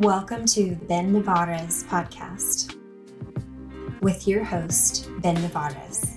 [0.00, 2.74] Welcome to Ben Nevares podcast
[4.00, 6.10] with your host, Ben Nevares.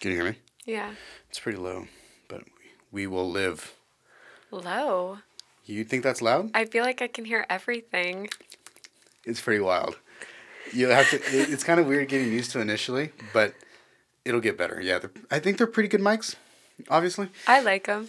[0.00, 0.38] Can you hear me?
[0.64, 0.90] Yeah.
[1.30, 1.86] It's pretty low,
[2.26, 2.42] but
[2.90, 3.76] we will live.
[4.50, 5.18] Low.
[5.64, 6.50] You think that's loud?
[6.54, 8.30] I feel like I can hear everything.
[9.24, 9.96] It's pretty wild.
[10.72, 11.16] You have to.
[11.16, 13.54] it- It's kind of weird getting used to initially, but
[14.24, 14.80] it'll get better.
[14.80, 14.98] Yeah,
[15.30, 16.34] I think they're pretty good mics.
[16.90, 17.28] Obviously.
[17.46, 18.08] I like them.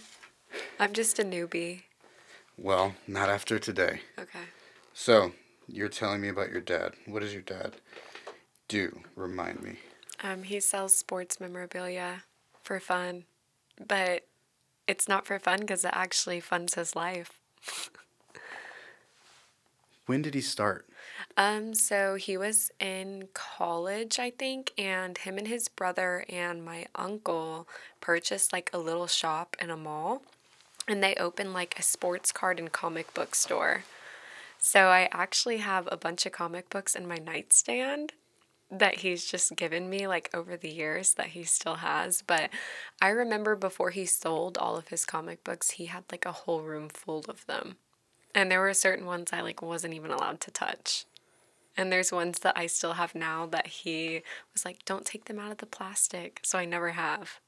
[0.80, 1.84] I'm just a newbie.
[2.58, 4.02] Well, not after today.
[4.20, 4.40] Okay.
[4.94, 5.34] So
[5.68, 6.94] you're telling me about your dad.
[7.06, 7.74] What does your dad
[8.68, 9.02] do?
[9.16, 9.78] Remind me.
[10.24, 12.24] Um, he sells sports memorabilia
[12.64, 13.26] for fun,
[13.86, 14.26] but
[14.88, 17.40] it's not for fun because it actually funds his life.
[20.06, 20.88] When did he start?
[21.40, 26.88] Um, so he was in college, I think, and him and his brother and my
[26.96, 27.68] uncle
[28.02, 30.24] purchased like a little shop in a mall,
[30.88, 33.84] and they opened like a sports card and comic book store.
[34.58, 38.14] So I actually have a bunch of comic books in my nightstand
[38.72, 42.24] that he's just given me like over the years that he still has.
[42.24, 42.50] But
[43.00, 46.62] I remember before he sold all of his comic books, he had like a whole
[46.62, 47.78] room full of them.
[48.34, 51.06] And there were certain ones I like wasn't even allowed to touch.
[51.78, 55.38] And there's ones that I still have now that he was like, don't take them
[55.40, 56.40] out of the plastic.
[56.44, 57.40] So I never have.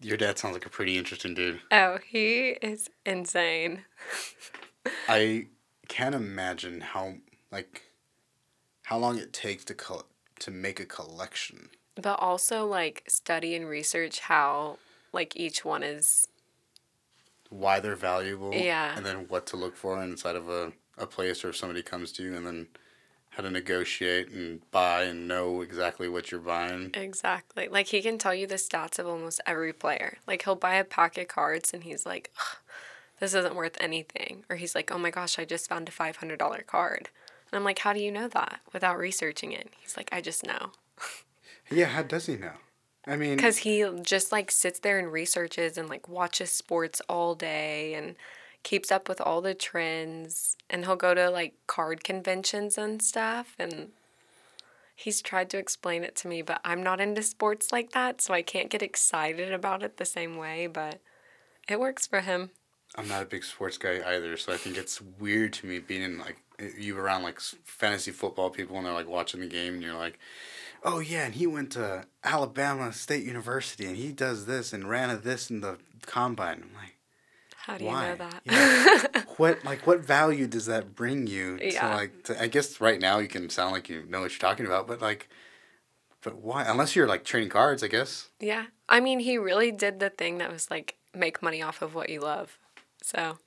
[0.00, 1.60] Your dad sounds like a pretty interesting dude.
[1.72, 3.84] Oh, he is insane.
[5.08, 5.46] I
[5.88, 7.14] can't imagine how
[7.50, 7.82] like
[8.84, 10.06] how long it takes to col-
[10.40, 11.70] to make a collection.
[11.96, 14.78] But also like study and research how
[15.12, 16.26] like each one is
[17.50, 18.96] why they're valuable Yeah.
[18.96, 22.10] and then what to look for inside of a, a place or if somebody comes
[22.12, 22.66] to you and then
[23.36, 28.18] how to negotiate and buy and know exactly what you're buying exactly like he can
[28.18, 30.18] tell you the stats of almost every player.
[30.26, 32.32] Like he'll buy a pack of cards and he's like,
[33.20, 34.44] this isn't worth anything.
[34.48, 37.08] Or he's like, oh my gosh, I just found a $500 card.
[37.50, 39.70] And I'm like, how do you know that without researching it?
[39.80, 40.72] He's like, I just know.
[41.70, 42.52] yeah how does he know
[43.06, 47.34] i mean Because he just like sits there and researches and like watches sports all
[47.34, 48.16] day and
[48.64, 50.56] keeps up with all the trends.
[50.68, 53.54] And he'll go to like card conventions and stuff.
[53.58, 53.90] And
[54.96, 58.20] he's tried to explain it to me, but I'm not into sports like that.
[58.20, 60.66] So I can't get excited about it the same way.
[60.66, 61.00] But
[61.68, 62.50] it works for him.
[62.96, 66.02] i'm not a big sports guy either so i think it's weird to me being
[66.02, 66.36] in like
[66.78, 70.18] you around like fantasy football people and they're like watching the game and you're like
[70.84, 75.10] oh yeah and he went to alabama state university and he does this and ran
[75.10, 76.93] a this in the combine i'm like
[77.66, 78.08] How do you Why?
[78.10, 78.42] know that?
[78.44, 79.22] Yeah.
[79.38, 81.94] what like what value does that bring you to Yeah.
[81.94, 84.66] like to, I guess right now you can sound like you know what you're talking
[84.66, 85.28] about, but like
[86.22, 86.64] but why?
[86.64, 88.28] Unless you're like trading cards, I guess.
[88.40, 88.66] yeah.
[88.88, 92.10] I mean, he really did the thing that was like make money off of what
[92.10, 92.58] you love.
[93.02, 93.38] So.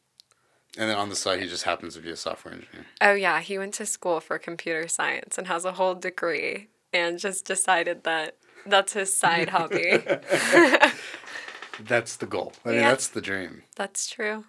[0.79, 2.85] And then on the side he just happens to be a software engineer.
[3.01, 7.19] Oh yeah, he went to school for computer science and has a whole degree and
[7.19, 10.01] just decided that that's his side hobby.
[11.79, 12.53] That's the goal.
[12.65, 12.89] I mean Yeah.
[12.89, 13.63] that's the dream.
[13.75, 14.45] That's true.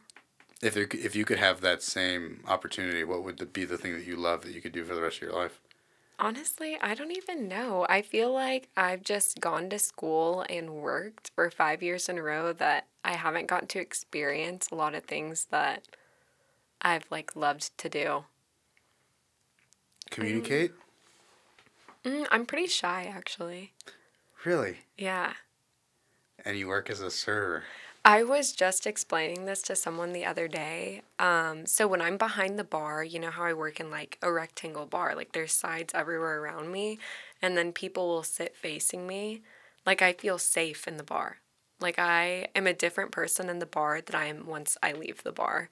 [0.60, 3.92] If c- if you could have that same opportunity, what would the, be the thing
[3.94, 5.60] that you love that you could do for the rest of your life?
[6.18, 7.86] Honestly, I don't even know.
[7.88, 12.22] I feel like I've just gone to school and worked for 5 years in a
[12.22, 15.86] row that I haven't gotten to experience a lot of things that
[16.82, 18.24] I've like loved to do.
[20.10, 20.72] Communicate?
[22.04, 23.74] Mm, I'm pretty shy actually.
[24.44, 24.78] Really?
[24.96, 25.34] Yeah.
[26.44, 27.64] And you work as a server.
[28.04, 31.02] I was just explaining this to someone the other day.
[31.18, 34.32] Um, so when I'm behind the bar, you know how I work in like a
[34.32, 36.98] rectangle bar, like there's sides everywhere around me,
[37.42, 39.42] and then people will sit facing me.
[39.84, 41.38] Like I feel safe in the bar.
[41.80, 45.22] Like I am a different person in the bar than I am once I leave
[45.22, 45.68] the bar.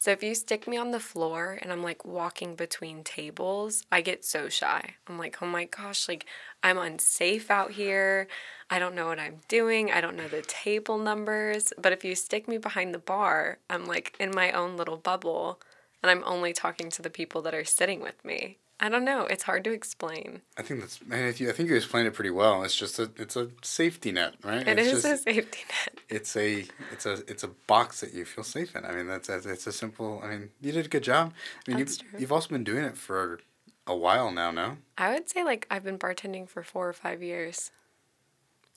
[0.00, 4.00] So if you stick me on the floor and I'm like walking between tables, I
[4.00, 4.94] get so shy.
[5.08, 6.24] I'm like, oh my gosh, like
[6.62, 8.28] I'm unsafe out here.
[8.70, 9.90] I don't know what I'm doing.
[9.90, 11.72] I don't know the table numbers.
[11.76, 15.58] But if you stick me behind the bar, I'm like in my own little bubble
[16.00, 18.58] and I'm only talking to the people that are sitting with me.
[18.80, 19.22] I don't know.
[19.22, 20.42] It's hard to explain.
[20.56, 22.62] I think that's man, if you I think you explained it pretty well.
[22.62, 24.66] It's just a it's a safety net, right?
[24.66, 25.98] It it's is just, a safety net.
[26.08, 28.84] it's a it's a it's a box that you feel safe in.
[28.84, 30.20] I mean, that's it's a simple.
[30.22, 31.32] I mean, you did a good job.
[31.66, 32.20] I mean, That's you've true.
[32.20, 33.40] you've also been doing it for
[33.86, 34.50] a while now.
[34.52, 37.72] No, I would say like I've been bartending for four or five years.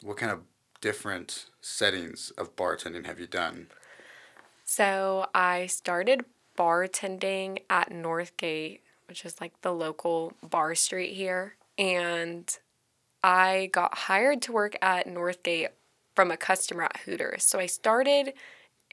[0.02, 0.40] what kind of
[0.82, 3.68] different settings of bartending have you done?
[4.66, 6.26] So I started
[6.58, 8.80] bartending at Northgate,
[9.12, 11.56] which is like the local bar street here.
[11.78, 12.50] And
[13.22, 15.68] I got hired to work at Northgate
[16.16, 17.44] from a customer at Hooters.
[17.44, 18.32] So I started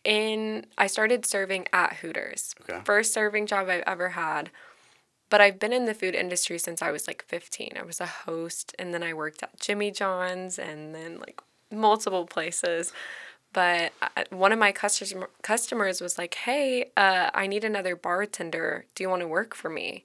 [0.03, 2.57] in I started serving at Hooters.
[2.63, 2.81] Okay.
[2.85, 4.51] First serving job I've ever had.
[5.31, 7.75] But I've been in the food industry since I was like 15.
[7.79, 12.27] I was a host and then I worked at Jimmy John's and then like multiple
[12.27, 12.93] places.
[13.53, 13.93] But
[14.31, 18.85] one of my customer customers was like, "Hey, uh, I need another bartender.
[18.95, 20.05] Do you want to work for me?"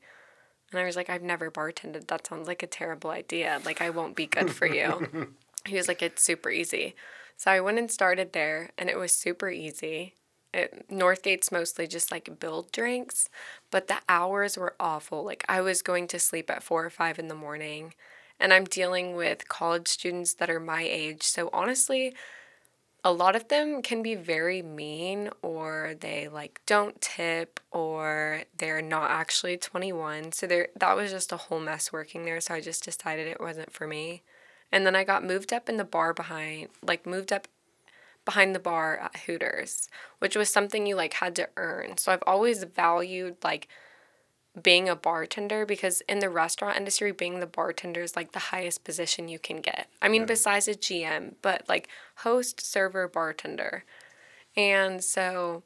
[0.71, 2.07] And I was like, "I've never bartended.
[2.07, 3.61] That sounds like a terrible idea.
[3.65, 5.33] Like I won't be good for you."
[5.65, 6.95] he was like, "It's super easy."
[7.35, 10.15] So I went and started there, and it was super easy.
[10.53, 13.29] It, Northgate's mostly just like build drinks,
[13.71, 15.23] but the hours were awful.
[15.23, 17.93] Like I was going to sleep at four or five in the morning,
[18.39, 21.23] and I'm dealing with college students that are my age.
[21.23, 22.15] So honestly,
[23.03, 28.81] a lot of them can be very mean or they like don't tip or they're
[28.81, 32.61] not actually 21 so there that was just a whole mess working there so i
[32.61, 34.21] just decided it wasn't for me.
[34.71, 37.47] And then i got moved up in the bar behind like moved up
[38.25, 39.89] behind the bar at hooters
[40.19, 41.97] which was something you like had to earn.
[41.97, 43.67] So i've always valued like
[44.61, 48.83] being a bartender because in the restaurant industry being the bartender is like the highest
[48.83, 49.87] position you can get.
[50.01, 53.83] I mean besides a gm but like host server bartender.
[54.55, 55.63] And so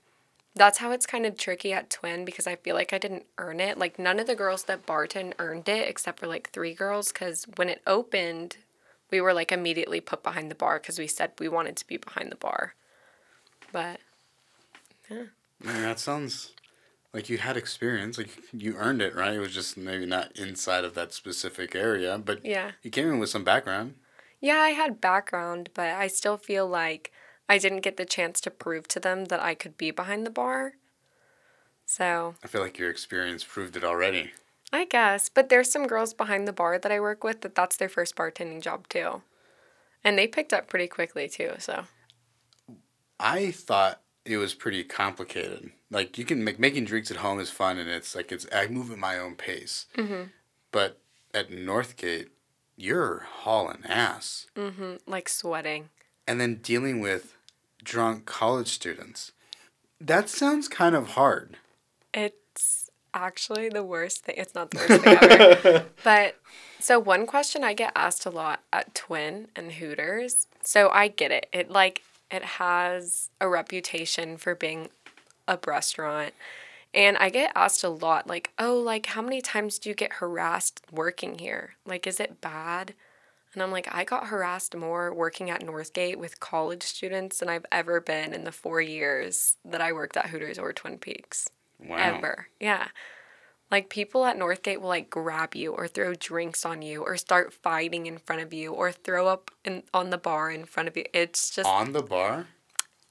[0.56, 3.60] that's how it's kind of tricky at twin because i feel like i didn't earn
[3.60, 3.78] it.
[3.78, 7.46] Like none of the girls that bartend earned it except for like three girls because
[7.58, 8.58] when it opened
[9.12, 11.98] we were like immediately put behind the bar because we said we wanted to be
[11.98, 12.74] behind the bar.
[13.72, 14.00] But
[15.10, 16.52] Man, that sounds
[17.18, 18.20] like you had experience.
[18.20, 19.34] Like you earned it, right?
[19.34, 23.18] It was just maybe not inside of that specific area, but yeah you came in
[23.18, 23.96] with some background.
[24.40, 27.12] Yeah, I had background, but I still feel like
[27.50, 30.30] I didn't get the chance to prove to them that I could be behind the
[30.30, 30.74] bar.
[31.88, 34.34] So, I feel like your experience proved it already.
[34.72, 37.78] I guess, but there's some girls behind the bar that I work with that that's
[37.78, 39.24] their first bartending job too.
[40.04, 41.86] And they picked up pretty quickly too, so.
[43.20, 45.72] I thought it was pretty complicated.
[45.90, 48.68] Like you can make making drinks at home is fun, and it's like it's I
[48.68, 49.86] move at my own pace.
[49.96, 50.24] Mm-hmm.
[50.72, 51.00] But
[51.34, 52.28] at Northgate,
[52.76, 54.96] you're hauling ass, Mm-hmm.
[55.06, 55.90] Like sweating.
[56.28, 57.36] and then dealing with
[57.84, 59.32] drunk college students.
[60.02, 61.58] That sounds kind of hard.
[62.14, 64.36] It's actually the worst thing.
[64.38, 65.86] It's not the worst thing ever.
[66.04, 66.36] But
[66.80, 70.48] so one question I get asked a lot at Twin and Hooters.
[70.64, 71.48] So I get it.
[71.54, 74.90] It like it has a reputation for being
[75.48, 76.34] a restaurant.
[76.94, 80.14] And I get asked a lot like, "Oh, like how many times do you get
[80.14, 81.76] harassed working here?
[81.86, 82.94] Like is it bad?"
[83.54, 87.66] And I'm like, I got harassed more working at Northgate with college students than I've
[87.72, 91.50] ever been in the 4 years that I worked at Hooters or Twin Peaks
[91.80, 91.96] Wow.
[91.98, 92.50] ever.
[92.60, 92.90] Yeah.
[93.72, 97.54] Like people at Northgate will like grab you or throw drinks on you or start
[97.54, 100.96] fighting in front of you or throw up in on the bar in front of
[100.96, 101.06] you.
[101.14, 102.48] It's just On the bar?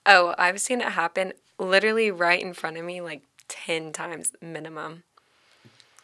[0.06, 5.04] oh, I've seen it happen literally right in front of me like 10 times minimum.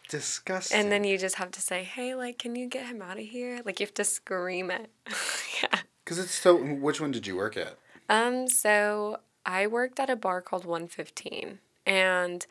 [0.09, 0.79] Disgusting.
[0.79, 3.23] And then you just have to say, "Hey, like can you get him out of
[3.23, 4.91] here?" Like you have to scream it.
[5.63, 5.79] yeah.
[6.03, 6.55] Because it's so.
[6.55, 7.77] Which one did you work at?
[8.09, 12.45] Um, so I worked at a bar called 115 and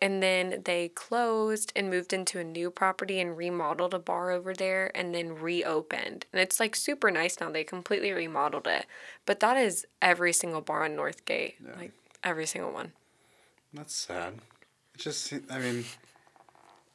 [0.00, 4.54] and then they closed and moved into a new property and remodeled a bar over
[4.54, 6.26] there and then reopened.
[6.32, 7.50] And it's like super nice now.
[7.50, 8.86] They completely remodeled it.
[9.24, 11.54] But that is every single bar on Northgate.
[11.78, 11.92] Like
[12.22, 12.92] every single one.
[13.72, 14.34] That's sad.
[14.94, 15.32] It just.
[15.50, 15.84] I mean,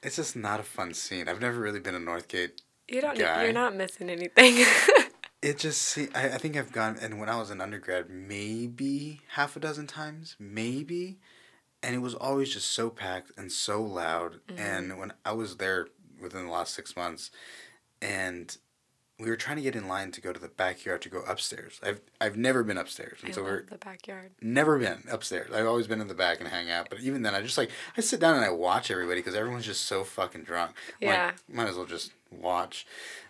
[0.03, 1.27] it's just not a fun scene.
[1.27, 2.51] I've never really been a Northgate.
[2.87, 3.43] You don't Guy.
[3.43, 4.65] you're not missing anything.
[5.41, 5.81] It just.
[5.81, 6.97] See, I, I think I've gone.
[7.01, 11.17] And when I was an undergrad, maybe half a dozen times, maybe.
[11.83, 14.39] And it was always just so packed and so loud.
[14.57, 15.87] And when I was there
[16.21, 17.31] within the last six months,
[18.01, 18.55] and
[19.19, 21.79] we were trying to get in line to go to the backyard to go upstairs.
[21.83, 24.31] I've I've never been upstairs, and I so we're the backyard.
[24.41, 25.51] never been upstairs.
[25.53, 26.89] I've always been in the back and hang out.
[26.89, 29.65] But even then, I just like I sit down and I watch everybody because everyone's
[29.65, 30.71] just so fucking drunk.
[31.01, 31.31] I'm like, Yeah.
[31.47, 32.87] might as well just watch.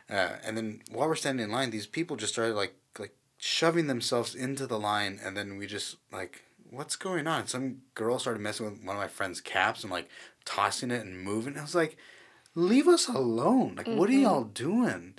[0.09, 3.87] Uh, and then while we're standing in line, these people just started like like shoving
[3.87, 7.45] themselves into the line, and then we just like, what's going on?
[7.45, 10.09] Some girl started messing with one of my friend's caps and like
[10.45, 11.57] tossing it and moving.
[11.57, 11.97] I was like,
[12.55, 13.75] leave us alone.
[13.75, 14.21] Like, what are Mm-hmm.
[14.23, 15.13] y'all doing?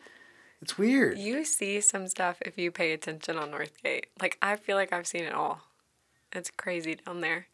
[0.60, 1.18] It's weird.
[1.18, 4.04] You see some stuff if you pay attention on Northgate.
[4.20, 5.60] Like I feel like I've seen it all.
[6.32, 7.46] It's crazy down there.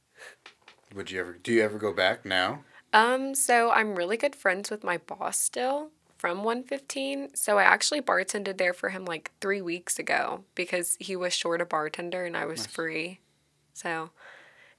[0.94, 1.32] Would you ever?
[1.34, 2.64] Do you ever go back now?
[2.92, 7.34] Um, so I'm really good friends with my boss still from 115.
[7.34, 11.60] So I actually bartended there for him like three weeks ago because he was short
[11.60, 13.20] a bartender and I was free.
[13.78, 14.10] So,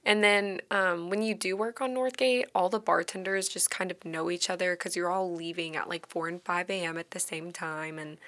[0.04, 4.04] And then um, when you do work on Northgate, all the bartenders just kind of
[4.04, 6.96] know each other because you're all leaving at like 4 and 5 a.m.
[6.98, 7.98] at the same time.
[7.98, 8.18] And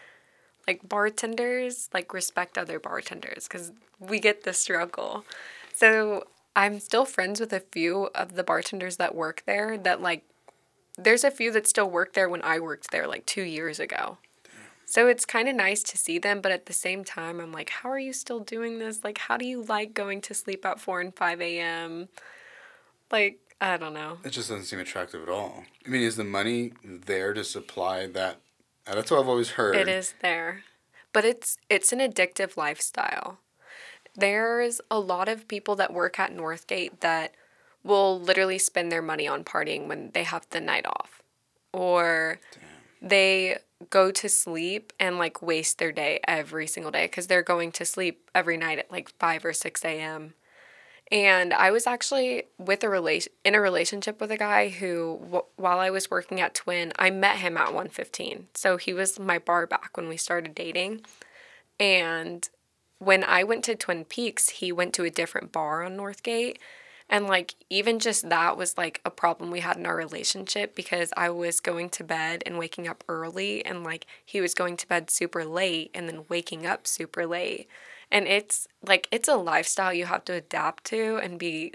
[0.67, 5.25] like bartenders, like respect other bartenders because we get the struggle.
[5.75, 10.25] So I'm still friends with a few of the bartenders that work there that like,
[10.99, 14.19] there's a few that still work there when I worked there like two years ago.
[14.93, 17.71] So it's kind of nice to see them, but at the same time, I'm like,
[17.71, 19.03] how are you still doing this?
[19.03, 22.11] Like, how do you like going to sleep at 4 and 5 a.m.?
[23.11, 24.19] Like, I don't know.
[24.23, 25.65] It just doesn't seem attractive at all.
[25.87, 28.41] I mean, is the money there to supply that?
[28.87, 29.77] Uh, that's what I've always heard.
[29.77, 30.63] It is there.
[31.15, 33.39] But it's it's an addictive lifestyle.
[34.15, 37.33] There's a lot of people that work at Northgate that
[37.83, 41.23] will literally spend their money on partying when they have the night off.
[41.73, 42.62] Or Damn.
[43.03, 43.59] They
[43.91, 47.85] go to sleep and like waste their day every single day because they're going to
[47.85, 50.35] sleep every night at like 5 or 6 a.m.
[51.11, 55.45] And I was actually with a relation in a relationship with a guy who, w-
[55.57, 58.47] while I was working at Twin, I met him at 115.
[58.55, 61.03] So he was my bar back when we started dating.
[61.79, 62.49] And
[62.99, 66.57] when I went to Twin Peaks, he went to a different bar on Northgate.
[67.13, 71.13] And like even just that was like a problem we had in our relationship because
[71.15, 74.89] I was going to bed and waking up early and like he was going to
[74.89, 77.69] bed super late and then waking up super late.
[78.11, 81.75] And it's like it's a lifestyle you have to adapt to and be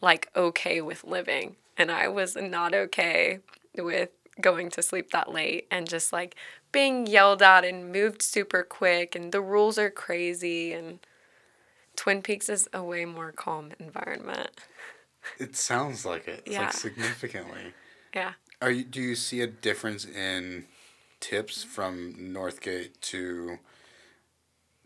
[0.00, 1.56] like okay with living.
[1.76, 3.40] And I was not okay
[3.76, 4.08] with
[4.40, 6.34] going to sleep that late and just like
[6.72, 11.00] being yelled at and moved super quick and the rules are crazy and
[11.96, 14.50] Twin Peaks is a way more calm environment.
[15.38, 16.42] It sounds like it.
[16.46, 16.62] It's yeah.
[16.62, 17.74] like significantly.
[18.14, 18.32] Yeah.
[18.62, 20.66] Are you do you see a difference in
[21.20, 23.58] tips from Northgate to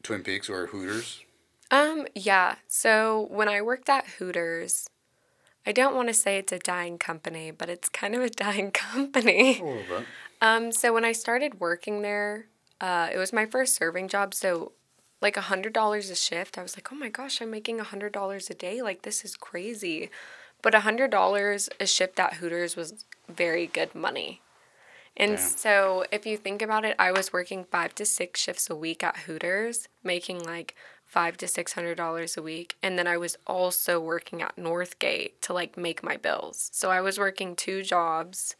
[0.02, 1.24] Twin Peaks or Hooters?
[1.70, 2.56] Um, yeah.
[2.66, 4.88] So when I worked at Hooters,
[5.66, 8.70] I don't want to say it's a dying company, but it's kind of a dying
[8.70, 9.60] company.
[9.60, 10.06] A little bit.
[10.42, 12.46] Um, so when I started working there,
[12.80, 14.34] uh, it was my first serving job.
[14.34, 14.72] So
[15.20, 16.58] like a hundred dollars a shift.
[16.58, 18.82] I was like, oh my gosh, I'm making a hundred dollars a day.
[18.82, 20.10] Like this is crazy.
[20.62, 24.40] But a hundred dollars a shift at Hooters was very good money.
[25.16, 28.76] And so if you think about it, I was working five to six shifts a
[28.76, 30.74] week at Hooters, making like
[31.04, 32.76] five to six hundred dollars a week.
[32.82, 36.70] And then I was also working at Northgate to like make my bills.
[36.72, 38.56] So I was working two jobs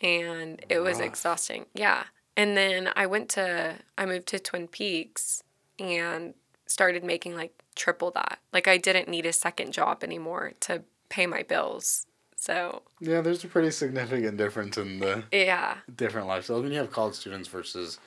[0.00, 1.06] and it was Rough.
[1.06, 1.66] exhausting.
[1.74, 2.04] Yeah.
[2.36, 5.42] And then I went to I moved to Twin Peaks
[5.78, 6.34] and
[6.66, 8.38] started making like triple that.
[8.52, 12.06] Like I didn't need a second job anymore to pay my bills.
[12.36, 16.92] So yeah, there's a pretty significant difference in the yeah different lifestyles when you have
[16.92, 17.98] college students versus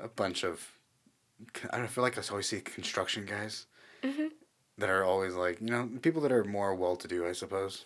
[0.00, 0.72] a bunch of
[1.70, 3.66] I don't feel like I always see construction guys
[4.02, 4.28] mm-hmm.
[4.78, 7.84] that are always like you know people that are more well to do I suppose.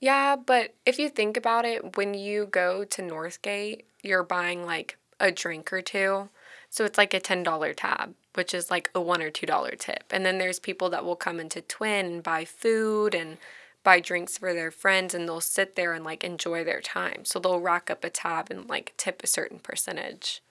[0.00, 4.96] Yeah, but if you think about it, when you go to Northgate, you're buying like
[5.18, 6.28] a drink or two
[6.70, 10.04] so it's like a $10 tab, which is like a 1 or $2 tip.
[10.10, 13.38] And then there's people that will come into Twin and buy food and
[13.82, 17.24] buy drinks for their friends and they'll sit there and like enjoy their time.
[17.24, 20.42] So they'll rack up a tab and like tip a certain percentage.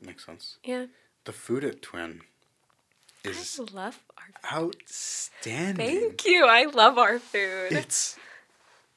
[0.00, 0.56] Makes sense.
[0.62, 0.86] Yeah.
[1.24, 2.22] The food at Twin
[3.24, 4.74] is I love our food.
[4.76, 5.86] outstanding.
[6.00, 6.46] Thank you.
[6.46, 7.72] I love our food.
[7.72, 8.16] It's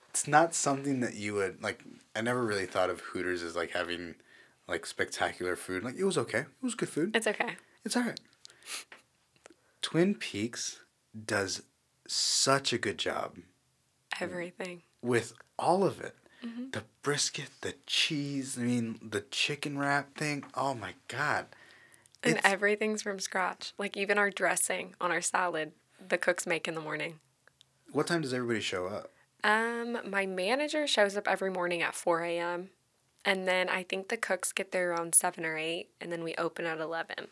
[0.09, 1.81] it's not something that you would like
[2.15, 4.15] I never really thought of Hooters as like having
[4.71, 5.83] like spectacular food.
[5.83, 6.39] Like it was okay.
[6.39, 7.15] It was good food.
[7.15, 7.57] It's okay.
[7.85, 8.19] It's all right.
[9.81, 10.79] Twin Peaks
[11.25, 11.63] does
[12.07, 13.37] such a good job.
[14.19, 14.83] Everything.
[15.01, 16.15] With all of it.
[16.45, 16.71] Mm-hmm.
[16.71, 20.43] The brisket, the cheese, I mean, the chicken wrap thing.
[20.55, 21.47] Oh my God.
[22.23, 23.73] And everything's from scratch.
[23.77, 25.73] Like even our dressing on our salad,
[26.07, 27.19] the cooks make in the morning.
[27.91, 29.11] What time does everybody show up?
[29.43, 32.69] Um, my manager shows up every morning at 4 a.m.
[33.23, 36.33] And then I think the cooks get there around seven or eight, and then we
[36.35, 37.27] open at eleven.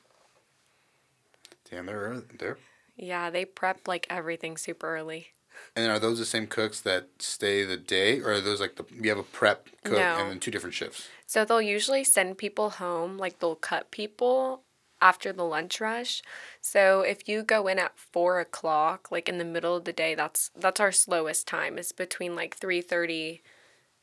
[1.69, 2.23] Damn, they're early.
[2.37, 2.57] They're.
[2.95, 5.29] Yeah, they prep like everything super early.
[5.75, 8.85] And are those the same cooks that stay the day, or are those like the
[8.93, 10.17] you have a prep cook no.
[10.17, 11.07] and then two different shifts?
[11.25, 14.63] So they'll usually send people home, like they'll cut people
[15.01, 16.21] after the lunch rush.
[16.61, 20.15] So if you go in at four o'clock, like in the middle of the day,
[20.15, 21.77] that's that's our slowest time.
[21.77, 23.41] It's between like three thirty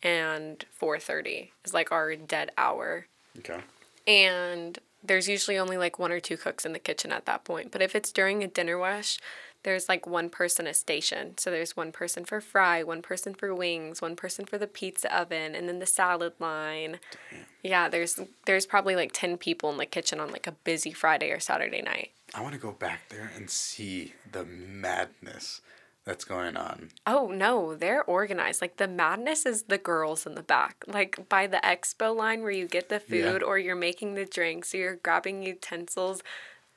[0.06, 3.06] and 4:30 is like our dead hour.
[3.38, 3.60] Okay.
[4.06, 7.72] And there's usually only like one or two cooks in the kitchen at that point.
[7.72, 9.18] But if it's during a dinner rush,
[9.64, 11.36] there's like one person a station.
[11.38, 15.14] So there's one person for fry, one person for wings, one person for the pizza
[15.14, 17.00] oven, and then the salad line.
[17.30, 17.46] Damn.
[17.64, 21.32] Yeah, there's there's probably like 10 people in the kitchen on like a busy Friday
[21.32, 22.12] or Saturday night.
[22.32, 25.62] I want to go back there and see the madness
[26.06, 26.90] that's going on.
[27.06, 28.62] Oh no, they're organized.
[28.62, 30.84] Like the madness is the girls in the back.
[30.86, 33.46] Like by the expo line where you get the food Yeah.
[33.46, 36.22] or you're making the drinks or you're grabbing utensils.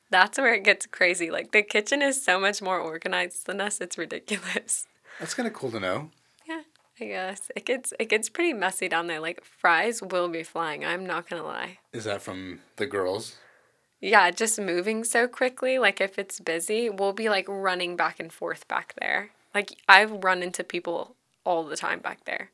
[0.10, 1.30] That's where it gets crazy.
[1.30, 3.80] Like the kitchen is so much more organized than us.
[3.80, 4.88] It's ridiculous.
[5.20, 6.10] That's kind of cool to know.
[6.48, 6.62] Yeah,
[7.00, 7.52] I guess.
[7.56, 9.20] It gets it gets pretty messy down there.
[9.20, 10.84] Like fries will be flying.
[10.84, 11.78] I'm not going to lie.
[11.94, 13.36] Is that from the girls?
[14.02, 15.78] Yeah, just moving so quickly.
[15.78, 19.32] Like if it's busy, we'll be like running back and forth back there.
[19.54, 22.52] Like I've run into people all the time back there.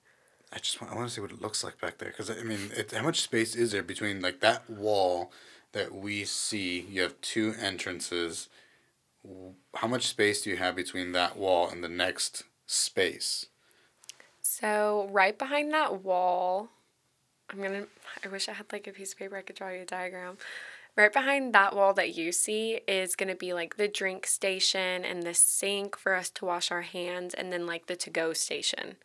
[0.52, 2.42] I just want, I want to see what it looks like back there because I
[2.44, 5.32] mean, it, how much space is there between like that wall
[5.74, 6.80] that we see?
[6.90, 8.50] You have two entrances.
[9.76, 13.48] How much space do you have between that wall and the next space?
[14.42, 16.70] So right behind that wall,
[17.50, 17.86] I'm gonna.
[18.24, 20.38] I wish I had like a piece of paper I could draw you a diagram.
[20.96, 25.24] Right behind that wall that you see is gonna be like the drink station and
[25.24, 28.96] the sink for us to wash our hands, and then like the to go station.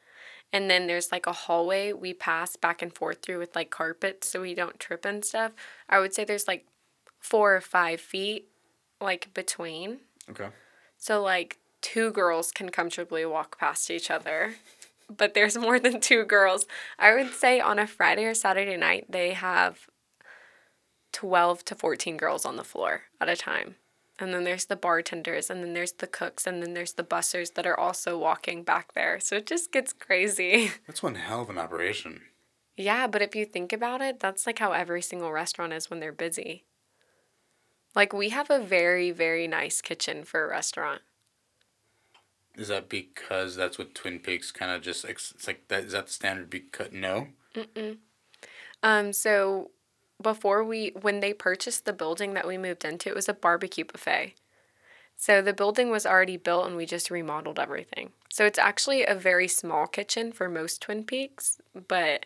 [0.52, 4.28] And then there's like a hallway we pass back and forth through with like carpets
[4.28, 5.52] so we don't trip and stuff.
[5.88, 6.66] I would say there's like
[7.18, 8.49] four or five feet
[9.00, 9.99] like between.
[10.28, 10.49] Okay.
[10.97, 14.54] So like two girls can comfortably walk past each other.
[15.09, 16.66] But there's more than two girls.
[16.99, 19.88] I would say on a Friday or Saturday night they have
[21.12, 23.76] 12 to 14 girls on the floor at a time.
[24.19, 27.55] And then there's the bartenders and then there's the cooks and then there's the bussers
[27.55, 29.19] that are also walking back there.
[29.19, 30.73] So it just gets crazy.
[30.87, 32.21] That's one hell of an operation.
[32.76, 36.00] Yeah, but if you think about it, that's like how every single restaurant is when
[36.00, 36.64] they're busy.
[37.95, 41.02] Like we have a very very nice kitchen for a restaurant.
[42.57, 45.85] Is that because that's what Twin Peaks kind of just it's like that?
[45.85, 46.49] Is that the standard?
[46.49, 47.29] Because no.
[48.83, 49.73] Um, so
[50.21, 53.85] before we, when they purchased the building that we moved into, it was a barbecue
[53.85, 54.35] buffet.
[55.17, 58.12] So the building was already built and we just remodeled everything.
[58.31, 62.25] So it's actually a very small kitchen for most Twin Peaks, but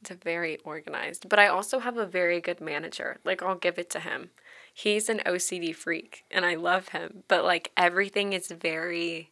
[0.00, 1.28] it's a very organized.
[1.28, 3.18] But I also have a very good manager.
[3.24, 4.30] Like I'll give it to him.
[4.74, 9.30] He's an OCD freak and I love him, but like everything is very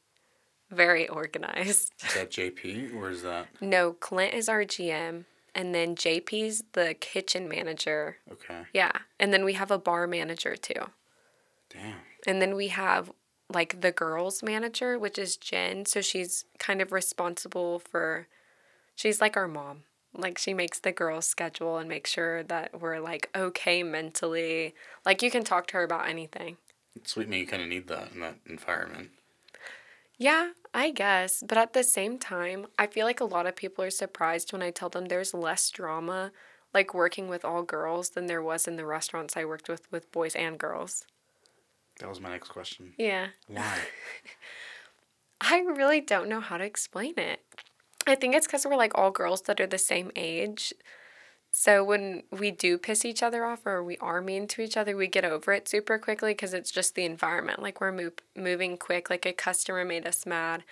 [0.70, 1.92] very organized.
[2.04, 6.94] Is that JP or is that No, Clint is our GM and then JP's the
[6.94, 8.18] kitchen manager.
[8.30, 8.62] okay?
[8.72, 8.92] Yeah.
[9.18, 10.90] And then we have a bar manager too.
[11.70, 11.96] Damn.
[12.26, 13.12] And then we have
[13.52, 15.86] like the girls manager, which is Jen.
[15.86, 18.26] So she's kind of responsible for,
[18.94, 19.84] she's like our mom.
[20.16, 24.74] Like she makes the girls schedule and make sure that we're like okay mentally.
[25.04, 26.56] Like you can talk to her about anything.
[27.04, 29.10] Sweet me, you kind of need that in that environment.
[30.16, 31.42] Yeah, I guess.
[31.46, 34.60] But at the same time, I feel like a lot of people are surprised when
[34.60, 36.32] I tell them there's less drama
[36.74, 40.10] like working with all girls than there was in the restaurants I worked with with
[40.10, 41.06] boys and girls.
[42.00, 42.92] That was my next question.
[42.98, 43.28] Yeah.
[43.46, 43.78] Why?
[45.40, 47.40] I really don't know how to explain it.
[48.06, 50.74] I think it's because we're like all girls that are the same age.
[51.56, 54.96] So when we do piss each other off or we are mean to each other,
[54.96, 57.62] we get over it super quickly because it's just the environment.
[57.62, 60.64] Like we're move, moving quick, like a customer made us mad.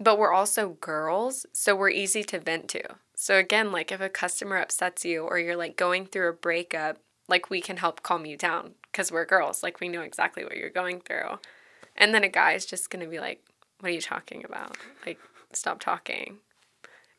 [0.00, 2.96] But we're also girls, so we're easy to vent to.
[3.14, 6.98] So again, like if a customer upsets you or you're like going through a breakup,
[7.28, 9.62] like we can help calm you down because we're girls.
[9.62, 11.38] Like we know exactly what you're going through.
[11.96, 13.40] And then a guy is just going to be like,
[13.78, 14.76] what are you talking about?
[15.06, 15.20] Like,
[15.52, 16.38] stop talking.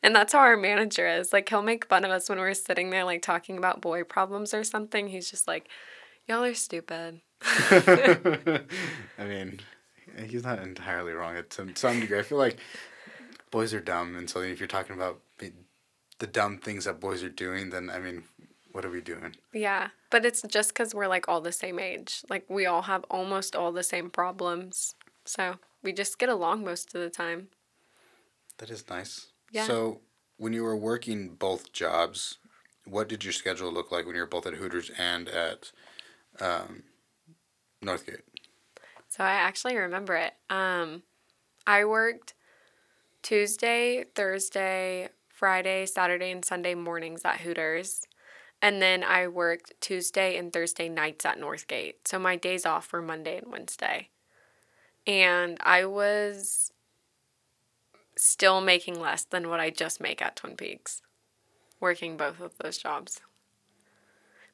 [0.02, 1.32] And that's how our manager is.
[1.32, 4.54] Like, he'll make fun of us when we're sitting there, like, talking about boy problems
[4.54, 5.08] or something.
[5.08, 5.68] He's just like,
[6.26, 7.20] y'all are stupid.
[7.42, 8.62] I
[9.24, 9.60] mean,
[10.26, 12.18] he's not entirely wrong at some, some degree.
[12.18, 12.58] I feel like
[13.50, 15.52] boys are dumb, and so if you're talking about the-
[16.18, 18.24] the dumb things that boys are doing, then I mean,
[18.72, 19.36] what are we doing?
[19.52, 19.88] Yeah.
[20.10, 22.22] But it's just because we're, like, all the same age.
[22.28, 24.94] Like, we all have almost all the same problems.
[25.24, 27.48] So we just get along most of the time.
[28.58, 29.26] That is nice.
[29.50, 29.66] Yeah.
[29.66, 30.00] So,
[30.36, 32.38] when you were working both jobs,
[32.86, 35.70] what did your schedule look like when you were both at Hooters and at
[36.40, 36.84] um,
[37.84, 38.22] Northgate?
[39.08, 40.34] So I actually remember it.
[40.48, 41.02] Um,
[41.66, 42.34] I worked
[43.22, 48.06] Tuesday, Thursday, Friday, Saturday, and Sunday mornings at Hooters.
[48.62, 51.94] And then I worked Tuesday and Thursday nights at Northgate.
[52.04, 54.10] So my days off were Monday and Wednesday.
[55.06, 56.72] And I was
[58.20, 61.02] still making less than what I just make at Twin Peaks,
[61.80, 63.20] working both of those jobs.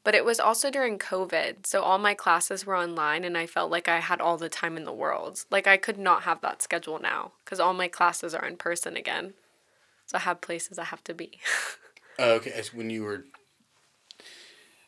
[0.05, 1.66] But it was also during COVID.
[1.66, 4.76] So all my classes were online and I felt like I had all the time
[4.76, 5.44] in the world.
[5.50, 8.96] Like I could not have that schedule now because all my classes are in person
[8.96, 9.35] again.
[10.07, 11.40] So I have places I have to be.
[12.18, 12.62] Oh, okay.
[12.72, 13.24] When you were,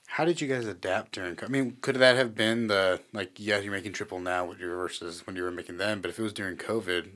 [0.07, 1.39] how did you guys adapt during?
[1.43, 3.33] I mean, could that have been the like?
[3.37, 6.01] Yeah, you're making triple now with your versus when you were making them.
[6.01, 7.11] But if it was during COVID,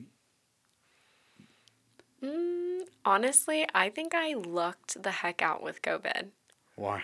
[3.05, 6.29] honestly, I think I lucked the heck out with COVID.
[6.77, 7.03] why?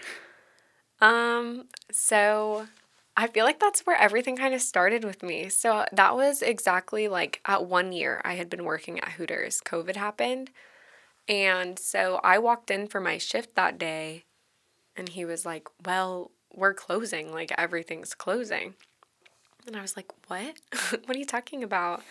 [1.00, 2.66] Um, so
[3.16, 5.48] I feel like that's where everything kind of started with me.
[5.48, 9.60] So that was exactly like at one year I had been working at Hooters.
[9.64, 10.50] COVID happened.
[11.28, 14.24] And so I walked in for my shift that day
[14.96, 17.32] and he was like, Well, we're closing.
[17.32, 18.74] Like everything's closing.
[19.66, 20.56] And I was like, What?
[21.04, 22.02] what are you talking about?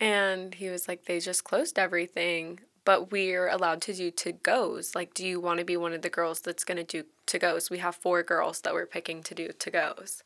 [0.00, 4.94] And he was like, They just closed everything, but we're allowed to do to goes.
[4.94, 7.38] Like, do you want to be one of the girls that's going to do to
[7.38, 7.68] goes?
[7.68, 10.22] We have four girls that we're picking to do to goes.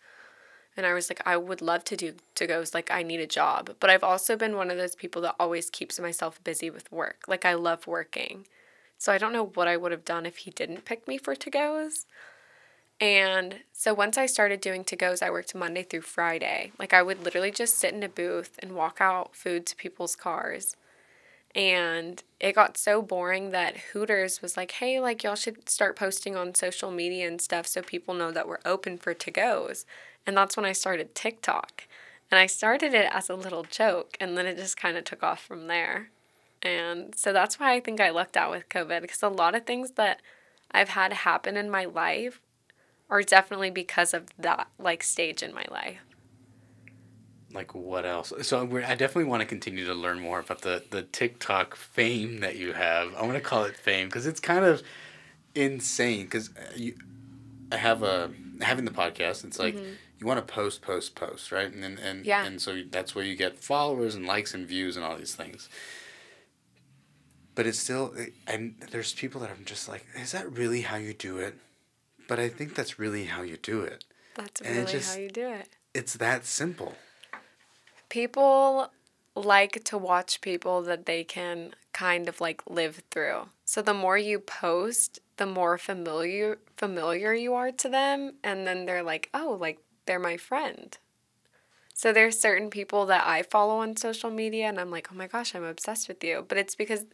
[0.77, 2.75] And I was like, I would love to do to goes.
[2.75, 3.77] Like, I need a job.
[3.81, 7.25] But I've also been one of those people that always keeps myself busy with work.
[7.27, 8.47] Like, I love working.
[8.99, 11.35] So I don't know what I would have done if he didn't pick me for
[11.35, 12.05] to goes.
[13.01, 16.73] And so once I started doing to goes, I worked Monday through Friday.
[16.79, 20.15] Like, I would literally just sit in a booth and walk out food to people's
[20.15, 20.77] cars.
[21.55, 26.37] And it got so boring that Hooters was like, hey, like, y'all should start posting
[26.37, 29.85] on social media and stuff so people know that we're open for to goes.
[30.27, 31.85] And that's when I started TikTok.
[32.31, 35.25] And I started it as a little joke, and then it just kind of took
[35.25, 36.11] off from there.
[36.63, 39.65] And so that's why I think I lucked out with COVID because a lot of
[39.65, 40.21] things that
[40.71, 42.41] I've had happen in my life
[43.09, 45.99] are definitely because of that like stage in my life.
[47.53, 48.33] Like what else?
[48.43, 52.57] So I definitely want to continue to learn more about the the TikTok fame that
[52.57, 53.15] you have.
[53.15, 54.83] I want to call it fame because it's kind of
[55.55, 56.25] insane.
[56.27, 56.95] Because uh, you,
[57.73, 59.45] I have a having the podcast.
[59.45, 59.93] It's like mm-hmm.
[60.21, 61.73] you want to post, post, post, right?
[61.73, 62.45] And and and, Yeah.
[62.45, 65.69] and so that's where you get followers and likes and views and all these things.
[67.57, 70.97] But it's still, eh, and there's people that I'm just like, is that really how
[70.97, 71.57] you do it?
[72.29, 74.05] But I think that's really how you do it.
[74.37, 75.69] That's And really just- how you do it.
[75.93, 76.95] It's that simple.
[78.11, 78.91] People
[79.35, 83.49] like to watch people that they can kind of like live through.
[83.65, 88.85] So the more you post, the more familiar familiar you are to them and then
[88.85, 90.99] they're like, "Oh, like they're my friend."
[91.95, 95.27] So there's certain people that I follow on social media and I'm like, "Oh my
[95.29, 97.07] gosh, I'm obsessed with you." But it's because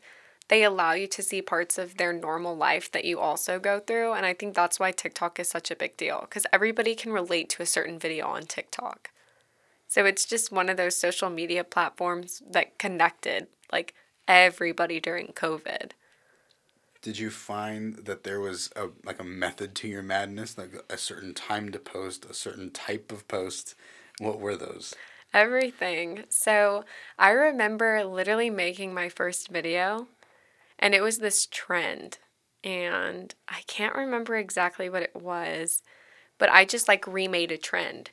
[0.48, 4.12] they allow you to see parts of their normal life that you also go through
[4.14, 7.50] and I think that's why TikTok is such a big deal cuz everybody can relate
[7.50, 9.10] to a certain video on TikTok.
[9.96, 13.94] So it's just one of those social media platforms that connected like
[14.28, 15.92] everybody during COVID.
[17.00, 20.98] Did you find that there was a like a method to your madness, like a
[20.98, 23.74] certain time to post, a certain type of post?
[24.18, 24.94] What were those?
[25.32, 26.24] Everything.
[26.28, 26.84] So
[27.18, 30.08] I remember literally making my first video
[30.78, 32.18] and it was this trend.
[32.62, 35.82] And I can't remember exactly what it was,
[36.36, 38.10] but I just like remade a trend.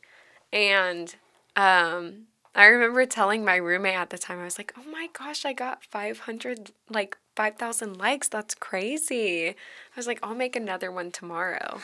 [0.54, 1.14] And
[1.56, 5.44] um I remember telling my roommate at the time, I was like, oh my gosh,
[5.44, 8.28] I got 500, like 5,000 likes.
[8.28, 9.50] That's crazy.
[9.50, 9.54] I
[9.96, 11.80] was like, I'll make another one tomorrow.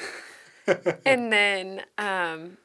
[1.06, 2.58] and then um,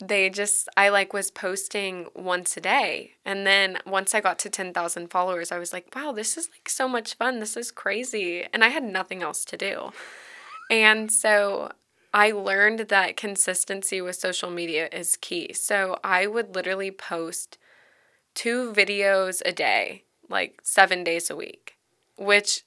[0.00, 3.14] they just I like was posting once a day.
[3.24, 6.68] And then once I got to 10,000 followers, I was like, wow, this is like
[6.68, 7.40] so much fun.
[7.40, 8.46] This is crazy.
[8.52, 9.90] And I had nothing else to do.
[10.70, 11.72] And so
[12.12, 15.52] I learned that consistency with social media is key.
[15.52, 17.58] So I would literally post
[18.34, 21.76] two videos a day, like 7 days a week,
[22.16, 22.64] which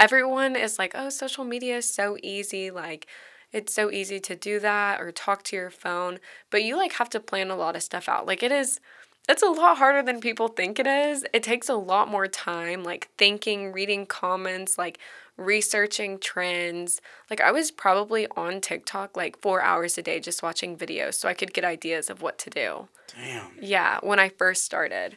[0.00, 3.06] everyone is like, "Oh, social media is so easy." Like
[3.52, 7.10] it's so easy to do that or talk to your phone, but you like have
[7.10, 8.26] to plan a lot of stuff out.
[8.26, 8.80] Like it is
[9.28, 11.24] it's a lot harder than people think it is.
[11.34, 14.98] It takes a lot more time like thinking, reading comments, like
[15.36, 17.00] researching trends.
[17.28, 21.28] Like I was probably on TikTok like 4 hours a day just watching videos so
[21.28, 22.88] I could get ideas of what to do.
[23.14, 23.50] Damn.
[23.60, 25.16] Yeah, when I first started.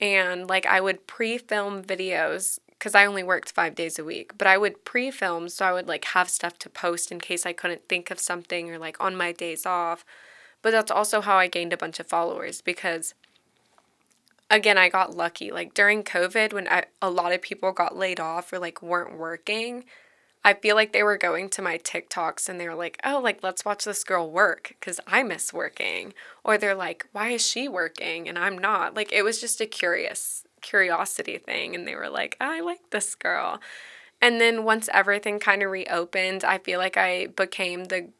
[0.00, 4.36] And like I would pre film videos because I only worked five days a week,
[4.36, 7.44] but I would pre film so I would like have stuff to post in case
[7.44, 10.06] I couldn't think of something or like on my days off.
[10.62, 13.14] But that's also how I gained a bunch of followers because
[14.52, 15.50] again, I got lucky.
[15.50, 19.18] Like during COVID, when I, a lot of people got laid off or like weren't
[19.18, 19.84] working,
[20.44, 23.42] I feel like they were going to my TikToks and they were like, oh, like,
[23.42, 26.12] let's watch this girl work because I miss working.
[26.44, 28.94] Or they're like, why is she working and I'm not?
[28.94, 31.74] Like, it was just a curious curiosity thing.
[31.74, 33.60] And they were like, I like this girl.
[34.20, 38.10] And then once everything kind of reopened, I feel like I became the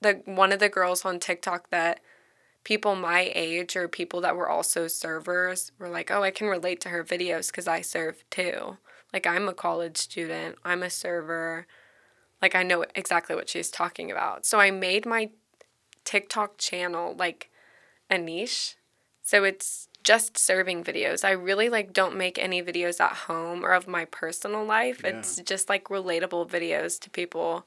[0.00, 1.98] the one of the girls on TikTok that
[2.64, 6.80] people my age or people that were also servers were like, "Oh, I can relate
[6.82, 8.78] to her videos cuz I serve too."
[9.12, 11.66] Like I'm a college student, I'm a server.
[12.42, 14.44] Like I know exactly what she's talking about.
[14.44, 15.30] So I made my
[16.04, 17.50] TikTok channel like
[18.10, 18.76] a niche.
[19.22, 21.24] So it's just serving videos.
[21.24, 25.00] I really like don't make any videos at home or of my personal life.
[25.02, 25.10] Yeah.
[25.10, 27.66] It's just like relatable videos to people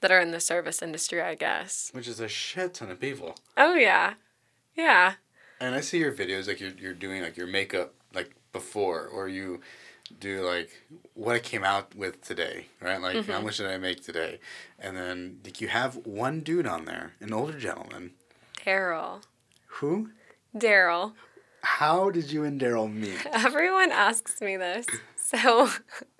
[0.00, 1.90] that are in the service industry, I guess.
[1.92, 3.36] Which is a shit ton of people.
[3.56, 4.14] Oh yeah.
[4.76, 5.14] Yeah.
[5.60, 9.28] And I see your videos like you're you're doing like your makeup like before or
[9.28, 9.60] you
[10.20, 10.70] do like
[11.14, 13.00] what I came out with today, right?
[13.00, 13.44] Like how mm-hmm.
[13.44, 14.38] much did I make today?
[14.78, 18.12] And then like you have one dude on there, an older gentleman.
[18.64, 19.22] Daryl.
[19.66, 20.10] Who?
[20.56, 21.12] Daryl.
[21.62, 23.26] How did you and Daryl meet?
[23.32, 24.86] Everyone asks me this.
[25.16, 25.68] So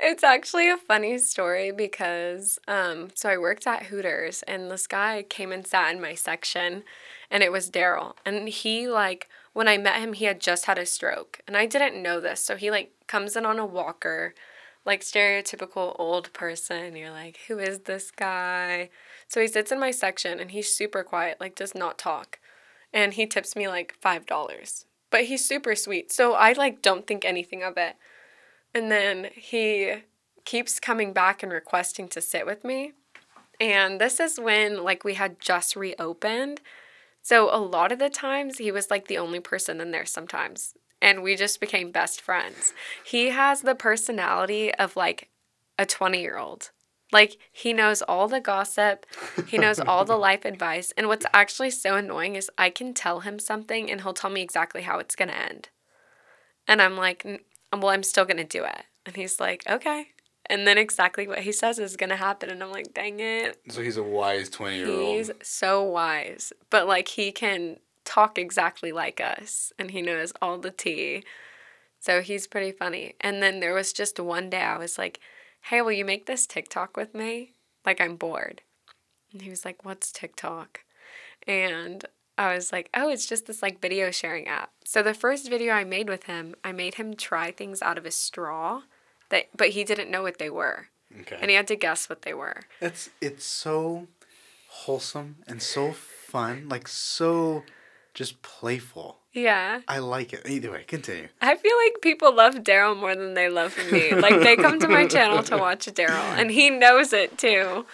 [0.00, 5.24] it's actually a funny story because um so I worked at Hooters and this guy
[5.28, 6.82] came and sat in my section
[7.30, 8.14] and it was Daryl.
[8.24, 11.40] And he like when I met him he had just had a stroke.
[11.46, 12.40] And I didn't know this.
[12.40, 14.34] So he like comes in on a walker,
[14.84, 16.96] like stereotypical old person.
[16.96, 18.90] You're like, who is this guy?
[19.28, 22.38] So he sits in my section and he's super quiet, like does not talk.
[22.92, 24.84] And he tips me like five dollars.
[25.10, 26.12] But he's super sweet.
[26.12, 27.96] So I like don't think anything of it.
[28.76, 30.02] And then he
[30.44, 32.92] keeps coming back and requesting to sit with me.
[33.58, 36.60] And this is when like we had just reopened.
[37.22, 40.74] So a lot of the times he was like the only person in there sometimes.
[41.00, 42.74] And we just became best friends.
[43.02, 45.30] He has the personality of like
[45.78, 46.70] a 20 year old.
[47.10, 49.06] Like he knows all the gossip,
[49.46, 50.92] he knows all the life advice.
[50.98, 54.42] And what's actually so annoying is I can tell him something and he'll tell me
[54.42, 55.70] exactly how it's going to end.
[56.68, 57.38] And I'm like, "N-
[57.72, 58.84] well, I'm still going to do it.
[59.04, 60.08] And he's like, okay.
[60.48, 62.50] And then exactly what he says is going to happen.
[62.50, 63.60] And I'm like, dang it.
[63.68, 65.16] So he's a wise twenty year old.
[65.16, 66.52] He's so wise.
[66.70, 71.24] But like he can talk exactly like us and he knows all the tea.
[71.98, 73.14] So he's pretty funny.
[73.20, 75.18] And then there was just one day I was like,
[75.62, 77.52] hey, will you make this TikTok with me?
[77.84, 78.62] Like I'm bored.
[79.32, 80.80] And he was like, what's TikTok?
[81.48, 82.04] And
[82.38, 84.70] I was like, oh, it's just this like video sharing app.
[84.84, 88.04] So the first video I made with him, I made him try things out of
[88.06, 88.82] a straw
[89.30, 90.88] that but he didn't know what they were.
[91.20, 91.38] Okay.
[91.40, 92.62] And he had to guess what they were.
[92.80, 94.08] It's it's so
[94.68, 97.64] wholesome and so fun, like so
[98.12, 99.18] just playful.
[99.32, 99.80] Yeah.
[99.86, 100.48] I like it.
[100.48, 101.28] Either way, continue.
[101.42, 104.14] I feel like people love Daryl more than they love me.
[104.14, 107.84] Like they come to my channel to watch Daryl, and he knows it too.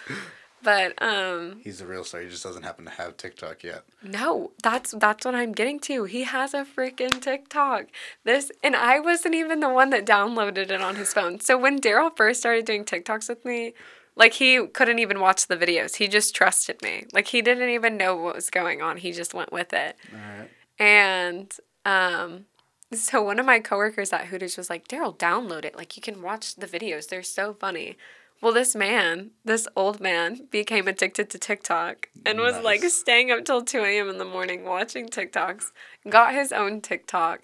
[0.63, 2.21] But um, He's a real star.
[2.21, 3.83] He just doesn't happen to have TikTok yet.
[4.01, 6.05] no, that's that's what I'm getting to.
[6.05, 7.87] He has a freaking TikTok.
[8.23, 11.39] This, and I wasn't even the one that downloaded it on his phone.
[11.39, 13.73] So when Daryl first started doing TikToks with me,
[14.15, 15.95] like he couldn't even watch the videos.
[15.95, 17.05] He just trusted me.
[17.13, 18.97] Like he didn't even know what was going on.
[18.97, 19.97] He just went with it.
[20.11, 20.49] Right.
[20.79, 21.53] And
[21.85, 22.45] um,
[22.93, 25.75] so one of my coworkers at Hooters was like, Daryl, download it.
[25.75, 27.09] Like you can watch the videos.
[27.09, 27.97] They're so funny.
[28.43, 33.45] Well, this man, this old man, became addicted to TikTok and was like staying up
[33.45, 34.09] till 2 a.m.
[34.09, 35.71] in the morning watching TikToks,
[36.09, 37.43] got his own TikTok.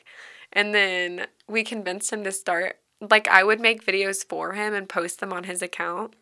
[0.51, 4.89] And then we convinced him to start, like, I would make videos for him and
[4.89, 6.15] post them on his account.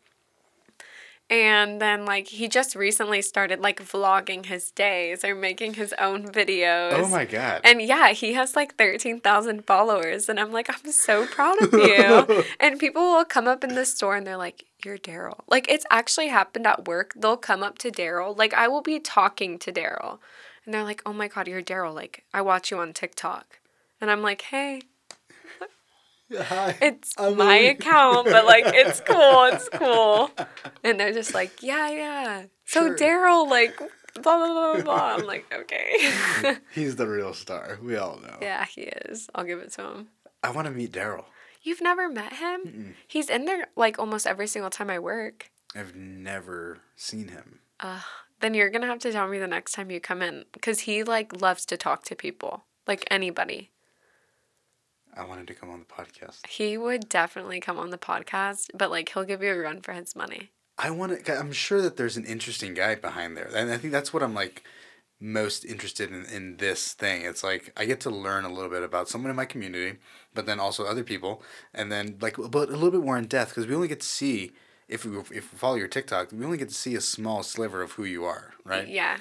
[1.30, 6.26] And then, like, he just recently started, like, vlogging his days or making his own
[6.26, 6.92] videos.
[6.94, 7.60] Oh my god.
[7.64, 10.28] And yeah, he has like 13,000 followers.
[10.28, 12.44] And I'm like, I'm so proud of you.
[12.60, 15.40] and people will come up in the store and they're like, You're Daryl.
[15.48, 17.12] Like, it's actually happened at work.
[17.14, 18.36] They'll come up to Daryl.
[18.36, 20.18] Like, I will be talking to Daryl.
[20.64, 21.94] And they're like, Oh my God, you're Daryl.
[21.94, 23.58] Like, I watch you on TikTok.
[24.00, 24.82] And I'm like, Hey,
[26.36, 26.76] Hi.
[26.82, 29.44] it's I'm my account, but like, it's cool.
[29.44, 30.30] It's cool.
[30.84, 32.42] And they're just like, Yeah, yeah.
[32.66, 32.96] So, Sure.
[32.96, 35.14] Daryl, like, blah, blah, blah, blah.
[35.16, 36.12] I'm like, Okay.
[36.74, 37.78] He's the real star.
[37.82, 38.36] We all know.
[38.42, 39.28] yeah, he is.
[39.34, 40.08] I'll give it to him.
[40.42, 41.24] I want to meet Daryl.
[41.62, 42.94] You've never met him?
[43.06, 45.50] He's in there like almost every single time I work.
[45.74, 47.58] I've never seen him.
[47.80, 48.00] Uh,
[48.40, 51.02] then you're gonna have to tell me the next time you come in, cause he
[51.02, 53.70] like loves to talk to people, like anybody.
[55.16, 56.46] I wanted to come on the podcast.
[56.46, 59.92] He would definitely come on the podcast, but like he'll give you a run for
[59.92, 60.50] his money.
[60.78, 61.38] I want to.
[61.38, 64.34] I'm sure that there's an interesting guy behind there, and I think that's what I'm
[64.34, 64.62] like
[65.20, 67.22] most interested in in this thing.
[67.22, 69.98] It's like I get to learn a little bit about someone in my community,
[70.34, 71.42] but then also other people,
[71.74, 74.06] and then like but a little bit more in depth because we only get to
[74.06, 74.52] see
[74.88, 77.82] if we if we follow your TikTok, we only get to see a small sliver
[77.82, 78.88] of who you are, right?
[78.88, 79.18] Yeah.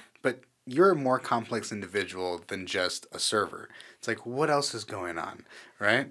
[0.68, 3.70] You're a more complex individual than just a server.
[3.98, 5.46] It's like what else is going on,
[5.80, 6.10] right?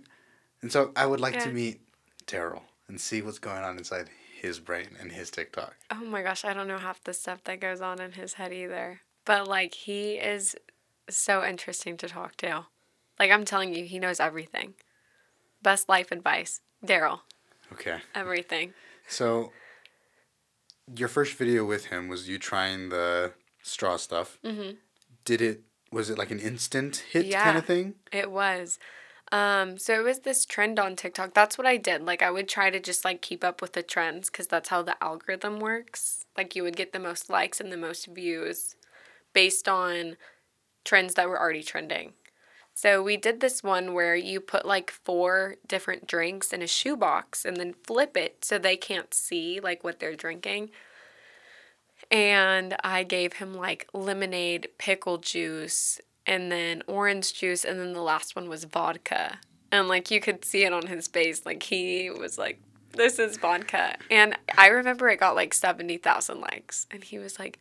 [0.62, 1.80] And so I would like to meet
[2.26, 2.62] Daryl.
[2.88, 4.08] and see what's going on inside
[4.40, 5.76] his brain and his TikTok.
[5.90, 8.52] Oh my gosh, I don't know half the stuff that goes on in his head
[8.52, 9.00] either.
[9.24, 10.56] But like he is
[11.08, 12.66] so interesting to talk to.
[13.18, 14.74] Like I'm telling you, he knows everything.
[15.62, 16.60] Best life advice.
[16.84, 17.20] Daryl.
[17.72, 17.98] Okay.
[18.14, 18.72] Everything.
[19.08, 19.52] So,
[20.94, 23.32] your first video with him was you trying the
[23.66, 24.38] straw stuff.
[24.44, 24.76] Mhm.
[25.24, 25.60] Did it?
[25.92, 27.44] Was it like an instant hit Yeah.
[27.44, 27.94] kind of thing?
[28.12, 28.78] It was.
[29.32, 31.34] Um, so it was this trend on TikTok.
[31.34, 32.02] That's what I did.
[32.02, 34.82] Like I would try to just like keep up with the trends because that's how
[34.82, 36.26] the algorithm works.
[36.36, 38.76] Like you would get the most likes and the most views
[39.32, 40.16] based on
[40.84, 42.12] trends that were already trending.
[42.72, 47.44] So we did this one where you put like four different drinks in a shoebox
[47.44, 50.70] and then flip it so they can't see like what they're drinking.
[52.10, 58.02] And I gave him like lemonade, pickle juice, and then orange juice, and then the
[58.02, 59.38] last one was vodka.
[59.72, 62.60] And like you could see it on his face, like he was like,
[62.92, 67.38] "This is vodka." And I remember it got like seventy thousand likes, and he was
[67.38, 67.58] like,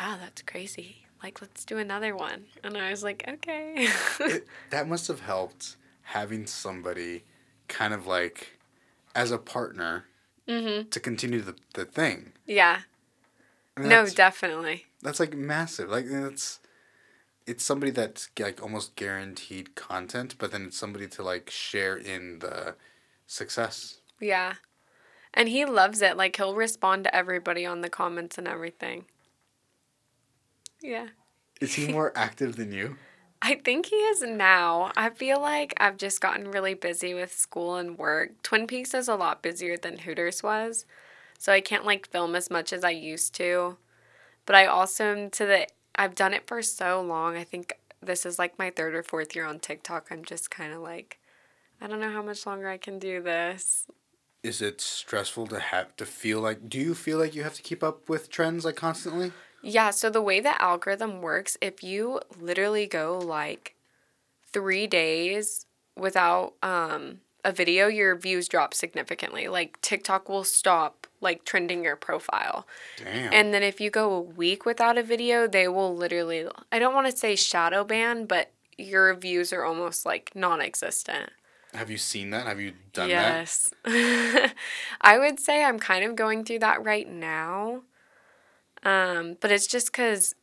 [0.00, 1.06] "Wow, that's crazy.
[1.22, 3.88] Like, let's do another one." And I was like, "Okay."
[4.20, 7.24] It, that must have helped having somebody
[7.68, 8.58] kind of like
[9.14, 10.04] as a partner
[10.46, 10.90] mhm.
[10.90, 12.32] to continue the, the thing.
[12.46, 12.80] Yeah.
[13.78, 14.86] No, definitely.
[15.02, 15.88] that's like massive.
[15.90, 16.60] Like it's
[17.46, 22.40] it's somebody that's like almost guaranteed content, but then it's somebody to like share in
[22.40, 22.74] the
[23.26, 24.00] success.
[24.20, 24.54] Yeah.
[25.32, 26.16] And he loves it.
[26.16, 29.06] Like he'll respond to everybody on the comments and everything.
[30.82, 31.08] Yeah.
[31.60, 32.96] Is he more active than you?
[33.42, 34.90] I think he is now.
[34.96, 38.42] I feel like I've just gotten really busy with school and work.
[38.42, 40.86] Twin Peaks is a lot busier than Hooters was.
[41.38, 43.78] So I can't like film as much as I used to.
[44.44, 47.36] But I also am to the I've done it for so long.
[47.36, 50.08] I think this is like my third or fourth year on TikTok.
[50.10, 51.18] I'm just kind of like
[51.80, 53.86] I don't know how much longer I can do this.
[54.42, 57.62] Is it stressful to have to feel like do you feel like you have to
[57.62, 59.32] keep up with trends like constantly?
[59.62, 63.74] Yeah, so the way the algorithm works, if you literally go like
[64.52, 69.48] three days without um, a video, your views drop significantly.
[69.48, 72.66] Like TikTok will stop like trending your profile.
[72.98, 73.32] Damn.
[73.32, 76.94] And then if you go a week without a video, they will literally, I don't
[76.94, 81.30] want to say shadow ban, but your views are almost like non existent.
[81.72, 82.46] have you seen that?
[82.46, 83.40] Have you done that?
[83.40, 83.74] yes.
[85.00, 87.82] I would say I'm kind of going through that right now.
[88.84, 90.34] Um, but it's just because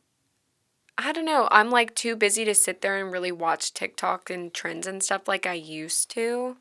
[0.98, 1.46] I don't know.
[1.50, 5.28] I'm like too busy to sit there and really watch TikTok and trends and stuff
[5.28, 6.56] like I used to.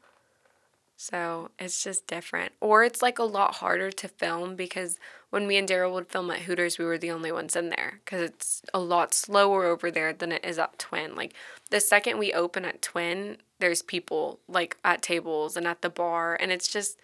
[0.97, 2.53] So it's just different.
[2.61, 4.97] Or it's like a lot harder to film because
[5.29, 7.99] when me and Daryl would film at Hooters, we were the only ones in there
[8.03, 11.15] because it's a lot slower over there than it is at Twin.
[11.15, 11.33] Like
[11.69, 16.37] the second we open at Twin, there's people like at tables and at the bar,
[16.39, 16.97] and it's just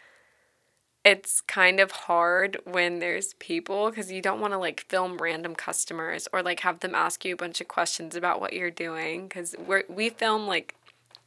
[1.04, 5.56] it's kind of hard when there's people because you don't want to like film random
[5.56, 9.28] customers or like have them ask you a bunch of questions about what you're doing
[9.28, 10.76] because we we film like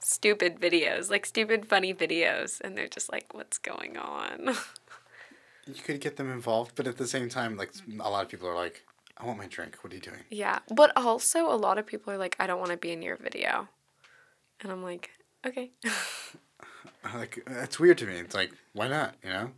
[0.04, 4.54] stupid videos like stupid funny videos and they're just like what's going on?
[5.66, 8.46] You could get them involved, but at the same time, like a lot of people
[8.46, 8.84] are like,
[9.16, 9.78] "I want my drink.
[9.80, 12.58] What are you doing?" yeah but also a lot of people are like i don't
[12.58, 13.68] want to be in your video
[14.60, 15.10] and i'm like
[15.46, 15.70] okay
[17.14, 18.14] Like that's weird to me.
[18.16, 19.14] It's like, why not?
[19.22, 19.50] You know?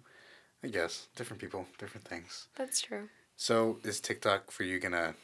[0.65, 2.49] I guess different people, different things.
[2.57, 5.15] that's true So is TikTok for you gonna?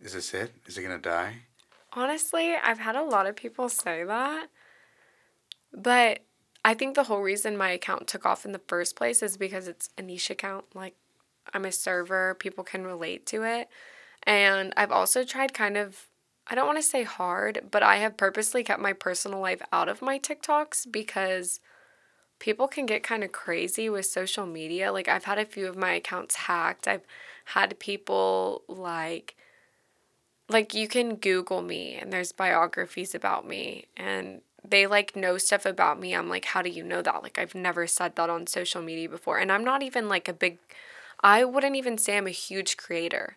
[0.00, 0.54] Is this it?
[0.66, 1.34] Is it gonna die?
[1.92, 4.48] Honestly, I've had a lot of people say that.
[5.74, 6.20] But
[6.64, 9.68] I think the whole reason my account took off in the first place is because
[9.68, 10.64] it's a niche account.
[10.74, 10.94] Like,
[11.52, 13.68] I'm a server, people can relate to it.
[14.22, 16.08] And I've also tried kind of,
[16.46, 19.88] I don't want to say hard, but I have purposely kept my personal life out
[19.88, 21.60] of my TikToks because
[22.38, 24.92] people can get kind of crazy with social media.
[24.92, 26.88] Like, I've had a few of my accounts hacked.
[26.88, 27.04] I've
[27.46, 29.36] had people like,
[30.48, 35.66] like you can google me and there's biographies about me and they like know stuff
[35.66, 37.22] about me i'm like how do you know that?
[37.22, 40.32] Like i've never said that on social media before and i'm not even like a
[40.32, 40.58] big
[41.20, 43.36] i wouldn't even say i'm a huge creator.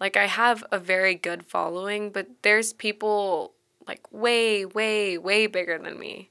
[0.00, 3.52] Like i have a very good following but there's people
[3.86, 6.30] like way way way bigger than me.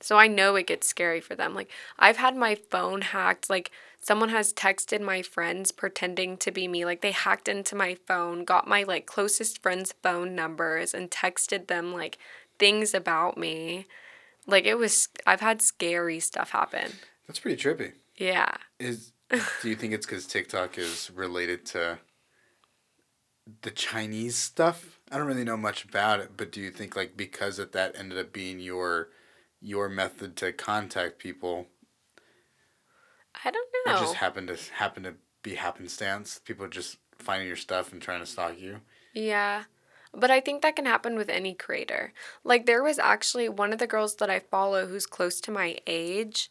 [0.00, 1.54] So i know it gets scary for them.
[1.54, 6.66] Like i've had my phone hacked like someone has texted my friends pretending to be
[6.66, 11.10] me like they hacked into my phone got my like closest friends phone numbers and
[11.10, 12.18] texted them like
[12.62, 13.86] things about me
[14.46, 16.88] like it was i've had scary stuff happen
[17.26, 17.92] That's pretty trippy.
[18.16, 19.12] yeah Is
[19.62, 21.98] do you think it's because TikTok is related to
[23.62, 25.00] the Chinese stuff?
[25.10, 27.96] I don't really know much about it, but do you think like because of that
[27.96, 29.08] ended up being your
[29.60, 31.66] your method to contact people?
[33.44, 33.96] I don't know.
[33.96, 36.40] It just happened to happen to be happenstance.
[36.44, 38.80] People just finding your stuff and trying to stalk you.
[39.14, 39.64] Yeah.
[40.14, 42.12] But I think that can happen with any creator.
[42.44, 45.78] Like there was actually one of the girls that I follow who's close to my
[45.86, 46.50] age.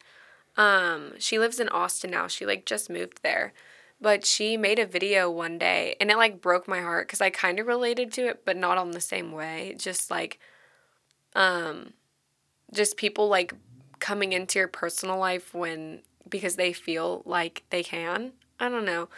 [0.56, 2.26] Um, she lives in Austin now.
[2.26, 3.52] She like just moved there.
[4.00, 7.30] But she made a video one day and it like broke my heart cuz I
[7.30, 9.76] kind of related to it but not on the same way.
[9.78, 10.40] Just like
[11.36, 11.92] um
[12.72, 13.54] just people like
[14.00, 18.32] coming into your personal life when because they feel like they can.
[18.58, 19.08] I don't know.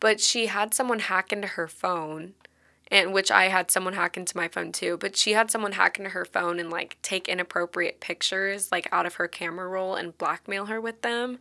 [0.00, 2.34] But she had someone hack into her phone
[2.90, 5.98] and which I had someone hack into my phone too, but she had someone hack
[5.98, 10.16] into her phone and like take inappropriate pictures like out of her camera roll and
[10.16, 11.38] blackmail her with them.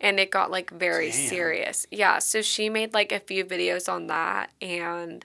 [0.00, 1.28] And it got like very Damn.
[1.28, 1.86] serious.
[1.90, 5.24] Yeah, so she made like a few videos on that and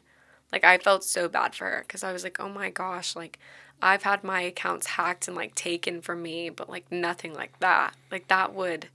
[0.52, 3.38] like I felt so bad for her cuz I was like, "Oh my gosh, like
[3.84, 7.96] I've had my accounts hacked and like taken from me, but like nothing like that."
[8.10, 8.90] Like that would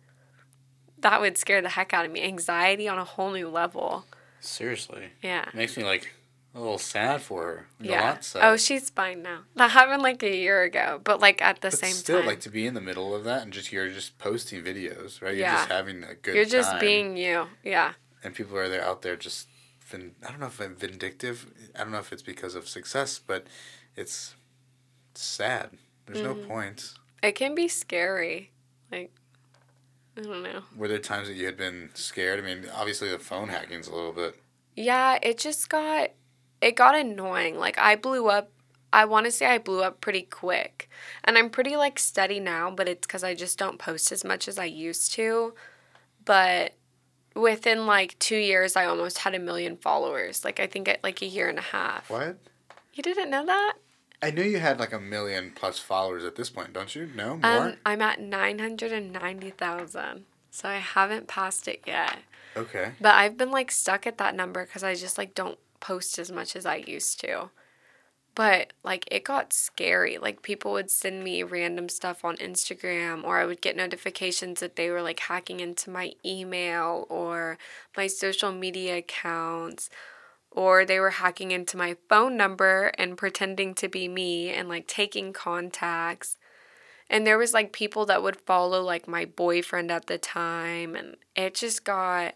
[0.98, 2.22] that would scare the heck out of me.
[2.22, 4.06] Anxiety on a whole new level.
[4.40, 5.48] Seriously, Yeah.
[5.48, 6.12] it makes me like
[6.56, 7.66] a little sad for her.
[7.80, 8.00] Yeah.
[8.02, 8.42] lot sad.
[8.44, 9.40] Oh, she's fine now.
[9.56, 12.26] That happened like a year ago, but like at the but same still, time, Still,
[12.32, 15.34] like to be in the middle of that and just you're just posting videos, right?
[15.36, 15.56] You're Yeah.
[15.56, 16.34] just having a good.
[16.34, 16.80] you're just time.
[16.80, 17.46] being you.
[17.62, 17.92] Yeah.
[18.24, 19.48] and people are there out there just
[19.92, 19.98] I
[20.30, 21.46] don't know if I'm vindictive.
[21.74, 23.46] I don't know if it's because of success, but
[23.94, 24.34] it's
[25.14, 25.70] sad.
[26.06, 26.40] There's Mm-hmm.
[26.40, 26.94] no point.
[27.22, 28.50] It can be scary.
[28.90, 29.12] Like,
[30.16, 30.62] I don't know.
[30.76, 32.38] Were there times that you had been scared?
[32.40, 34.34] I mean, obviously the phone hacking's a little bit.
[34.74, 36.10] Yeah, it just got,
[36.60, 37.58] it got annoying.
[37.58, 38.50] Like, I blew up.
[38.92, 40.88] I want to say I blew up pretty quick.
[41.24, 44.48] And I'm pretty like steady now, but it's because I just don't post as much
[44.48, 45.54] as I used to.
[46.24, 46.74] But
[47.34, 50.44] within like two years, I almost had a million followers.
[50.44, 52.08] Like, I think at like a year and a half.
[52.08, 52.38] What?
[52.94, 53.74] You didn't know that?
[54.22, 57.10] I knew you had like a million plus followers at this point, don't you?
[57.14, 57.50] No more.
[57.50, 60.24] Um, I'm at 990,000.
[60.50, 62.16] So I haven't passed it yet.
[62.56, 62.92] okay.
[62.98, 66.32] But I've been like stuck at that number because I just like don't post as
[66.32, 67.50] much as I used to.
[68.34, 70.18] But like it got scary.
[70.18, 74.76] Like people would send me random stuff on Instagram or I would get notifications that
[74.76, 77.56] they were like hacking into my email or
[77.96, 79.88] my social media accounts
[80.50, 84.86] or they were hacking into my phone number and pretending to be me and like
[84.88, 86.36] taking contacts.
[87.08, 91.16] And there was like people that would follow like my boyfriend at the time and
[91.36, 92.34] it just got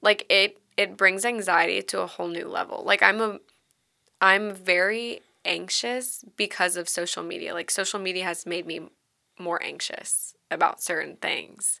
[0.00, 2.84] like it it brings anxiety to a whole new level.
[2.86, 3.40] Like I'm a
[4.20, 7.54] I'm very anxious because of social media.
[7.54, 8.82] Like social media has made me
[9.38, 11.80] more anxious about certain things,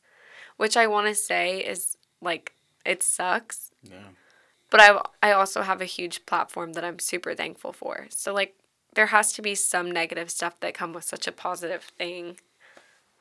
[0.56, 2.54] which I want to say is like
[2.86, 4.10] it sucks, Yeah.
[4.70, 8.06] but I I also have a huge platform that I'm super thankful for.
[8.10, 8.56] So like
[8.94, 12.38] there has to be some negative stuff that come with such a positive thing.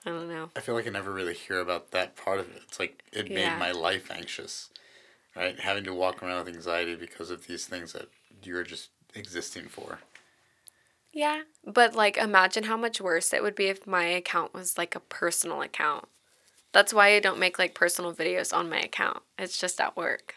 [0.05, 0.49] I don't know.
[0.55, 2.61] I feel like I never really hear about that part of it.
[2.67, 3.35] It's like it Yeah.
[3.35, 4.69] made my life anxious,
[5.37, 5.59] right?
[5.59, 8.07] Having to walk around with anxiety because of these things that
[8.43, 9.99] you're just existing for.
[11.13, 14.95] Yeah, but like imagine how much worse it would be if my account was like
[14.95, 16.05] a personal account.
[16.73, 19.23] That's why I don't make like personal videos on my account.
[19.37, 20.35] It's just at work.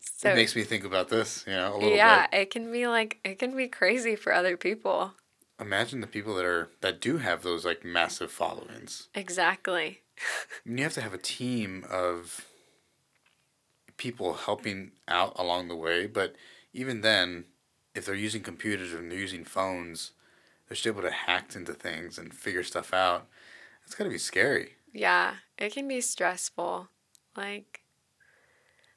[0.00, 2.40] So it makes me think about this, you know, a little yeah, bit.
[2.40, 5.12] it can be like it can be crazy for other people.
[5.60, 9.08] Imagine the people that are that do have those like massive followings.
[9.14, 10.00] Exactly.
[10.66, 12.46] You have to have a team of
[13.96, 16.34] people helping out along the way, but
[16.72, 17.44] even then,
[17.94, 20.12] if they're using computers and they're using phones,
[20.68, 23.26] they're still able to hack into things and figure stuff out.
[23.84, 24.72] It's gotta be scary.
[24.92, 26.88] Yeah, it can be stressful.
[27.36, 27.82] Like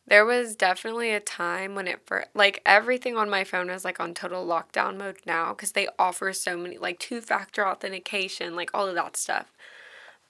[0.08, 4.00] there was definitely a time when it for like everything on my phone is like
[4.00, 8.88] on total lockdown mode now cuz they offer so many like two-factor authentication, like all
[8.88, 9.52] of that stuff.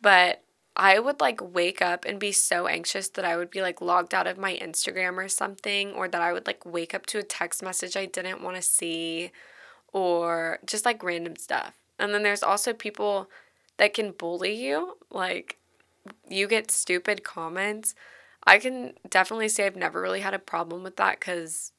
[0.02, 0.44] But
[0.80, 4.14] I would like wake up and be so anxious that I would be like logged
[4.14, 7.24] out of my Instagram or something or that I would like wake up to a
[7.24, 9.32] text message I didn't want to see
[9.92, 11.74] or just like random stuff.
[11.98, 13.28] And then there's also people
[13.78, 14.98] that can bully you.
[15.10, 15.58] Like,
[16.30, 17.96] you get stupid comments.
[18.46, 21.72] I can definitely say I've never really had a problem with that because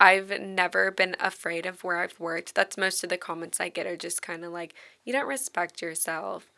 [0.00, 2.54] I've never been afraid of where I've worked.
[2.54, 4.74] That's most of the comments I get are just kind of like,
[5.04, 6.50] you don't respect yourself.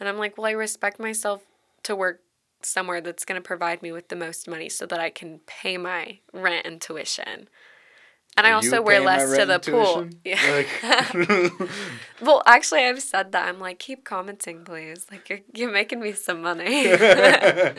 [0.00, 1.42] And I'm like, well, I respect myself
[1.84, 2.20] to work
[2.62, 5.76] somewhere that's going to provide me with the most money so that I can pay
[5.76, 7.48] my rent and tuition.
[8.36, 10.08] And I also wear less to the pool.
[10.08, 10.20] tuition?
[10.24, 10.64] Yeah.
[11.12, 11.60] Like-
[12.22, 13.48] Well, actually, I've said that.
[13.48, 15.06] I'm like, keep commenting, please.
[15.10, 16.84] Like, you're, you're making me some money.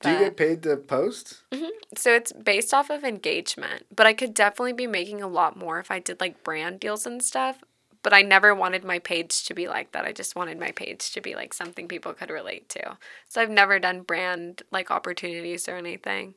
[0.00, 1.42] Do you get paid to post?
[1.50, 1.70] Mm-hmm.
[1.96, 5.78] so it's based off of engagement, but I could definitely be making a lot more
[5.80, 7.62] if I did like brand deals and stuff.
[8.04, 10.04] But I never wanted my page to be like that.
[10.04, 12.98] I just wanted my page to be like something people could relate to.
[13.28, 16.34] So I've never done brand like opportunities or anything.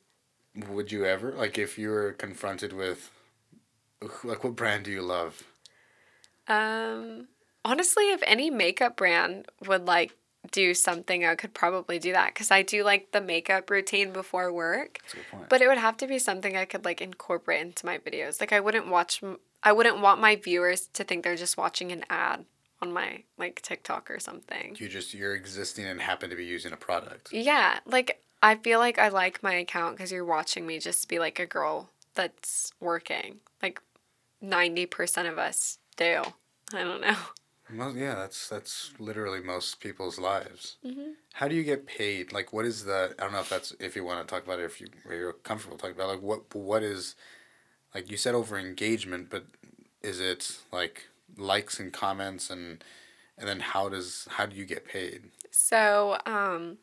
[0.69, 3.11] Would you ever like if you were confronted with
[4.23, 5.43] like what brand do you love?
[6.47, 7.27] Um
[7.65, 10.15] honestly, if any makeup brand would like
[10.51, 14.53] do something, I could probably do that because I do like the makeup routine before
[14.53, 14.99] work.
[15.01, 15.49] That's a good point.
[15.49, 18.39] But it would have to be something I could like incorporate into my videos.
[18.39, 19.21] Like I wouldn't watch.
[19.63, 22.45] I wouldn't want my viewers to think they're just watching an ad
[22.81, 24.75] on my like TikTok or something.
[24.79, 27.33] you just you're existing and happen to be using a product.
[27.33, 31.19] Yeah, like I feel like I like my account because you're watching me just be
[31.19, 33.37] like a girl that's working.
[33.61, 33.81] Like
[34.41, 36.21] ninety percent of us do.
[36.73, 37.15] I don't know.
[37.69, 40.77] Most, yeah, that's that's literally most people's lives.
[40.85, 41.11] Mm-hmm.
[41.33, 42.31] How do you get paid?
[42.31, 43.13] Like, what is the?
[43.19, 45.11] I don't know if that's if you want to talk about it, if you if
[45.11, 47.15] you're comfortable talking about it, like what what is,
[47.93, 49.45] like you said over engagement, but
[50.01, 52.83] is it like likes and comments and
[53.37, 55.23] and then how does how do you get paid?
[55.51, 56.77] So, um,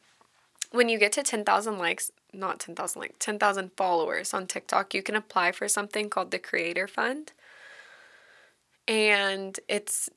[0.70, 5.14] when you get to 10,000 likes, not 10,000 like 10,000 followers on TikTok, you can
[5.14, 7.32] apply for something called the Creator Fund.
[8.88, 10.10] And it's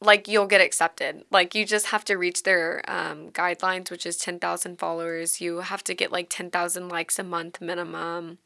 [0.00, 1.24] like you'll get accepted.
[1.30, 5.40] Like you just have to reach their um, guidelines, which is 10,000 followers.
[5.40, 8.38] You have to get like 10,000 likes a month minimum.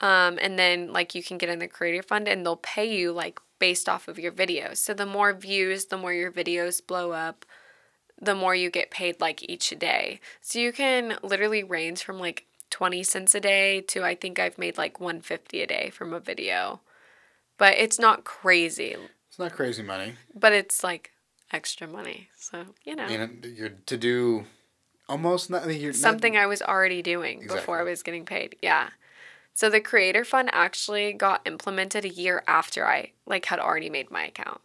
[0.00, 3.12] Um, and then like you can get in the creator fund and they'll pay you
[3.12, 4.78] like based off of your videos.
[4.78, 7.44] So the more views, the more your videos blow up,
[8.20, 10.20] the more you get paid like each day.
[10.40, 14.56] So you can literally range from like 20 cents a day to I think I've
[14.58, 16.80] made like 150 a day from a video.
[17.58, 18.96] But it's not crazy,
[19.28, 20.14] It's not crazy money.
[20.34, 21.10] but it's like
[21.52, 22.28] extra money.
[22.38, 23.06] So, you know.
[23.06, 24.44] You know, you're to do
[25.10, 28.56] almost not you're something I was already doing before I was getting paid.
[28.62, 28.88] Yeah.
[29.60, 34.10] So the creator fund actually got implemented a year after I like had already made
[34.10, 34.62] my account.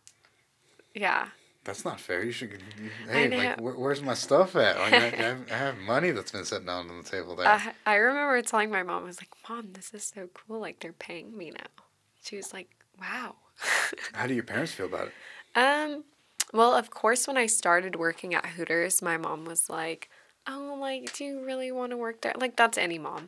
[0.93, 1.27] Yeah.
[1.65, 2.23] That's not fair.
[2.23, 2.61] You should.
[3.09, 4.79] Hey, like, where, where's my stuff at?
[4.79, 7.45] Like, I, I, have, I have money that's been sitting down on the table there.
[7.45, 10.61] I, I remember telling my mom, I was like, Mom, this is so cool.
[10.61, 11.83] Like, they're paying me now.
[12.23, 13.35] She was like, Wow.
[14.13, 15.13] How do your parents feel about it?
[15.57, 16.05] um,
[16.53, 20.09] well, of course, when I started working at Hooters, my mom was like,
[20.47, 22.31] Oh, like, do you really want to work there?
[22.37, 23.27] Like, that's any mom.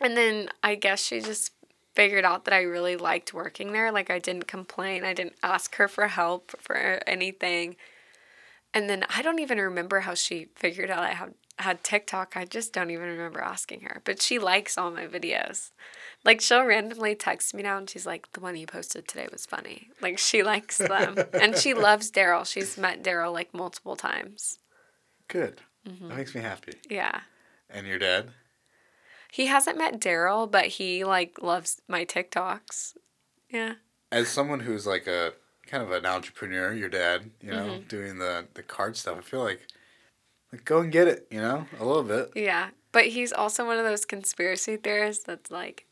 [0.00, 1.52] And then I guess she just
[1.94, 3.90] figured out that I really liked working there.
[3.90, 7.76] Like, I didn't complain, I didn't ask her for help for anything.
[8.74, 12.36] And then I don't even remember how she figured out I had, had TikTok.
[12.36, 14.02] I just don't even remember asking her.
[14.04, 15.70] But she likes all my videos.
[16.24, 19.46] Like, she'll randomly text me now and she's like, the one you posted today was
[19.46, 19.88] funny.
[20.02, 21.16] Like, she likes them.
[21.32, 22.46] and she loves Daryl.
[22.46, 24.58] She's met Daryl like multiple times.
[25.28, 25.62] Good.
[25.88, 26.08] Mm-hmm.
[26.08, 26.72] That makes me happy.
[26.90, 27.20] Yeah.
[27.70, 28.32] And your dad?
[29.36, 32.96] He hasn't met Daryl, but he like loves my TikToks.
[33.50, 33.74] Yeah.
[34.10, 35.34] As someone who's like a
[35.66, 37.88] kind of an entrepreneur, your dad, you know, Mm-hmm.
[37.88, 39.60] doing the the card stuff, I feel like,
[40.52, 42.30] like go and get it, you know, a little bit.
[42.34, 42.70] Yeah.
[42.92, 45.84] But he's also one of those conspiracy theorists that's like,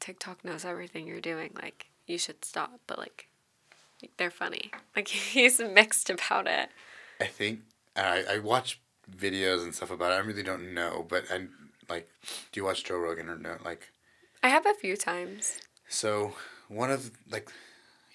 [0.00, 1.50] TikTok knows everything you're doing.
[1.60, 2.80] Like, you should stop.
[2.86, 3.28] But like,
[4.16, 4.70] they're funny.
[4.96, 6.70] Like, he's mixed about it.
[7.20, 7.60] I think
[7.94, 8.80] I I watch
[9.14, 10.14] videos and stuff about it.
[10.14, 11.48] I really don't know, but I
[11.88, 12.08] like.
[12.52, 13.56] Do you watch Joe Rogan or no?
[13.64, 13.90] Like,
[14.42, 15.58] I have a few times.
[15.88, 16.34] So
[16.68, 17.50] one of like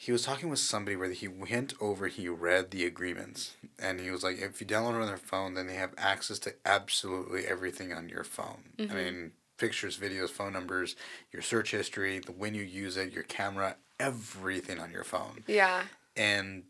[0.03, 4.11] he was talking with somebody where he went over he read the agreements and he
[4.11, 7.45] was like if you download it on their phone then they have access to absolutely
[7.45, 8.95] everything on your phone i mm-hmm.
[8.95, 10.95] mean pictures videos phone numbers
[11.31, 15.83] your search history the when you use it your camera everything on your phone Yeah.
[16.17, 16.63] and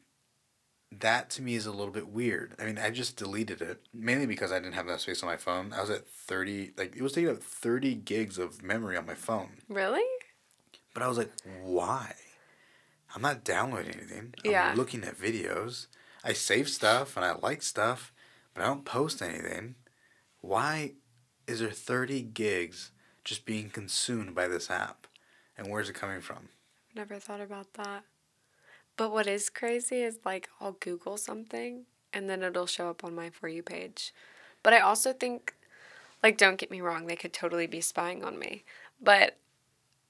[1.02, 2.56] that to me is a little bit weird.
[2.60, 5.38] I mean, I just deleted it mainly because I didn't have enough space on my
[5.38, 5.74] phone.
[5.74, 9.14] I was at 30, like, it was taking up 30 gigs of memory on my
[9.16, 9.62] phone.
[9.70, 10.04] Really?
[10.94, 11.32] But I was like,
[11.64, 12.16] why?
[13.16, 14.34] I'm not downloading anything.
[14.44, 14.72] Yeah.
[14.72, 15.88] I'm looking at videos.
[16.24, 18.14] I save stuff and I like stuff,
[18.54, 19.76] but I don't post anything.
[20.42, 20.94] Why
[21.48, 22.92] is there 30 gigs
[23.24, 25.08] just being consumed by this app?
[25.58, 26.50] And where's it coming from?
[26.96, 28.04] Never thought about that.
[28.96, 33.16] But what is crazy is like I'll Google something and then it'll show up on
[33.16, 34.14] my For You page.
[34.62, 35.56] But I also think,
[36.22, 38.64] like, don't get me wrong, they could totally be spying on me.
[39.02, 39.38] But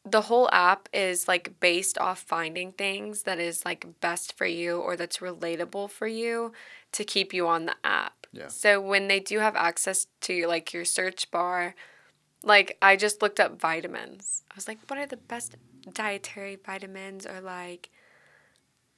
[0.06, 4.78] the whole app is like based off finding things that is like best for you
[4.78, 6.52] or that's relatable for you
[6.92, 8.28] to keep you on the app.
[8.34, 8.50] Yeah.
[8.50, 11.74] So when they do have access to like your search bar,
[12.44, 14.44] like I just looked up vitamins.
[14.52, 15.56] I was like, what are the best
[15.94, 17.90] dietary vitamins or like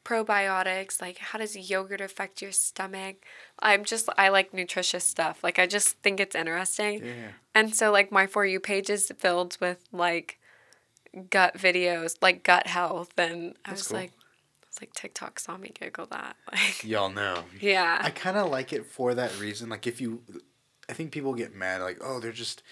[0.05, 1.01] probiotics?
[1.01, 3.17] Like how does yogurt affect your stomach?
[3.59, 5.43] I'm just I like nutritious stuff.
[5.43, 7.03] Like I just think it's interesting.
[7.05, 7.31] Yeah.
[7.53, 10.39] And so like my for you page is filled with like
[11.29, 13.99] gut videos, like gut health and I was cool.
[13.99, 14.11] like
[14.75, 16.35] was like, TikTok saw me Google that.
[16.51, 17.43] Like, Y'all know.
[17.59, 17.99] yeah.
[18.01, 19.69] I kind of like it for that reason.
[19.69, 20.21] Like, if you,
[20.89, 22.63] I think people get mad, like, oh, they're just,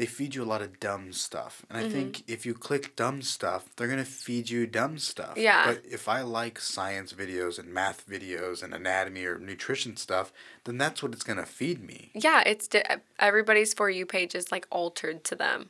[0.00, 1.66] they feed you a lot of dumb stuff.
[1.68, 1.90] And I Mm-hmm.
[1.92, 5.36] think if you click dumb stuff, they're going to feed you dumb stuff.
[5.36, 5.66] Yeah.
[5.66, 10.32] But if I like science videos and math videos and anatomy or nutrition stuff,
[10.64, 12.12] then that's what it's going to feed me.
[12.14, 12.82] yeah, it's di-
[13.18, 15.68] everybody's For You page is like altered to them.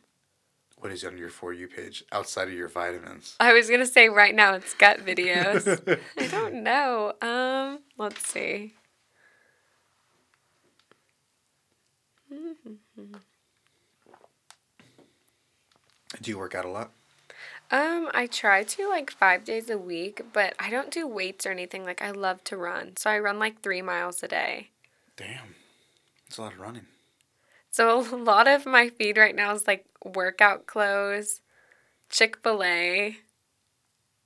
[0.79, 3.35] What is on your For You page outside of your vitamins?
[3.41, 5.67] I was going to say right now it's gut videos.
[6.17, 7.15] I don't know.
[7.21, 8.75] Um, let's see.
[16.21, 16.91] Do you work out a lot?
[17.71, 21.51] Um, I try to like five days a week, but I don't do weights or
[21.51, 21.85] anything.
[21.85, 24.71] Like I love to run, so I run like three miles a day.
[25.17, 25.55] Damn.
[26.27, 26.87] It's a lot of running.
[27.71, 31.41] So a lot of my feed right now is like workout clothes,
[32.09, 33.17] Chick Fil A,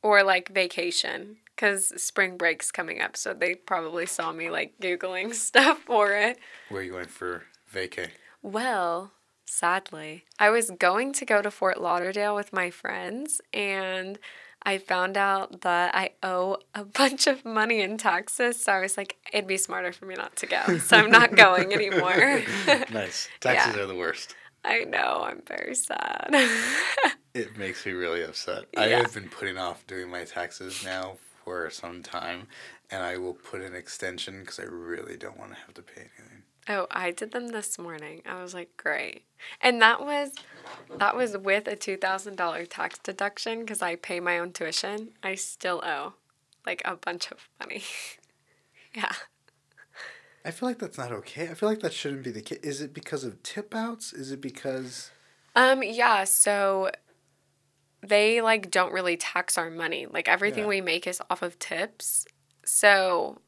[0.03, 3.17] or like vacation, because spring break's coming up.
[3.17, 6.39] So they probably saw me like googling stuff for it.
[6.69, 8.09] Where are you going for vacay?
[8.43, 9.13] Well,
[9.47, 14.19] sadly, I was going to go to Fort Lauderdale with my friends and
[14.67, 18.61] I found out that I owe a bunch of money in taxes.
[18.61, 20.79] So I was like, it'd be smarter for me not to go.
[20.79, 22.43] So I'm not going anymore.
[22.91, 23.29] nice.
[23.41, 23.83] Taxes Yeah.
[23.83, 24.35] are the worst.
[24.67, 26.31] I know, I'm very sad.
[27.35, 28.65] It makes me really upset.
[28.79, 32.47] I have been putting off doing my taxes now for some time,
[32.91, 36.09] and I will put an extension because I really don't want to have to pay
[36.19, 36.34] anything.
[36.69, 38.23] Oh, I did them this morning.
[38.27, 39.25] I was like, great.
[39.61, 40.33] And that was
[40.99, 45.11] that was with a $2,000 tax deduction because I pay my own tuition.
[45.23, 46.15] I still owe
[46.67, 47.83] like a bunch of money.
[48.95, 49.13] yeah.
[50.47, 51.49] I feel like that's not okay.
[51.49, 52.59] I feel like that shouldn't be the case.
[52.63, 54.13] Is it because of tip outs?
[54.13, 55.11] Is it because
[55.57, 56.91] Um yeah, so
[58.07, 60.07] they like don't really tax our money.
[60.07, 60.69] Like everything Yeah.
[60.69, 62.27] we make is off of tips.
[62.65, 63.41] So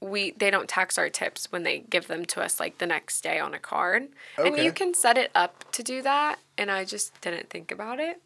[0.00, 3.20] we they don't tax our tips when they give them to us like the next
[3.22, 4.08] day on a card.
[4.38, 8.00] And you can set it up to do that and I just didn't think about
[8.00, 8.20] it.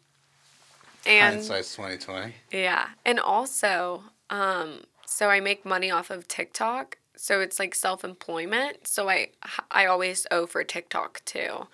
[1.05, 2.33] And hindsight's twenty twenty?
[2.51, 2.87] yeah.
[3.05, 6.97] And also, um, so I make money off of TikTok.
[7.17, 8.87] So it's like self employment.
[8.87, 9.29] So I
[9.69, 11.67] I always owe for TikTok too.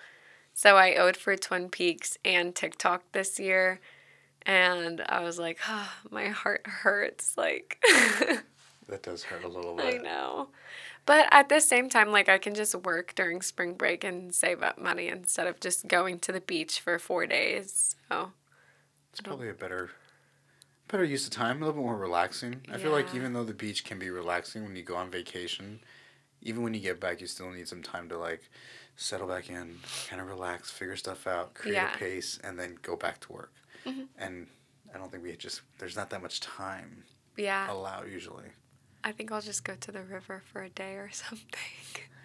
[0.54, 3.80] So I owed for Twin Peaks and TikTok this year.
[4.44, 7.36] And I was like, oh, my heart hurts.
[7.38, 7.82] Like,
[8.92, 9.86] That does hurt a little bit.
[9.86, 10.48] I know.
[11.06, 14.62] But at the same time, like, I can just work during spring break and save
[14.62, 17.96] up money instead of just going to the beach for four days.
[18.10, 18.32] So,
[19.10, 19.92] It's probably a better,
[20.88, 21.56] better use of time.
[21.56, 22.60] A little bit more relaxing.
[22.70, 25.80] I feel like even though the beach can be relaxing when you go on vacation,
[26.42, 28.42] even when you get back, you still need some time to like
[28.96, 29.78] settle back in,
[30.10, 31.94] kind of relax, figure stuff out, create Yeah.
[31.94, 33.54] a pace, and then go back to work.
[33.86, 34.08] Mhm.
[34.18, 34.48] And
[34.94, 37.04] I don't think we just there's not that much time
[37.38, 37.72] yeah.
[37.72, 38.50] allowed usually.
[39.04, 41.46] I think I'll just go to the river for a day or something.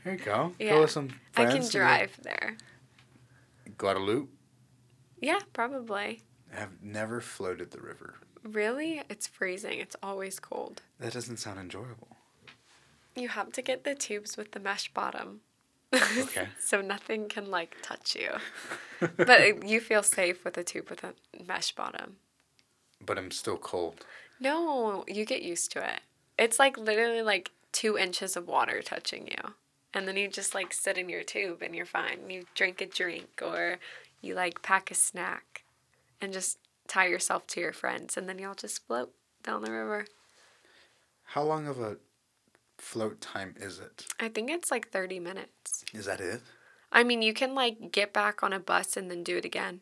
[0.03, 0.53] Here you go.
[0.59, 0.73] Yeah.
[0.73, 1.55] Go with some friends.
[1.55, 2.57] I can drive there.
[3.77, 4.29] Guadalupe.
[5.21, 6.21] Yeah, probably.
[6.55, 8.15] I have never floated the river.
[8.43, 9.01] Really?
[9.09, 9.79] It's freezing.
[9.79, 10.81] It's always cold.
[10.99, 12.15] That doesn't sound enjoyable.
[13.15, 15.41] You have to get the tubes with the mesh bottom.
[15.93, 16.47] Okay.
[16.59, 18.29] so nothing can like touch you.
[19.17, 21.13] but you feel safe with a tube with a
[21.47, 22.17] mesh bottom.
[23.03, 24.05] But I'm still cold.
[24.39, 26.01] No, you get used to it.
[26.37, 29.53] It's like literally like two inches of water touching you.
[29.93, 32.29] And then you just like sit in your tube and you're fine.
[32.29, 33.77] You drink a drink or
[34.21, 35.63] you like pack a snack
[36.21, 39.13] and just tie yourself to your friends and then y'all just float
[39.43, 40.05] down the river.
[41.23, 41.97] How long of a
[42.77, 44.05] float time is it?
[44.19, 45.83] I think it's like 30 minutes.
[45.93, 46.41] Is that it?
[46.91, 49.81] I mean, you can like get back on a bus and then do it again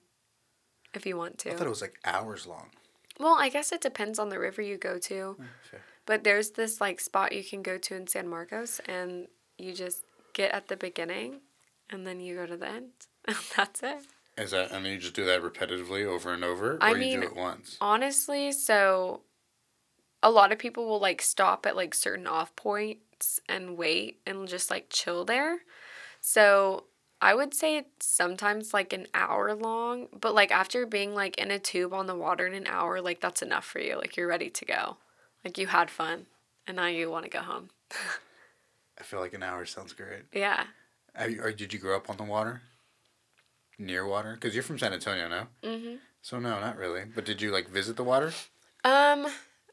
[0.93, 1.51] if you want to.
[1.51, 2.69] I thought it was like hours long.
[3.19, 5.37] Well, I guess it depends on the river you go to.
[5.39, 5.81] Oh, Fair.
[6.05, 9.27] But there's this like spot you can go to in San Marcos and
[9.57, 10.03] you just
[10.33, 11.41] get at the beginning
[11.89, 12.91] and then you go to the end.
[13.27, 14.05] And that's it.
[14.37, 16.97] Is that and then you just do that repetitively over and over, or I you
[16.97, 17.77] mean- do it once?
[17.79, 19.21] Honestly, so
[20.21, 24.47] a lot of people will like stop at like certain off points and wait and
[24.47, 25.59] just like chill there.
[26.19, 26.85] So
[27.21, 31.49] I would say it's sometimes like an hour long, but like after being like in
[31.49, 33.95] a tube on the water in an hour, like that's enough for you.
[33.95, 34.97] Like you're ready to go.
[35.45, 36.25] Like you had fun
[36.65, 37.69] and now you want to go home.
[38.99, 40.23] I feel like an hour sounds great.
[40.33, 40.63] Yeah.
[41.13, 42.61] Have you, or did you grow up on the water?
[43.77, 44.33] Near water?
[44.33, 45.47] Because you're from San Antonio, no?
[45.63, 45.99] Mhm.
[46.23, 47.03] So no, not really.
[47.05, 48.33] But did you like visit the water?
[48.83, 49.27] Um,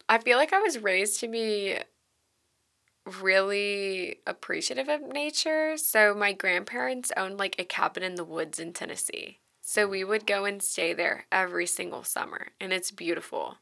[0.08, 1.78] I feel like I was raised to be
[3.20, 5.76] really appreciative of nature.
[5.78, 9.38] So my grandparents owned like a cabin in the woods in Tennessee.
[9.62, 13.58] So we would go and stay there every single summer, and it's beautiful.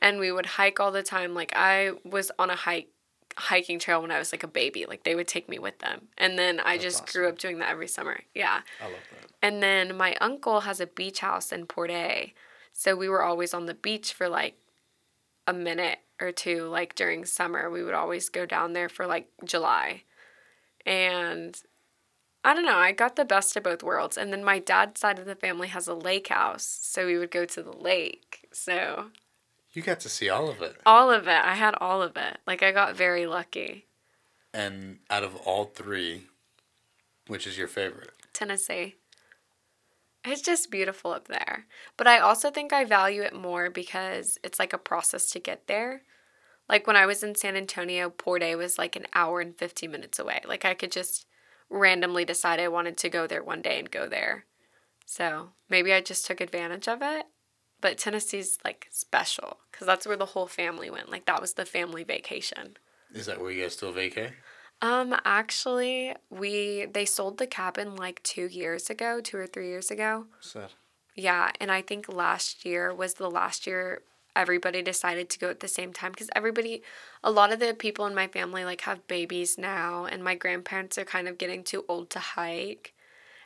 [0.00, 1.34] And we would hike all the time.
[1.34, 2.88] Like I was on a hike
[3.36, 4.86] hiking trail when I was like a baby.
[4.86, 6.08] Like they would take me with them.
[6.18, 7.20] And then I That's just awesome.
[7.20, 8.20] grew up doing that every summer.
[8.34, 8.60] Yeah.
[8.80, 9.30] I love that.
[9.42, 12.34] And then my uncle has a beach house in Port A.
[12.72, 14.56] So we were always on the beach for like
[15.46, 17.70] a minute or two like during summer.
[17.70, 20.02] We would always go down there for like July.
[20.86, 21.60] And
[22.42, 24.16] I don't know, I got the best of both worlds.
[24.16, 27.30] And then my dad's side of the family has a lake house, so we would
[27.30, 28.48] go to the lake.
[28.52, 29.10] So
[29.72, 30.76] You got to see all of it.
[30.84, 32.38] all of it, I had all of it.
[32.46, 33.86] Like I got very lucky.
[34.52, 36.24] And out of all three,
[37.28, 38.10] which is your favorite?
[38.32, 38.96] Tennessee.
[40.24, 41.66] It's just beautiful up there.
[41.96, 45.66] But I also think I value it more because it's like a process to get
[45.66, 46.02] there.
[46.68, 49.90] Like when I was in San Antonio, Port A was like an hour and 15
[49.90, 50.40] minutes away.
[50.46, 51.26] Like I could just
[51.70, 54.44] randomly decide I wanted to go there one day and go there.
[55.06, 57.26] So maybe I just took advantage of it.
[57.80, 61.10] But Tennessee's like special because that's where the whole family went.
[61.10, 62.76] Like that was the family vacation.
[63.12, 64.32] Is that where you guys still vacay?
[64.82, 69.90] Um, actually, we they sold the cabin like two years ago, two or three years
[69.90, 70.26] ago.
[70.40, 70.72] Sad.
[71.14, 74.02] Yeah, and I think last year was the last year
[74.36, 76.82] everybody decided to go at the same time because everybody,
[77.22, 80.96] a lot of the people in my family like have babies now, and my grandparents
[80.98, 82.94] are kind of getting too old to hike,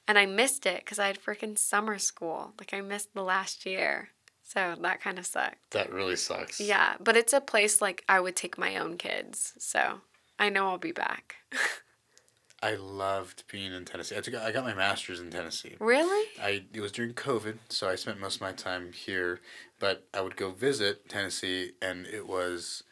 [0.06, 2.52] and I missed it because I had freaking summer school.
[2.58, 4.10] Like I missed the last year,
[4.54, 5.70] so that kind of sucked.
[5.72, 6.60] That really sucks.
[6.60, 10.00] Yeah, but it's a place like I would take my own kids, so
[10.38, 11.36] I know I'll be back.
[12.62, 14.16] I loved being in Tennessee.
[14.16, 15.74] I took I got my master's in Tennessee.
[15.80, 16.28] really?
[16.40, 19.40] I it was during COVID, so I spent most of my time here.
[19.78, 22.82] But I would go visit Tennessee, and it was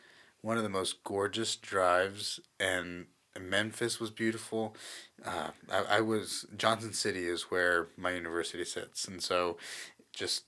[0.42, 2.38] one of the most gorgeous drives.
[2.60, 3.06] And
[3.40, 4.76] Memphis was beautiful.
[5.24, 9.56] Uh, I, I was Johnson City is where my university sits, and so
[10.12, 10.44] just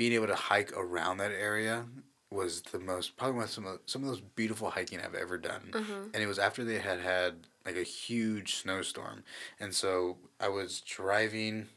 [0.00, 1.84] being able to hike around that area
[2.30, 5.36] was the most probably one of some of, some of those beautiful hiking I've ever
[5.36, 5.72] done.
[5.72, 6.14] Mhm.
[6.14, 9.24] And it was after they had had like a huge snowstorm,
[9.58, 11.68] and so I was driving.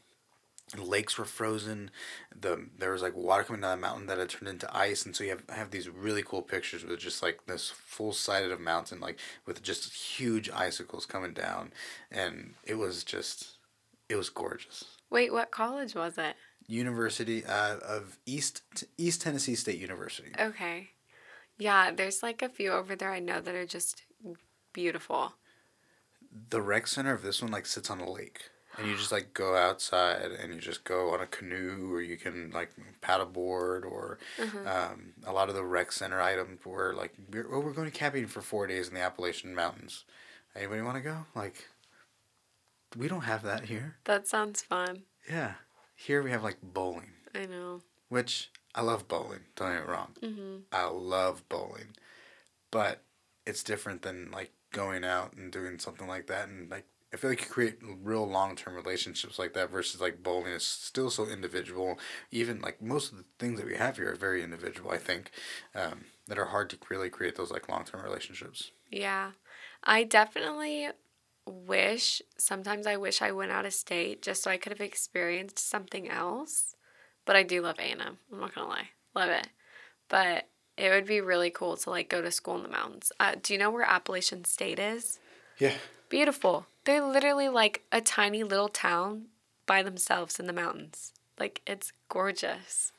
[0.74, 1.90] Lakes were frozen.
[2.34, 5.14] The there was like water coming down the mountain that had turned into ice, and
[5.14, 8.50] so you have I have these really cool pictures with just like this full sided
[8.50, 11.74] of mountain, like with just huge icicles coming down,
[12.10, 13.58] and it was just,
[14.08, 14.84] it was gorgeous.
[15.10, 16.34] Wait, what college was it?
[16.66, 18.62] University uh, of East
[18.98, 20.32] East Tennessee State University.
[20.38, 20.90] Okay.
[21.58, 24.02] Yeah, there's like a few over there I know that are just
[24.72, 25.34] beautiful.
[26.50, 29.34] The rec center of this one like sits on a lake, and you just like
[29.34, 32.70] go outside and you just go on a canoe, or you can like
[33.02, 34.66] paddleboard, or Mhm.
[34.66, 37.96] um, a lot of the rec center items were like, we're, oh, we're going to
[37.96, 40.04] camping for four days in the Appalachian Mountains.
[40.56, 41.26] Anybody want to go?
[41.36, 41.68] Like,
[42.96, 43.96] we don't have that here.
[44.04, 45.02] That sounds fun.
[45.28, 45.54] Yeah,
[45.94, 47.80] here we have like bowling, I know.
[48.08, 49.40] which I love bowling.
[49.56, 50.12] Don't get me wrong.
[50.20, 51.94] hmm I love bowling,
[52.70, 53.02] but
[53.46, 56.48] it's different than like going out and doing something like that.
[56.48, 60.22] And like, I feel like you create real long term relationships like that versus like
[60.22, 61.98] bowling is still so individual.
[62.32, 65.30] Even like most of the things that we have here are very individual, I think,
[65.76, 68.72] um, that are hard to really create those like long term relationships.
[68.90, 69.32] Yeah.
[69.84, 70.88] I definitely
[71.46, 75.58] wish, sometimes I wish I went out of state just so I could have experienced
[75.58, 76.76] something else.
[77.24, 78.00] But I do love A&M.
[78.32, 78.90] I'm not to lie.
[79.14, 79.48] Love it.
[80.08, 83.12] But it would be really cool to like go to school in the mountains.
[83.18, 85.18] Uh, do you know where Appalachian State is?
[85.58, 85.74] Yeah.
[86.08, 86.66] Beautiful.
[86.84, 89.26] They're literally like a tiny little town
[89.66, 91.12] by themselves in the mountains.
[91.38, 92.92] Like it's gorgeous.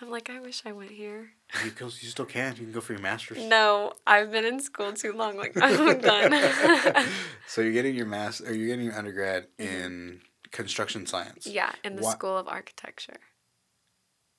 [0.00, 1.30] I'm like, I wish I went here.
[1.64, 2.52] You, go, you still can.
[2.56, 3.38] You can go for your master's.
[3.44, 5.36] No, I've been in school too long.
[5.36, 7.06] Like I'm done.
[7.46, 10.20] So you're getting your master, or you're getting your undergrad in
[10.52, 11.46] construction science.
[11.46, 11.56] Mm-hmm.
[11.56, 13.18] yeah, in the School of Architecture.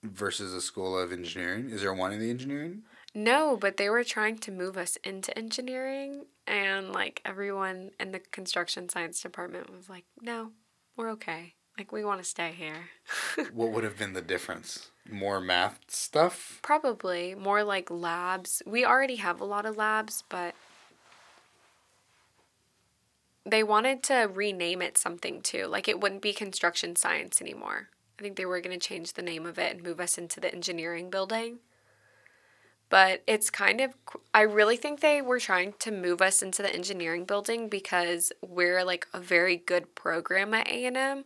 [0.04, 1.70] Versus a school of engineering.
[1.70, 2.84] Is there one in the engineering?
[3.14, 8.20] No, but they were trying to move us into engineering, and like everyone in the
[8.20, 10.54] construction science department was like, "No,
[10.96, 11.54] we're okay.
[11.82, 12.92] Like we want to stay here."
[13.52, 14.92] what would have been the difference?
[15.10, 16.60] More math stuff?
[16.62, 18.62] Probably more like labs.
[18.68, 20.54] We already have a lot of labs, but
[23.48, 25.66] they wanted to rename it something too.
[25.66, 27.90] Like it wouldn't be construction science anymore.
[28.20, 30.40] I think they were going to change the name of it and move us into
[30.40, 31.62] the engineering building.
[32.90, 33.96] But it's kind of,
[34.36, 38.84] I really think they were trying to move us into the engineering building because we're
[38.84, 41.24] like a very good program at A&M.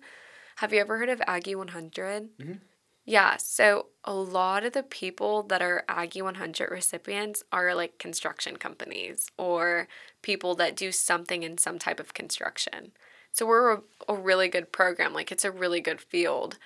[0.55, 2.37] Have you ever heard of Aggie 100?
[2.37, 2.61] Mhm.
[3.07, 8.57] Yeah, so a lot of the people that are Aggie 100 recipients are like construction
[8.57, 9.87] companies or
[10.23, 12.93] people that do something in some type of construction.
[13.31, 15.13] So we're a, a really good program.
[15.13, 16.57] Like it's a really good field.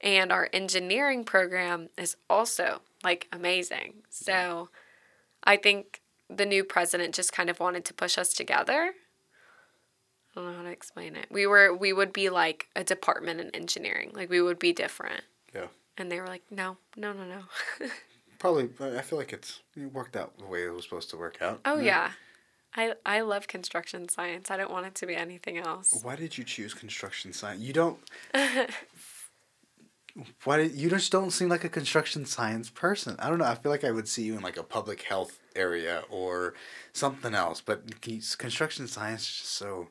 [0.00, 4.02] And our engineering program is also like amazing.
[4.10, 4.70] So
[5.44, 8.94] I think the new president just kind of wanted to push us together.
[10.38, 11.26] I don't know how to explain it.
[11.30, 14.12] We were we would be like a department in engineering.
[14.14, 15.22] Like we would be different.
[15.54, 15.66] Yeah.
[15.96, 17.42] And they were like, "No, no, no, no."
[18.38, 21.16] Probably, but I feel like it's it worked out the way it was supposed to
[21.16, 21.60] work out.
[21.64, 22.12] oh yeah.
[22.76, 24.50] I I love construction science.
[24.50, 25.98] I don't want it to be anything else.
[26.02, 27.60] Why did you choose construction science?
[27.60, 27.98] You don't.
[30.44, 33.16] Why did you just don't seem like a construction science person?
[33.18, 33.44] I don't know.
[33.44, 36.54] I feel like I would see you in like a public health area or
[36.92, 39.88] something else, but construction science is just so.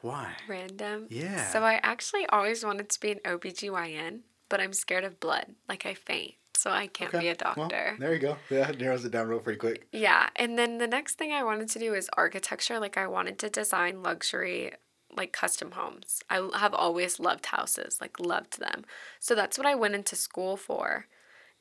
[0.00, 0.32] Why?
[0.48, 1.06] Random.
[1.10, 1.46] Yeah.
[1.48, 5.54] So I actually always wanted to be an OBGYN, but I'm scared of blood.
[5.68, 6.34] Like I faint.
[6.56, 7.96] So I can't be a Well, doctor.
[8.00, 8.36] there you go.
[8.50, 9.86] Yeah, narrows it down real pretty quick.
[9.92, 12.80] Yeah, and then the next thing I wanted to do is architecture.
[12.80, 14.72] Like I wanted to design luxury
[15.16, 16.20] like custom homes.
[16.28, 18.84] I have always loved houses, like loved them.
[19.20, 21.06] So that's what I went into school for.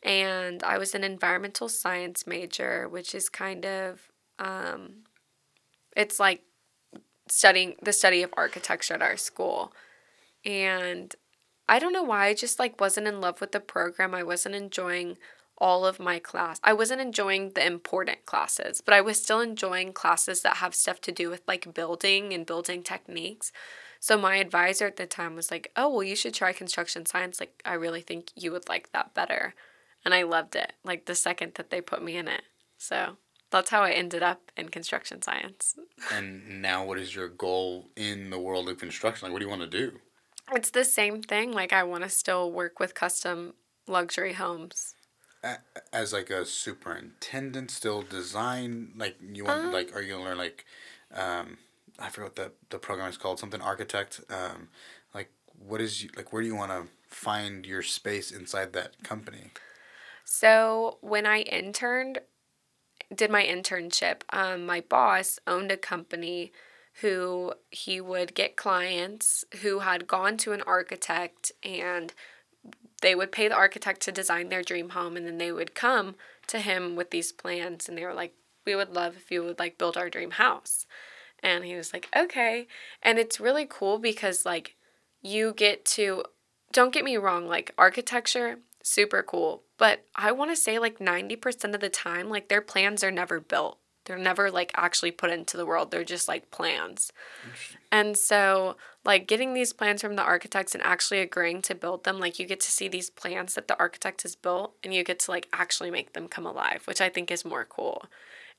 [0.03, 5.03] And I was an environmental science major, which is kind of um
[5.95, 6.41] it's like
[7.31, 9.73] studying the study of architecture at our school.
[10.45, 11.15] And
[11.69, 14.15] I don't know why I just like wasn't in love with the program.
[14.15, 15.17] I wasn't enjoying
[15.57, 16.59] all of my class.
[16.63, 21.01] I wasn't enjoying the important classes, but I was still enjoying classes that have stuff
[21.01, 23.51] to do with like building and building techniques.
[23.99, 27.39] So my advisor at the time was like, "Oh, well you should try construction science.
[27.39, 29.55] Like I really think you would like that better."
[30.05, 30.73] And I loved it.
[30.83, 32.43] Like the second that they put me in it.
[32.77, 33.17] So,
[33.49, 35.75] that's how I ended up in construction science.
[36.13, 39.25] And now, what is your goal in the world of construction?
[39.25, 39.99] Like, what do you want to do?
[40.53, 41.51] It's the same thing.
[41.51, 43.53] Like I want to still work with custom
[43.87, 44.95] luxury homes.
[45.93, 48.93] As like a superintendent, still design.
[48.95, 50.65] Like, you want Um, like, are you gonna learn like,
[51.13, 51.57] um,
[51.99, 53.39] I forgot the the program is called.
[53.39, 54.21] Something architect.
[54.29, 54.69] Um,
[55.13, 56.31] like, what is you, like?
[56.31, 59.51] Where do you want to find your space inside that company?
[60.25, 62.19] So when I interned,
[63.13, 66.51] did my internship, um, my boss owned a company
[67.01, 72.13] who he would get clients who had gone to an architect and
[73.01, 76.15] they would pay the architect to design their dream home and then they would come
[76.47, 78.33] to him with these plans and they were like
[78.65, 80.85] we would love if you would like build our dream house.
[81.41, 82.67] And he was like okay.
[83.01, 84.75] And it's really cool because like
[85.21, 86.23] you get to
[86.71, 91.73] don't get me wrong like architecture super cool but i want to say like 90%
[91.73, 95.57] of the time like their plans are never built they're never like actually put into
[95.57, 97.11] the world they're just like plans
[97.91, 98.75] and so,
[99.05, 102.45] like, getting these plans from the architects and actually agreeing to build them, like, you
[102.45, 105.47] get to see these plans that the architect has built and you get to, like,
[105.53, 108.05] actually make them come alive, which I think is more cool.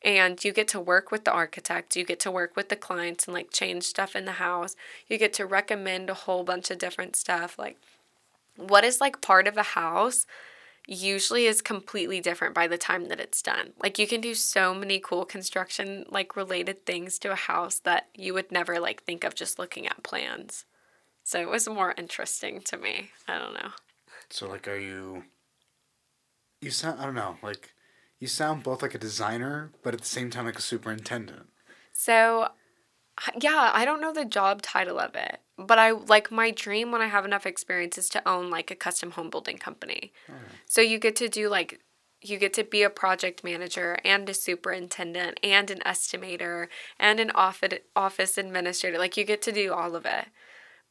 [0.02, 3.26] And you get to work with the architect, you get to work with the clients
[3.26, 4.76] and, like, change stuff in the house.
[5.08, 7.58] You get to recommend a whole bunch of different stuff.
[7.58, 7.76] Like,
[8.58, 10.26] what is, like, part of a house
[10.88, 13.74] usually is completely different by the time that it's done.
[13.82, 18.08] Like you can do so many cool construction like related things to a house that
[18.14, 20.64] you would never like think of just looking at plans.
[21.24, 23.10] So it was more interesting to me.
[23.28, 23.72] I don't know.
[24.30, 25.24] So, like, are you?
[26.62, 26.98] You sound.
[26.98, 27.36] I don't know.
[27.42, 27.74] Like,
[28.18, 31.48] you sound both like a designer, but at the same time like a superintendent.
[31.92, 32.48] So
[33.40, 37.00] yeah, I don't know the job title of it, but I like my dream when
[37.00, 40.12] I have enough experience is to own like a custom home building company.
[40.66, 41.80] So you get to do like
[42.20, 47.30] you get to be a project manager and a superintendent and an estimator and an
[47.30, 48.98] office office administrator.
[48.98, 50.26] Like you get to do all of it.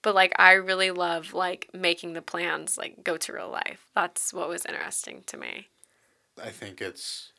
[0.02, 3.88] But like I really love like making the plans like go to real life.
[3.96, 5.68] That's what was interesting to me.
[6.42, 7.32] I think it's.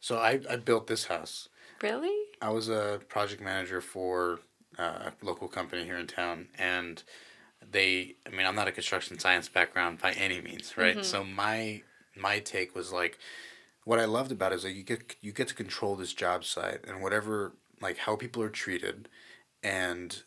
[0.00, 1.48] So I I built this house.
[1.82, 2.16] Really?
[2.42, 4.40] I was a project manager for
[4.78, 7.02] uh, a local company here in town, and
[7.68, 8.16] they.
[8.26, 11.04] I mean, I'm not a construction science background by any means, right?
[11.04, 11.82] So my
[12.16, 13.18] my take was like,
[13.84, 16.44] what I loved about it is that you get you get to control this job
[16.44, 19.08] site and whatever like how people are treated,
[19.62, 20.22] and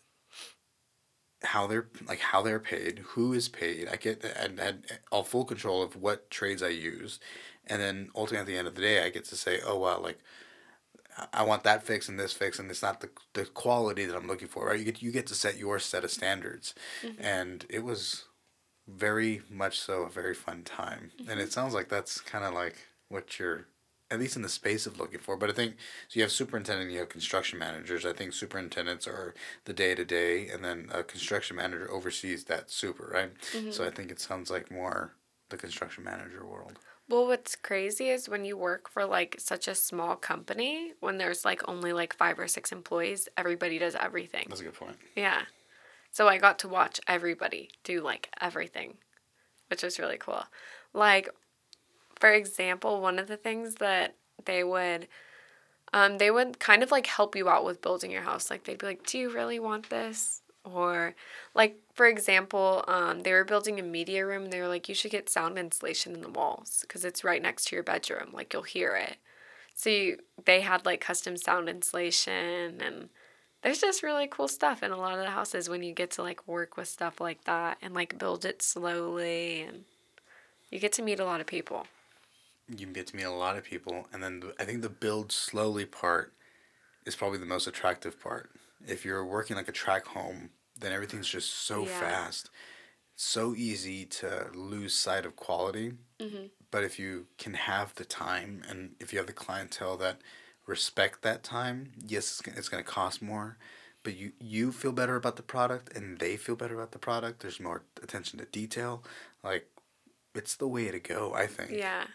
[1.44, 3.88] how they're like how they're paid, who is paid.
[3.88, 7.20] I get and had all full control of what trades I use,
[7.66, 10.00] and then ultimately at the end of the day, I get to say, oh wow,
[10.00, 10.18] like
[11.32, 14.26] I- want that fix and this fix, and it's not the the quality that I'm
[14.26, 14.66] looking for.
[14.66, 14.78] Right?
[14.78, 17.22] You get you get to set your set of standards, mm-hmm.
[17.22, 18.24] and it was
[18.86, 21.10] very much so a very fun time.
[21.20, 21.50] And it mm-hmm.
[21.50, 22.76] sounds like that's kind of like
[23.08, 23.66] what you're
[24.10, 25.36] at least in the space of looking for.
[25.36, 25.76] But I think
[26.08, 26.18] so.
[26.18, 28.04] You have superintendent, you have construction managers.
[28.04, 29.34] I think superintendents are
[29.64, 33.30] the day to day, and then a construction manager oversees that super, right?
[33.52, 33.70] Mm-hmm.
[33.70, 35.14] So I think it sounds like more
[35.50, 36.78] the construction manager world.
[37.08, 41.44] Well, what's crazy is when you work for like such a small company, when there's
[41.44, 44.46] like only like five or six employees, everybody does everything.
[44.48, 44.96] That's a good point.
[45.14, 45.42] Yeah.
[46.10, 48.98] So I got to watch everybody do like everything.
[49.70, 50.44] which was really cool.
[50.94, 51.28] Like,
[52.20, 55.08] for example, one of the things that they would
[55.92, 58.50] um, they would kind of like help you out with building your house.
[58.50, 61.14] Like they'd be like, "Do you really want this?" Or
[61.54, 64.44] like for example, um, they were building a media room.
[64.44, 67.42] And they were like, "You should get sound insulation in the walls because it's right
[67.42, 68.30] next to your bedroom.
[68.32, 69.18] Like you'll hear it."
[69.74, 73.08] So you, they had like custom sound insulation and
[73.62, 76.22] there's just really cool stuff in a lot of the houses when you get to
[76.22, 79.84] like work with stuff like that and like build it slowly and
[80.70, 81.86] you get to meet a lot of people.
[82.68, 85.30] You get to meet a lot of people, and then the, I think the build
[85.30, 86.32] slowly part
[87.04, 88.50] is probably the most attractive part.
[88.88, 91.98] If you're working like a tract home, then everything's just so Yeah.
[92.00, 92.50] fast,
[93.16, 95.94] so easy to lose sight of quality.
[96.20, 96.46] Mm-hmm.
[96.70, 100.20] But if you can have the time, and if you have the clientele that
[100.66, 103.58] respect that time, yes, it's it's going to cost more,
[104.02, 107.40] but you you feel better about the product, and they feel better about the product.
[107.40, 109.04] There's more attention to detail,
[109.44, 109.68] like
[110.34, 111.34] it's the way to go.
[111.34, 111.70] I think.
[111.70, 112.06] Yeah.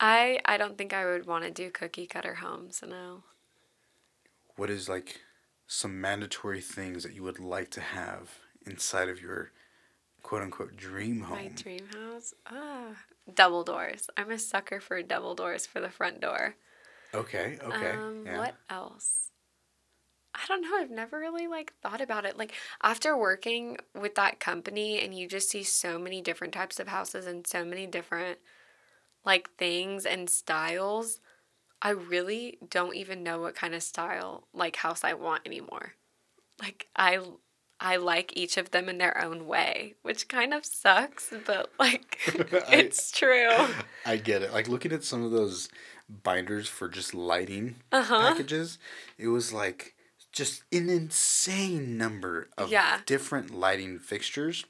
[0.00, 3.24] I I don't think I would want to do cookie cutter homes, no.
[4.56, 5.20] what is like
[5.66, 9.50] some mandatory things that you would like to have inside of your
[10.22, 11.38] quote unquote dream home?
[11.38, 12.34] My dream house?
[12.46, 12.96] Ah,
[13.34, 14.08] double doors.
[14.16, 16.54] I'm a sucker for double doors for the front door.
[17.14, 17.90] Okay, okay.
[17.90, 18.38] Um, yeah.
[18.38, 19.30] What else?
[20.34, 20.76] I don't know.
[20.76, 22.36] I've never really like thought about it.
[22.36, 22.52] Like
[22.82, 27.26] after working with that company, and you just see so many different types of houses
[27.26, 28.38] and so many different
[29.24, 31.20] like things and styles.
[31.82, 35.92] I really don't even know what kind of style like house I want anymore.
[36.60, 37.20] Like I
[37.78, 42.18] I like each of them in their own way, which kind of sucks, but like
[42.68, 43.50] I- it's true.
[44.06, 44.52] I get it.
[44.52, 45.68] Like looking at some of those
[46.08, 48.18] binders for just lighting Uh-huh.
[48.20, 48.78] packages,
[49.18, 49.94] it was like
[50.32, 53.00] just an insane number of Yeah.
[53.06, 54.64] different lighting fixtures.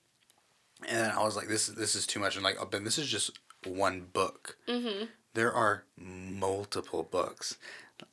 [0.88, 2.34] And I was like, this is this is too much.
[2.36, 4.56] And like, oh, Ben, this is just one book.
[4.68, 5.04] Mm-hmm.
[5.36, 7.58] There are multiple books.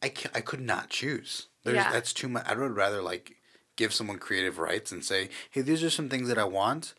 [0.01, 1.47] I I could not choose.
[1.63, 1.89] There's Yeah.
[1.89, 2.45] that's too much.
[2.45, 3.37] I would rather like
[3.77, 6.93] give someone creative rights and say, hey, these are some things that I want.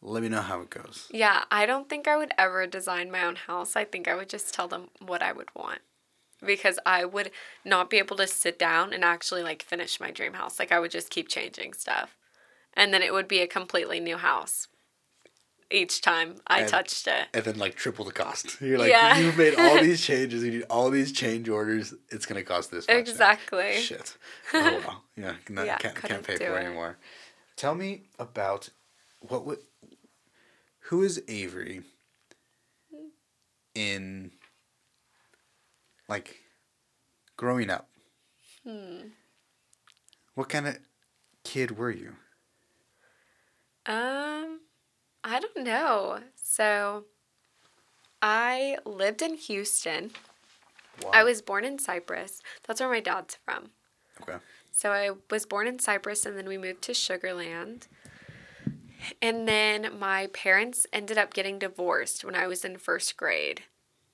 [0.00, 1.06] Let me know how it goes.
[1.12, 3.76] Yeah, I don't think I would ever design my own house.
[3.76, 5.82] I think I would just tell them what I would want.
[6.44, 7.30] Because I would
[7.64, 10.58] not be able to sit down and actually like finish my dream house.
[10.58, 12.16] Like I would just keep changing stuff.
[12.74, 14.66] And then it would be a completely new house
[15.72, 17.26] each time I And- touched it.
[17.34, 18.60] and then like triple the cost.
[18.60, 19.18] You're like, Yeah.
[19.18, 21.94] you've made all these changes, you need all these change orders.
[22.10, 22.94] It's gonna cost this much.
[22.94, 23.74] now." Exactly.
[23.80, 24.16] Shit.
[24.54, 25.04] Oh well.
[25.16, 25.34] Yeah.
[25.48, 26.66] No, Yeah, can't can't pay for it it.
[26.66, 26.98] anymore.
[27.56, 28.68] Tell me about
[29.20, 29.58] what would
[30.86, 31.82] who is Avery
[33.74, 34.32] in
[36.08, 36.40] like
[37.36, 37.88] growing up?
[38.66, 39.08] Hmm.
[40.34, 40.78] What kind of
[41.44, 42.16] kid were you?
[43.86, 44.60] Um,
[45.24, 46.20] I don't know.
[46.42, 47.04] So,
[48.20, 50.10] I lived in Houston.
[51.02, 51.10] Wow.
[51.12, 52.40] I was born in Cypress.
[52.66, 53.70] That's where my dad's from.
[54.22, 54.38] okay.
[54.70, 57.88] So I was born in Cypress and then we moved to Sugarland.
[59.20, 63.62] And then my parents ended up getting divorced when I was in first grade.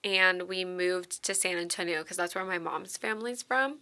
[0.02, 3.78] And we moved to San Antonio because that's where my mom's family's from.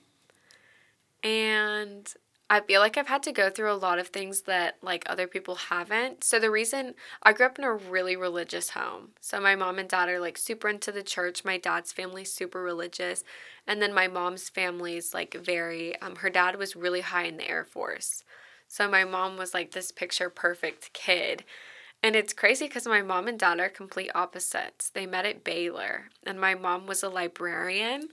[1.22, 2.12] And
[2.48, 5.26] I feel like I've had to go through a lot of things that like other
[5.26, 6.22] people haven't.
[6.22, 9.10] So the reason I grew up in a really religious home.
[9.20, 11.44] So my mom and dad are like super into the church.
[11.44, 13.24] My dad's family's super religious.
[13.66, 17.48] And then my mom's family's like very um her dad was really high in the
[17.48, 18.22] Air Force.
[18.68, 21.44] So my mom was like this picture perfect kid.
[22.02, 24.90] And it's crazy because my mom and dad are complete opposites.
[24.90, 28.10] They met at Baylor, and my mom was a librarian,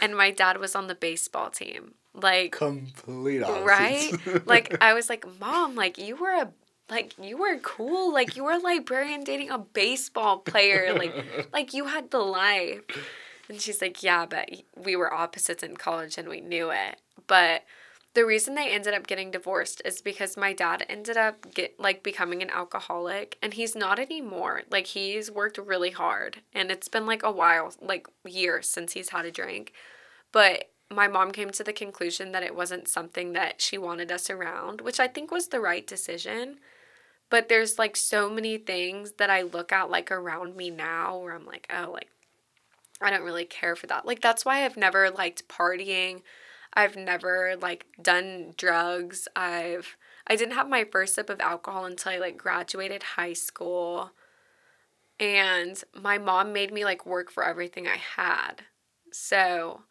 [0.00, 1.94] and my dad was on the baseball team.
[2.14, 3.66] Like, Complete opposites.
[3.66, 4.46] right?
[4.46, 6.52] like, I was like, Mom, like, you were a
[6.90, 8.12] like you were cool.
[8.12, 10.94] Like you were a librarian dating a baseball player.
[10.94, 11.14] Like
[11.52, 12.82] like you had the life.
[13.48, 17.00] And she's like yeah but we were opposites in college and we knew it.
[17.26, 17.62] But
[18.14, 22.02] the reason they ended up getting divorced is because my dad ended up get like
[22.02, 24.62] becoming an alcoholic and he's not anymore.
[24.70, 29.08] Like he's worked really hard and it's been like a while like years since he's
[29.10, 29.72] had a drink.
[30.32, 34.30] But my mom came to the conclusion that it wasn't something that she wanted us
[34.30, 36.58] around which i think was the right decision
[37.30, 41.34] but there's like so many things that i look at like around me now where
[41.34, 42.10] i'm like oh like
[43.00, 46.20] i don't really care for that like that's why i've never liked partying
[46.74, 49.28] I've never like done drugs.
[49.34, 54.10] I've I didn't have my first sip of alcohol until I like graduated high school.
[55.20, 58.64] And my mom made me like work for everything I had.
[59.12, 59.82] So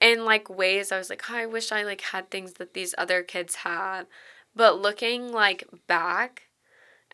[0.00, 2.94] in like ways I was like, oh, I wish I like had things that these
[2.98, 4.06] other kids had.
[4.54, 6.44] But looking like back,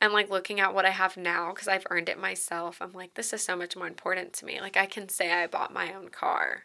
[0.00, 3.14] And like looking at what I have now, because I've earned it myself, I'm like,
[3.14, 4.60] this is so much more important to me.
[4.60, 6.64] Like, I can say I bought my own car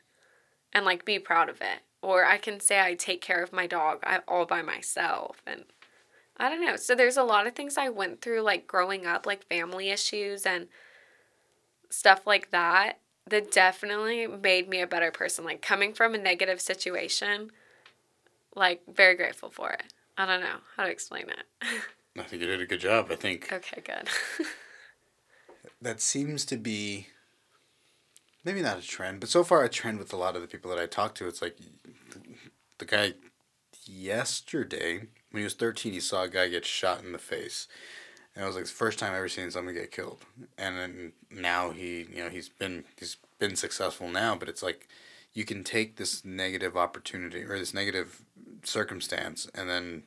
[0.73, 1.81] and like be proud of it.
[2.01, 5.41] Or I can say I take care of my dog all by myself.
[5.45, 5.65] And
[6.37, 6.75] I don't know.
[6.75, 10.45] So there's a lot of things I went through, like growing up, like family issues
[10.45, 10.67] and
[11.89, 12.99] stuff like that,
[13.29, 15.45] that definitely made me a better person.
[15.45, 17.51] Like coming from a negative situation,
[18.55, 19.93] like very grateful for it.
[20.17, 21.45] I don't know how to explain it.
[22.17, 23.07] I think you did a good job.
[23.09, 23.51] I think.
[23.51, 24.09] Okay, good.
[25.81, 27.07] that seems to be
[28.43, 30.69] maybe not a trend, but so far a trend with a lot of the people
[30.71, 31.27] that I talk to.
[31.27, 31.57] It's like
[32.77, 33.13] the guy
[33.85, 37.67] yesterday when he was thirteen, he saw a guy get shot in the face,
[38.39, 40.19] and it was like the first time I ever seen someone get killed.
[40.57, 44.87] And then now he, you know, he's been he's been successful now, but it's like
[45.33, 48.21] you can take this negative opportunity or this negative
[48.63, 50.03] circumstance and then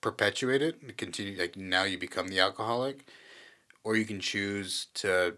[0.00, 3.06] perpetuate it and continue like now you become the alcoholic
[3.84, 5.34] or you can choose to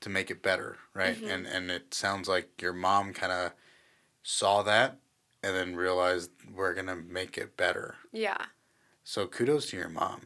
[0.00, 1.30] to make it better right mm-hmm.
[1.30, 3.52] and and it sounds like your mom kind of
[4.22, 4.98] saw that
[5.44, 8.46] and then realized we're gonna make it better yeah
[9.02, 10.20] so kudos to your mom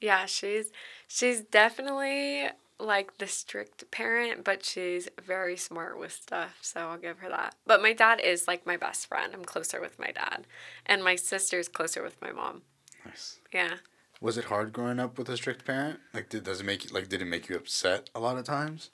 [0.00, 0.72] yeah she's
[1.06, 7.18] she's definitely like the strict parent, but she's very smart with stuff, so I'll give
[7.20, 7.54] her that.
[7.66, 9.32] But my dad is like my best friend.
[9.34, 10.46] I'm closer with my dad.
[10.84, 12.62] And my sister's closer with my mom.
[13.04, 13.38] Nice.
[13.52, 13.76] Yeah.
[14.20, 16.00] Was it hard growing up with a strict parent?
[16.12, 18.44] Like did does it make you like did it make you upset a lot of
[18.44, 18.90] times?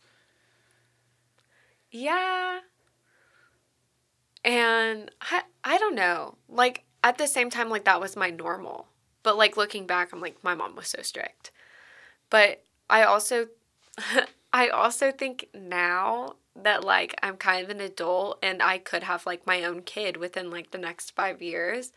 [1.90, 2.60] Yeah.
[4.44, 6.36] And I I don't know.
[6.48, 8.88] Like at the same time like that was my normal.
[9.22, 11.50] But like looking back I'm like my mom was so strict.
[12.30, 13.48] But I also
[14.52, 19.26] I also think now that like I'm kind of an adult and I could have
[19.26, 21.92] like my own kid within like the next five years,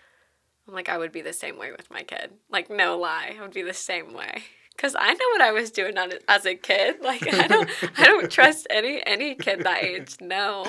[0.68, 2.32] I'm like I would be the same way with my kid.
[2.50, 4.44] Like no lie, I would be the same way.
[4.78, 7.02] Cause I know what I was doing on, as a kid.
[7.02, 10.16] Like I don't, I don't trust any any kid that age.
[10.20, 10.66] No.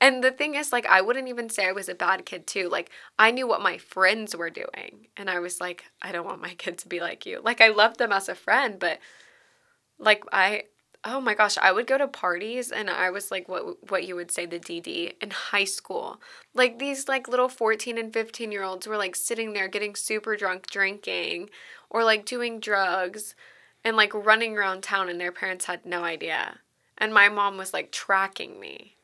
[0.00, 2.68] And the thing is, like, I wouldn't even say I was a bad kid, too.
[2.68, 5.08] Like, I knew what my friends were doing.
[5.16, 7.40] And I was like, I don't want my kid to be like you.
[7.42, 9.00] Like, I loved them as a friend, but
[9.98, 10.64] like I
[11.04, 14.16] oh my gosh, I would go to parties and I was like what what you
[14.16, 16.20] would say the DD in high school.
[16.54, 20.36] Like these like little 14 and 15 year olds were like sitting there getting super
[20.36, 21.50] drunk drinking
[21.90, 23.34] or like doing drugs
[23.84, 26.58] and like running around town and their parents had no idea.
[26.96, 28.96] And my mom was like tracking me.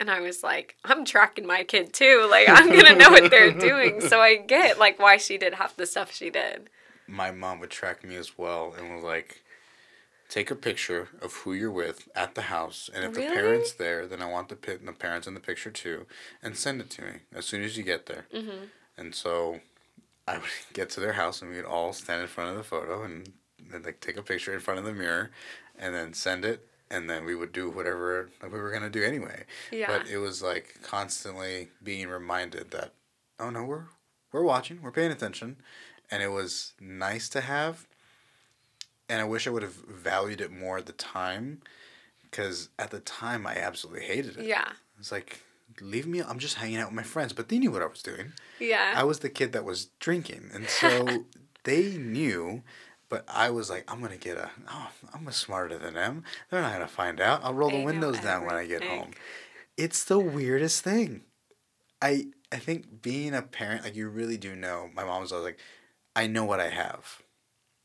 [0.00, 2.26] And I was like, I'm tracking my kid too.
[2.30, 4.00] Like I'm going to know what they're doing.
[4.00, 6.70] So I get like why she did half the stuff she did.
[7.06, 9.42] My mom would track me as well and was like
[10.32, 13.28] take a picture of who you're with at the house, and if really?
[13.28, 16.06] the parents there, then I want the pit the parents in the picture too,
[16.42, 18.24] and send it to me as soon as you get there.
[18.34, 18.64] Mm-hmm.
[18.96, 19.60] And so,
[20.26, 23.02] I would get to their house, and we'd all stand in front of the photo,
[23.02, 23.30] and
[23.70, 25.30] then like take a picture in front of the mirror,
[25.78, 29.44] and then send it, and then we would do whatever we were gonna do anyway.
[29.72, 29.88] Yeah.
[29.88, 32.92] But it was like constantly being reminded that,
[33.40, 33.86] oh no, we're
[34.30, 35.56] we're watching, we're paying attention,
[36.10, 37.86] and it was nice to have
[39.12, 41.60] and I wish I would have valued it more at the time,
[42.22, 44.46] because at the time I absolutely hated it.
[44.46, 44.70] Yeah.
[44.98, 45.42] It's like,
[45.82, 46.22] leave me.
[46.22, 48.32] I'm just hanging out with my friends, but they knew what I was doing.
[48.58, 48.94] Yeah.
[48.96, 51.24] I was the kid that was drinking, and so
[51.64, 52.62] they knew.
[53.12, 54.48] But I was like, I'm gonna get a.
[54.70, 56.24] Oh, I'm smarter than them.
[56.48, 57.44] They're not gonna find out.
[57.44, 59.10] I'll roll they the windows down when I get home.
[59.76, 61.20] It's the weirdest thing.
[62.00, 64.88] I I think being a parent, like you really do know.
[64.94, 65.58] My mom was always like,
[66.16, 67.20] I know what I have.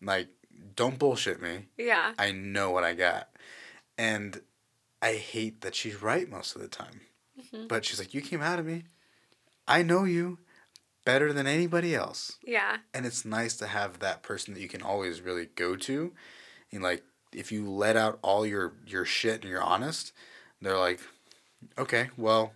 [0.02, 0.30] Like
[0.78, 1.66] don't bullshit me.
[1.78, 2.14] Yeah.
[2.18, 3.28] I know what I got.
[3.98, 4.40] And
[5.02, 7.02] I hate that she's right most of the time.
[7.38, 7.68] Mm-hmm.
[7.68, 8.86] But she's like, You came out of me.
[9.68, 10.40] I know you
[11.08, 12.38] better than anybody else.
[12.44, 12.80] Yeah.
[12.94, 16.12] And it's nice to have that person that you can always really go to.
[16.70, 20.12] And like if you let out all your your shit and you're honest,
[20.62, 21.00] they're like,
[21.78, 22.52] Okay, well,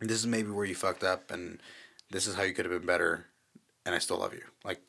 [0.00, 1.62] this is maybe where you fucked up and
[2.10, 3.26] this is how you could have been better
[3.86, 4.42] and I still love you.
[4.64, 4.80] Like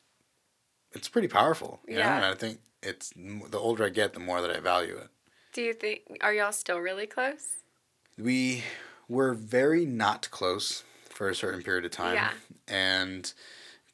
[0.94, 1.80] it's pretty powerful.
[1.88, 1.98] yeah.
[1.98, 2.16] Know?
[2.16, 5.10] And I think it's the older I get, the more that I value it.
[5.54, 7.46] Do you think are y'all still really close?
[8.18, 8.64] We
[9.08, 10.84] were very not close
[11.14, 12.16] for a certain period of time.
[12.16, 12.32] Yeah.
[12.68, 13.32] And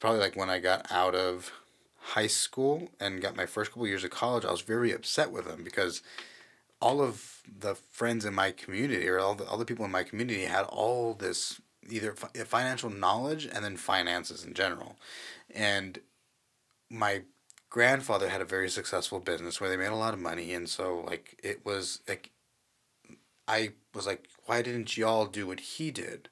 [0.00, 1.52] probably like when I got out of
[1.98, 5.46] high school and got my first couple years of college, I was very upset with
[5.46, 6.02] them because
[6.80, 10.02] all of the friends in my community or all the all the people in my
[10.02, 11.60] community had all this
[11.90, 14.96] either financial knowledge and then finances in general.
[15.54, 15.98] And
[16.88, 17.22] my
[17.68, 21.04] grandfather had a very successful business where they made a lot of money and so
[21.06, 22.30] like it was like
[23.46, 26.28] I was like why didn't y'all do what he did?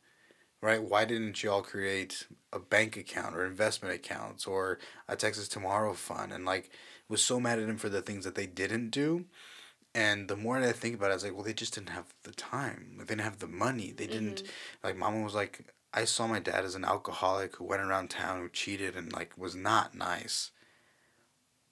[0.61, 0.83] Right?
[0.83, 4.79] Why didn't you all create a bank account or investment accounts or
[5.09, 6.33] a Texas Tomorrow fund?
[6.33, 6.71] And like,
[7.09, 9.25] was so mad at him for the things that they didn't do.
[9.95, 11.89] And the more that I think about it, I was like, well, they just didn't
[11.91, 12.97] have the time.
[12.99, 13.93] They didn't have the money.
[13.97, 14.87] They didn't, mm-hmm.
[14.87, 18.41] like, mama was like, I saw my dad as an alcoholic who went around town,
[18.41, 20.51] who cheated and, like, was not nice.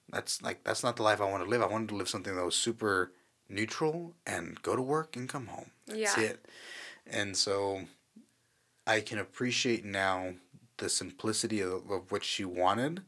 [0.09, 1.61] That's, like, that's not the life I want to live.
[1.61, 3.11] I wanted to live something that was super
[3.47, 5.69] neutral and go to work and come home.
[5.85, 6.23] That's yeah.
[6.23, 6.45] it.
[7.05, 7.81] And so
[8.87, 10.35] I can appreciate now
[10.77, 13.01] the simplicity of, of what she wanted,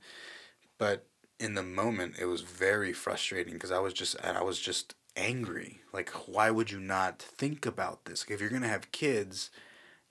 [0.77, 1.06] but
[1.39, 5.80] in the moment it was very frustrating because I was just I was just angry.
[5.93, 8.23] Like why would you not think about this?
[8.23, 9.49] Like, if you're to have kids,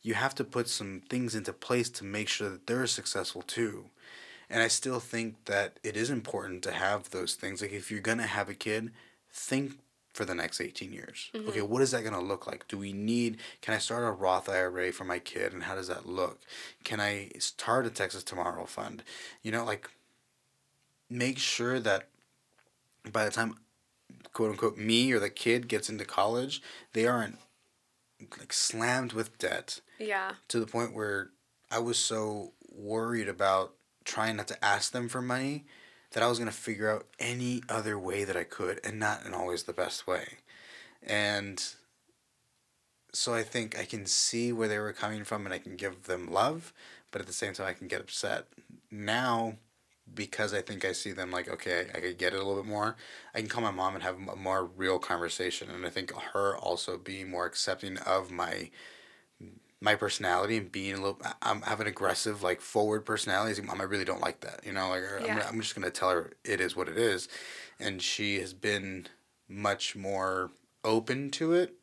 [0.02, 3.86] you have to put some things into place to make sure that they're successful too.
[4.48, 7.60] And I still think that it is important to have those things.
[7.60, 8.92] Like if you're to have a kid,
[9.30, 9.78] think
[10.18, 11.30] for the next 18 years.
[11.32, 11.48] Mm-hmm.
[11.48, 12.66] Okay, what is that going to look like?
[12.66, 15.86] Do we need, can I start a Roth IRA for my kid and how does
[15.86, 16.40] that look?
[16.82, 19.04] Can I start a Texas Tomorrow Fund?
[19.44, 19.88] You know, like
[21.08, 22.08] make sure that
[23.12, 23.58] by the time
[24.32, 26.60] quote unquote me or the kid gets into college,
[26.94, 27.38] they aren't
[28.40, 29.80] like slammed with debt.
[30.00, 30.32] Yeah.
[30.48, 31.30] To the point where
[31.70, 33.74] I was so worried about
[34.04, 35.64] trying not to ask them for money
[36.18, 39.24] that I was going to figure out any other way that I could and not
[39.24, 40.38] in always the best way.
[41.00, 41.64] And
[43.12, 46.02] so I think I can see where they were coming from and I can give
[46.02, 46.72] them love,
[47.12, 48.46] but at the same time I can get upset.
[48.90, 49.58] Now
[50.12, 52.68] because I think I see them like, okay, I, could get it a little bit
[52.68, 52.96] more.
[53.32, 55.70] I can call my mom and have a more real conversation.
[55.70, 58.70] And I think her also being more accepting of my
[59.80, 63.60] my personality and being a little I'm have an aggressive like forward personality.
[63.62, 64.60] Mom, I really don't like that.
[64.64, 65.44] You know, like yeah.
[65.46, 67.28] I'm, I'm just gonna tell her it is what it is,
[67.78, 69.06] and she has been
[69.48, 70.50] much more
[70.84, 71.74] open to it.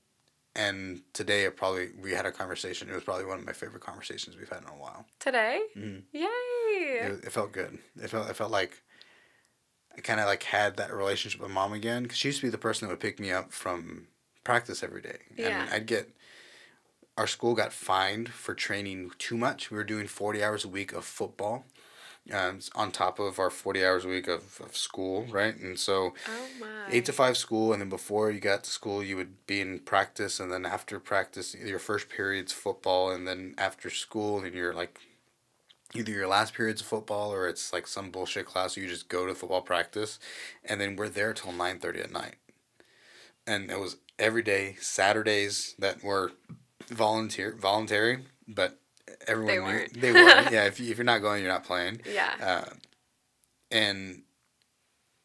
[0.58, 2.90] And today, it probably we had a conversation.
[2.90, 5.06] It was probably one of my favorite conversations we've had in a while.
[5.20, 6.00] Today, mm-hmm.
[6.14, 6.28] yay!
[7.08, 7.78] It, it, felt good.
[8.02, 8.82] It felt it felt like
[9.98, 12.52] I kind of like had that relationship with mom again because she used to be
[12.52, 14.08] the person that would pick me up from
[14.46, 15.64] practice every day, yeah.
[15.64, 16.10] and I'd get
[17.18, 19.72] our school got fined for training too much.
[19.72, 21.66] We were doing 40 hours a week of football
[22.34, 25.56] um, on top of our 40 hours a week of, of school, right?
[25.56, 29.16] And so oh 8 to 5 school, and then before you got to school, you
[29.16, 33.90] would be in practice, and then after practice, your first period's football, and then after
[33.90, 35.00] school, and you're like
[35.94, 39.08] either your last period's of football or it's like some bullshit class or you just
[39.08, 40.20] go to football practice
[40.66, 42.36] and then we're there till 9.30 at night
[43.48, 46.32] and it was every day saturdays that were
[46.88, 48.80] volunteer voluntary but
[49.28, 49.96] everyone they weren't.
[49.96, 50.52] Knew, they weren't.
[50.52, 52.74] yeah if, you, if you're not going you're not playing yeah uh,
[53.72, 54.22] and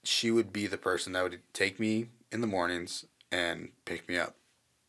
[0.03, 4.17] she would be the person that would take me in the mornings and pick me
[4.17, 4.35] up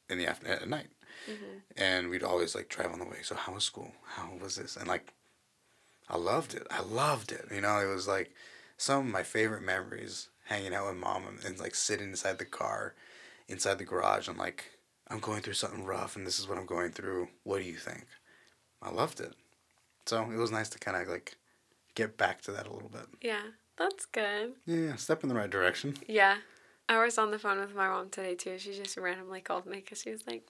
[0.10, 0.88] in the afternoon at night
[1.30, 1.60] mm-hmm.
[1.78, 4.78] and we'd always like drive on the way so how was school how was this
[4.78, 5.14] and like
[6.12, 6.68] I loved it.
[6.70, 7.46] I loved it.
[7.52, 8.32] You know, it was like
[8.78, 12.46] some of my favorite memories hanging out with mom and, and like sitting inside the
[12.46, 12.96] car,
[13.48, 14.28] inside the garage.
[14.28, 14.71] I'm like,
[15.12, 17.28] I'm going through something rough and this is what I'm going through.
[17.44, 18.06] What do you think?
[18.82, 19.34] I loved it.
[20.06, 21.36] So it was nice to kind of like
[21.96, 23.06] get back to that a little bit.
[23.22, 23.42] Yeah,
[23.78, 24.54] that's good.
[24.66, 25.96] Yeah, step in the right direction.
[26.08, 26.38] Yeah.
[26.90, 28.58] I was on the phone with my mom today too.
[28.58, 30.48] She just randomly called me because she was like,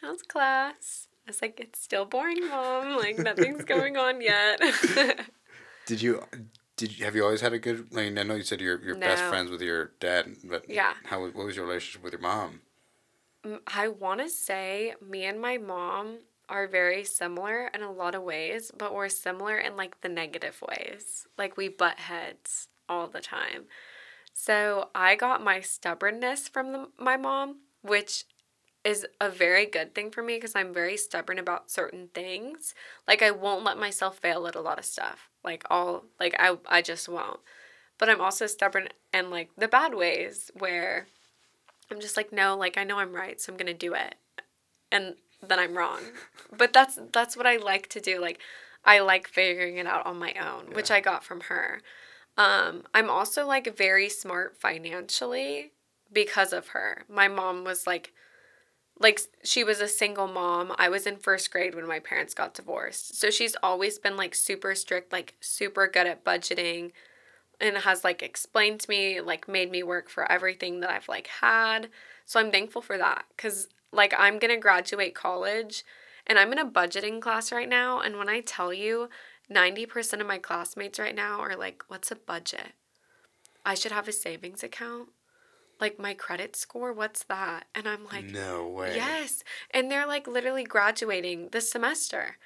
[0.00, 1.08] How's class?
[1.26, 2.96] I was like, it's still boring, mom.
[2.96, 4.60] Like nothing's going on yet.
[5.86, 6.22] did you?
[6.76, 7.86] Did you, have you always had a good?
[7.92, 9.06] I mean, I know you said you're you're no.
[9.06, 12.60] best friends with your dad, but yeah, how what was your relationship with your mom?
[13.66, 16.18] I want to say me and my mom
[16.48, 20.62] are very similar in a lot of ways, but we're similar in like the negative
[20.66, 21.26] ways.
[21.36, 23.64] Like we butt heads all the time.
[24.32, 28.24] So I got my stubbornness from the, my mom, which
[28.84, 32.74] is a very good thing for me because I'm very stubborn about certain things.
[33.08, 35.30] Like I won't let myself fail at a lot of stuff.
[35.42, 37.40] Like all like I I just won't.
[37.98, 41.06] But I'm also stubborn and like the bad ways where
[41.94, 44.16] I'm just like no, like I know I'm right, so I'm to do it.
[44.90, 45.14] And
[45.46, 46.00] then I'm wrong.
[46.56, 48.20] but that's that's what I like to do.
[48.20, 48.40] Like
[48.84, 50.76] I like figuring it out on my own, yeah.
[50.76, 51.80] which I got from her.
[52.36, 55.72] Um I'm also like very smart financially
[56.12, 57.04] because of her.
[57.08, 58.12] My mom was like
[58.98, 60.72] like she was a single mom.
[60.78, 63.18] I was in first grade when my parents got divorced.
[63.18, 66.92] So she's always been like super strict, like super good at budgeting
[67.60, 71.26] and has like explained to me, like made me work for everything that I've like
[71.26, 71.88] had.
[72.26, 75.84] So I'm thankful for that cuz like I'm to graduate college
[76.26, 79.08] and I'm in a budgeting class right now and when I tell you
[79.50, 82.72] 90% of my classmates right now are like, "What's a budget?"
[83.64, 85.10] I should have a savings account
[85.80, 87.66] like my credit score, what's that?
[87.74, 88.94] And I'm like, no way.
[88.96, 89.42] Yes.
[89.70, 92.36] And they're like literally graduating this semester.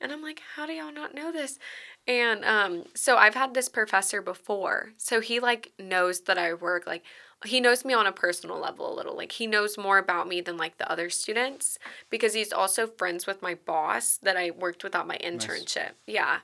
[0.00, 1.58] And I'm like, how do y'all not know this?
[2.06, 4.92] And um, so I've had this professor before.
[4.98, 7.04] So he like knows that I work like
[7.44, 9.16] he knows me on a personal level a little.
[9.16, 11.78] Like he knows more about me than like the other students
[12.10, 15.76] because he's also friends with my boss that I worked with on my internship.
[15.76, 15.92] Nice.
[16.06, 16.38] Yeah.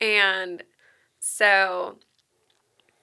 [0.00, 0.62] And
[1.18, 1.96] so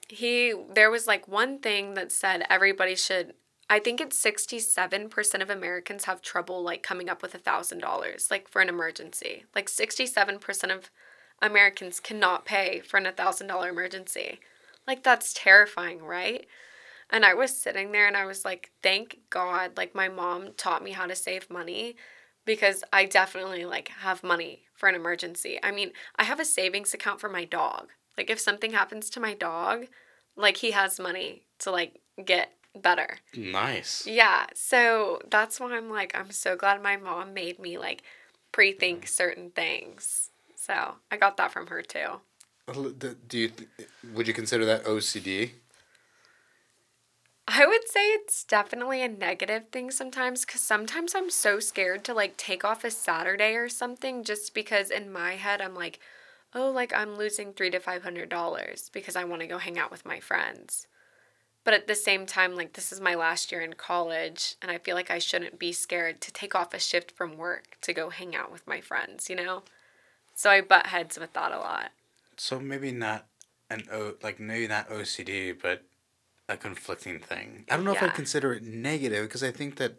[0.08, 3.34] he there was like one thing that said everybody should
[3.68, 8.48] I think it's 67% of Americans have trouble like coming up with a $1000 like
[8.48, 9.44] for an emergency.
[9.54, 10.90] Like 67% of
[11.42, 14.38] Americans cannot pay for an $1000 emergency.
[14.86, 16.46] Like that's terrifying, right?
[17.10, 20.82] And I was sitting there and I was like, thank God, like my mom taught
[20.82, 21.96] me how to save money
[22.44, 25.58] because I definitely like have money for an emergency.
[25.62, 27.90] I mean, I have a savings account for my dog.
[28.16, 29.86] Like if something happens to my dog,
[30.36, 32.52] like he has money to like get
[32.82, 33.18] better.
[33.36, 34.06] Nice.
[34.06, 34.46] Yeah.
[34.54, 38.02] So that's why I'm like, I'm so glad my mom made me like
[38.52, 39.08] pre think mm.
[39.08, 40.30] certain things.
[40.54, 42.20] So I got that from her too.
[43.28, 43.52] Do you
[44.14, 45.50] would you consider that OCD?
[47.48, 52.14] I would say it's definitely a negative thing sometimes because sometimes I'm so scared to
[52.14, 56.00] like take off a Saturday or something just because in my head I'm like,
[56.54, 59.78] oh, like I'm losing three to five hundred dollars because I want to go hang
[59.78, 60.88] out with my friends.
[61.66, 64.78] But at the same time, like this is my last year in college and I
[64.78, 68.08] feel like I shouldn't be scared to take off a shift from work to go
[68.08, 69.64] hang out with my friends, you know?
[70.36, 71.90] So I butt heads with that a lot.
[72.36, 73.26] So maybe not
[73.68, 75.82] an O like maybe not OCD, but
[76.48, 77.64] a conflicting thing.
[77.68, 78.04] I don't know yeah.
[78.04, 79.94] if I'd consider it negative because I think that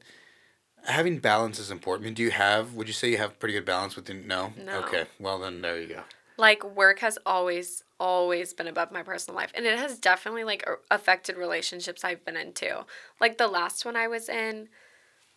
[0.85, 2.05] having balance is important.
[2.05, 2.75] I mean, do you have?
[2.75, 4.25] Would you say you have pretty good balance within?
[4.25, 4.53] No.
[4.63, 4.83] No.
[4.83, 5.07] Okay.
[5.19, 6.03] Well, then there you go.
[6.37, 10.67] Like work has always always been above my personal life and it has definitely like
[10.91, 12.85] affected relationships I've been into.
[13.19, 14.69] Like the last one I was in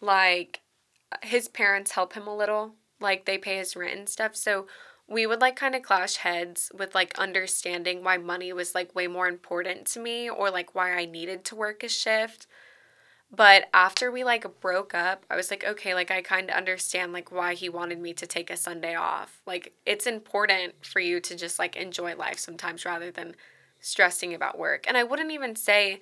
[0.01, 0.61] like
[1.23, 2.75] his parents help him a little.
[3.01, 4.37] Like they pay his rent and stuff.
[4.37, 4.67] So
[5.09, 9.09] we would like kind of clash heads with like understanding why money was like way
[9.09, 12.47] more important to me or like why I needed to work a shift.
[13.33, 17.13] But after we like broke up, I was like, okay, like I kind of understand
[17.13, 19.41] like why he wanted me to take a Sunday off.
[19.47, 23.37] Like it's important for you to just like enjoy life sometimes rather than
[23.81, 24.85] stressing about work.
[24.89, 26.01] And I wouldn't even say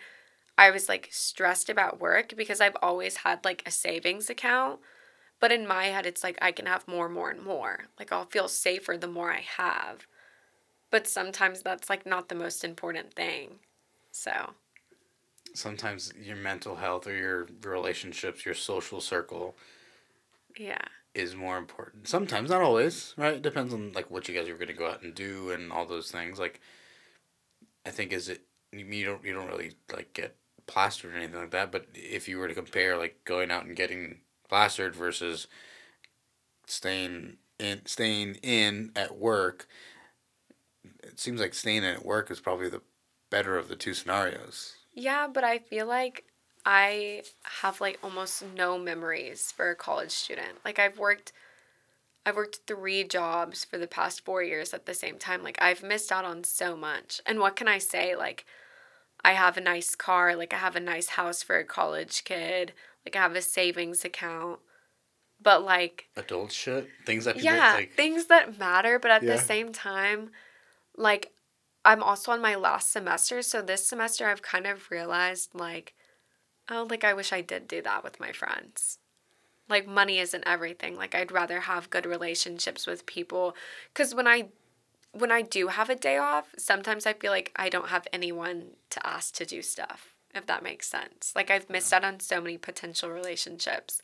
[0.58, 4.80] I was like stressed about work because I've always had like a savings account.
[5.40, 7.86] But in my head, it's like I can have more, more, and more.
[7.98, 10.06] Like I'll feel safer the more I have.
[10.90, 13.60] But sometimes that's like not the most important thing.
[14.12, 14.54] So.
[15.58, 19.56] Sometimes your mental health or your relationships, your social circle.
[20.56, 20.82] Yeah.
[21.14, 22.06] Is more important.
[22.06, 23.34] Sometimes, not always, right?
[23.34, 25.72] It depends on like what you guys are going to go out and do and
[25.72, 26.38] all those things.
[26.38, 26.60] Like,
[27.84, 30.36] I think is it you don't you don't really like get
[30.66, 31.72] plastered or anything like that.
[31.72, 34.18] But if you were to compare like going out and getting
[34.48, 35.48] plastered versus
[36.66, 39.66] staying in staying in at work
[41.02, 42.82] it seems like staying in at work is probably the
[43.30, 46.24] better of the two scenarios yeah but i feel like
[46.64, 47.22] i
[47.60, 51.32] have like almost no memories for a college student like i've worked
[52.26, 55.82] i've worked three jobs for the past four years at the same time like i've
[55.82, 58.44] missed out on so much and what can i say like
[59.24, 62.72] i have a nice car like i have a nice house for a college kid
[63.08, 64.60] like I have a savings account.
[65.40, 68.98] But like adult shit, things that people yeah, like, things that matter.
[68.98, 69.36] But at yeah.
[69.36, 70.30] the same time,
[70.96, 71.32] like
[71.84, 75.94] I'm also on my last semester, so this semester I've kind of realized like,
[76.70, 78.98] oh, like I wish I did do that with my friends.
[79.68, 80.96] Like money isn't everything.
[80.96, 83.54] Like I'd rather have good relationships with people,
[83.92, 84.48] because when I
[85.12, 88.72] when I do have a day off, sometimes I feel like I don't have anyone
[88.90, 91.32] to ask to do stuff if that makes sense.
[91.34, 94.02] Like I've missed out on so many potential relationships.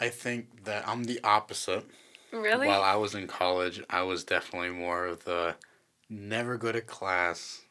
[0.00, 1.84] I think that I'm the opposite.
[2.32, 2.66] Really?
[2.66, 5.56] While I was in college, I was definitely more of the
[6.10, 7.62] never go to class,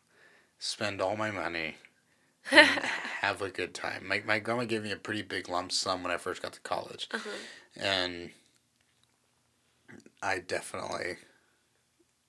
[0.57, 1.76] spend all my money,
[2.44, 4.07] have a good time.
[4.07, 6.61] My, my grandma gave me a pretty big lump sum when I first got to
[6.61, 7.10] college.
[7.14, 7.30] Uh-huh.
[7.76, 8.32] And
[10.24, 11.18] I definitely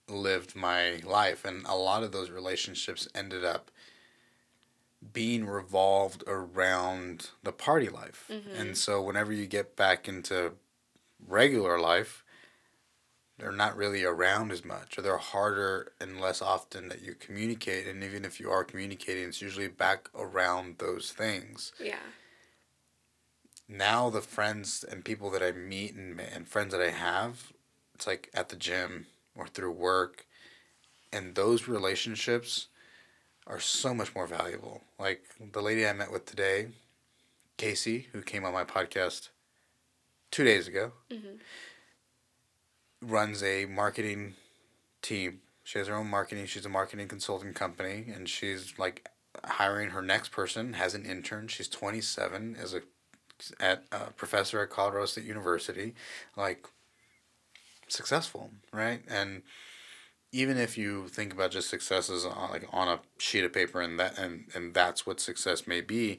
[0.09, 1.45] lived my life.
[1.45, 3.71] And a lot of those relationships ended up
[5.13, 8.27] being revolved around the party life.
[8.31, 8.61] Mm-hmm.
[8.61, 10.53] And so whenever you get back into
[11.27, 12.25] regular life,
[13.41, 17.87] they're not really around as much or they're harder and less often that you communicate
[17.87, 21.73] and even if you are communicating it's usually back around those things.
[21.83, 21.97] Yeah.
[23.69, 27.53] Now the friends and people that I meet and and friends that I have,
[27.95, 30.27] it's like at the gym or through work
[31.13, 32.69] and those relationships
[33.47, 34.83] are so much more valuable.
[34.99, 35.23] Like
[35.53, 36.69] the lady I met with today,
[37.57, 39.31] Casey, who came on my podcast
[40.31, 41.37] two days ago, Mm-hmm.
[43.03, 44.35] Runs a marketing
[45.03, 45.41] team.
[45.65, 46.47] She has her own marketing.
[46.47, 49.09] She's a marketing consulting company, and she's like
[49.45, 50.75] hiring her next person.
[50.75, 51.49] Has an intern.
[51.49, 52.57] She's twenty seven.
[52.59, 52.83] Is a
[53.59, 55.95] at a professor at Colorado State University,
[56.37, 56.67] like
[57.89, 59.03] successful, right?
[59.09, 59.43] And
[60.33, 63.99] even if you think about just successes on like on a sheet of paper and
[63.99, 66.19] that and and that's what success may be,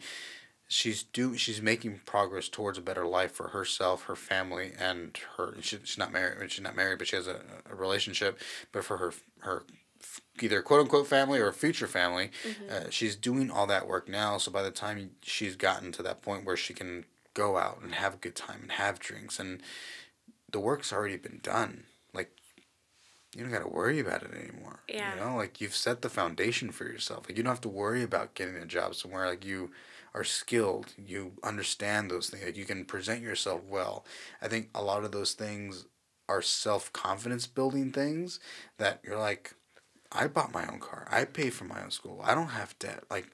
[0.72, 5.54] she's do she's making progress towards a better life for herself, her family, and her.
[5.60, 6.50] She, she's not married.
[6.50, 8.40] She's not married, but she has a, a relationship.
[8.72, 9.64] But for her her
[10.42, 12.32] either quote unquote family or future family,
[12.70, 14.38] uh, she's doing all that work now.
[14.38, 17.94] So by the time she's gotten to that point where she can go out and
[17.94, 19.62] have a good time and have drinks and
[20.52, 21.84] the work's already been done.
[22.14, 22.32] Like
[23.36, 24.80] you don't got to worry about it anymore.
[24.88, 25.16] Yeah.
[25.16, 27.28] You know, like you've set the foundation for yourself.
[27.28, 29.28] Like you don't have to worry about getting a job somewhere.
[29.28, 29.72] Like you
[30.14, 30.94] are skilled.
[30.98, 32.44] You understand those things.
[32.44, 34.06] Like you can present yourself well.
[34.42, 35.86] I think a lot of those things
[36.28, 38.40] are self confidence building things
[38.78, 39.56] that you're like,
[40.12, 41.08] I bought my own car.
[41.10, 42.22] I pay for my own school.
[42.24, 43.04] I don't have debt.
[43.10, 43.32] Like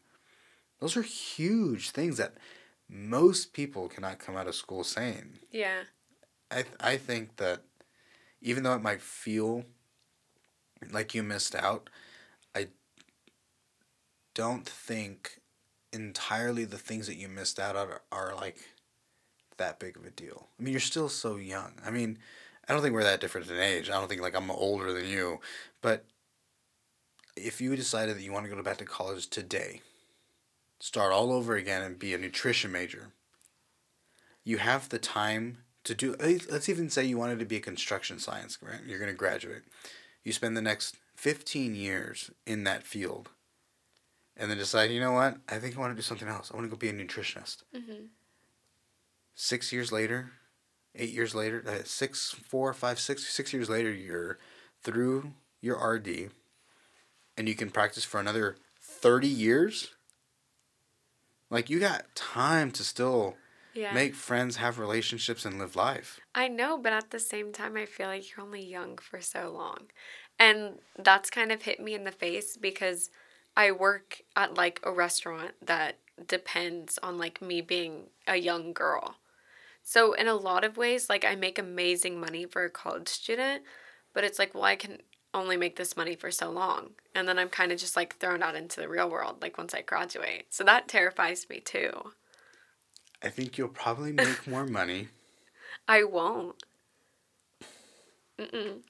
[0.79, 2.35] those are huge things that
[2.89, 5.39] most people cannot come out of school saying.
[5.51, 5.81] Yeah.
[6.51, 7.61] I th- I think that
[8.41, 9.65] even though it might feel
[10.91, 11.89] like you missed out,
[12.55, 12.67] I
[14.35, 15.39] don't think
[15.99, 18.57] entirely the things that you missed out on are, are like
[19.57, 20.47] that big of a deal.
[20.59, 21.73] I mean, you're still so young.
[21.85, 22.19] I mean,
[22.67, 23.89] I don't think we're that different in age.
[23.89, 25.39] I don't think like I'm older than you,
[25.81, 26.05] but
[27.35, 29.81] if you decided that you want to go back to college today,
[30.79, 33.11] start all over again and be a nutrition major,
[34.43, 38.19] you have the time to do let's even say you wanted to be a construction
[38.19, 39.61] science right you're going to graduate
[40.23, 43.29] you spend the next 15 years in that field
[44.37, 46.55] and then decide you know what i think i want to do something else i
[46.55, 48.05] want to go be a nutritionist Mm-hmm.
[49.35, 50.31] six years later
[50.95, 54.37] eight years later uh, six four five six six years later you're
[54.83, 56.29] through your rd
[57.37, 59.93] and you can practice for another 30 years
[61.49, 63.37] like you got time to still
[63.73, 63.93] Yeah.
[63.93, 66.19] make friends, have relationships, and live life.
[66.35, 69.51] I know, but at the same time, I feel like you're only young for so
[69.51, 69.87] long.
[70.39, 73.09] And that's kind of hit me in the face because
[73.57, 75.97] I work at like a restaurant that
[76.27, 79.15] depends on like me being a young girl.
[79.83, 83.63] So, in a lot of ways, like I make amazing money for a college student,
[84.13, 84.99] but it's like, well, I can
[85.33, 86.91] only make this money for so long.
[87.15, 89.73] And then I'm kind of just like thrown out into the real world, like once
[89.73, 90.47] I graduate.
[90.51, 92.11] So, that terrifies me too.
[93.23, 95.07] I think you'll probably make more money.
[95.87, 96.61] I won't.
[98.37, 98.81] Mm-mm.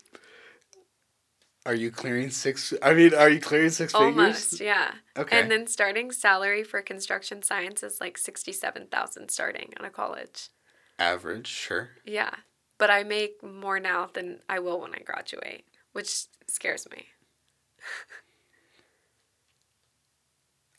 [1.67, 2.73] Are you clearing six?
[2.81, 4.61] I mean, are you clearing six Almost, figures?
[4.61, 4.91] yeah.
[5.17, 5.37] Okay.
[5.37, 10.47] And then starting salary for construction science is like sixty-seven thousand starting out of college.
[10.97, 11.89] Average, sure.
[12.05, 12.33] Yeah,
[12.77, 17.07] but I make more now than I will when I graduate, which scares me.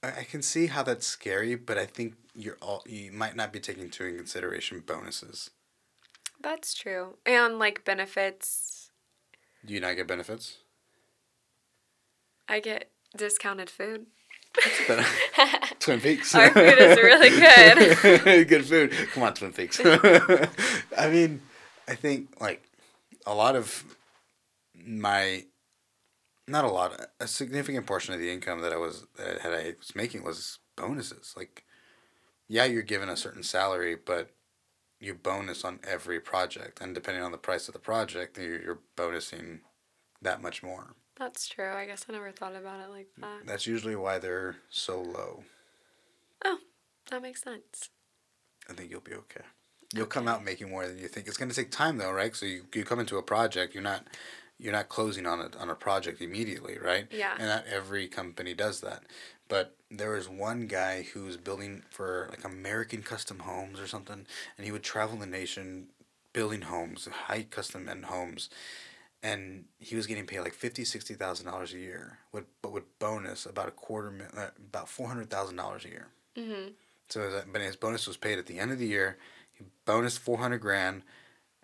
[0.03, 3.53] I, I can see how that's scary, but I think you're all you might not
[3.53, 5.51] be taking into consideration bonuses.
[6.41, 8.91] That's true, and like benefits,
[9.67, 10.59] Do you not get benefits?
[12.49, 14.07] I get discounted food.
[15.79, 16.35] Twin Peaks.
[16.35, 18.49] Our food is really good.
[18.49, 18.93] good food.
[19.13, 19.81] Come on, Twin Peaks.
[19.85, 21.43] I mean,
[21.87, 22.65] I think like
[23.27, 23.85] a lot of
[24.75, 25.45] my,
[26.47, 29.95] not a lot, a significant portion of the income that I was that I was
[29.95, 31.35] making was bonuses.
[31.37, 31.65] Like,
[32.49, 34.31] yeah, you're given a certain salary, but
[34.99, 38.81] you bonus on every project, and depending on the price of the project, you're, you're
[38.97, 39.61] bonusing
[40.21, 40.97] that much more.
[41.19, 41.73] That's true.
[41.73, 43.47] I guess I never thought about it like that.
[43.47, 45.43] That's usually why they're so low.
[46.45, 46.59] Oh,
[47.11, 47.91] that makes sense.
[48.71, 49.45] I think you'll be okay.
[49.95, 51.27] You'll come out making more than you think.
[51.27, 52.37] It's going to take time though, right?
[52.37, 54.07] So you, you come into a project, you're not
[54.59, 57.07] you're not closing on a on a project immediately, right?
[57.11, 57.35] Yeah.
[57.39, 59.05] And not every company does that.
[59.49, 64.27] But there was one guy who was building for like American Custom Homes or something,
[64.57, 65.89] and he would travel the nation
[66.35, 68.51] building homes, high custom end homes,
[69.23, 72.85] and he was getting paid like fifty, sixty thousand dollars a year, would but would
[72.99, 76.09] bonus about a quarter, uh, about four hundred thousand dollars a year.
[76.37, 76.69] Mm-hmm.
[77.09, 79.19] So, but his bonus was paid at the end of the year.
[79.53, 81.03] He bonus four hundred grand,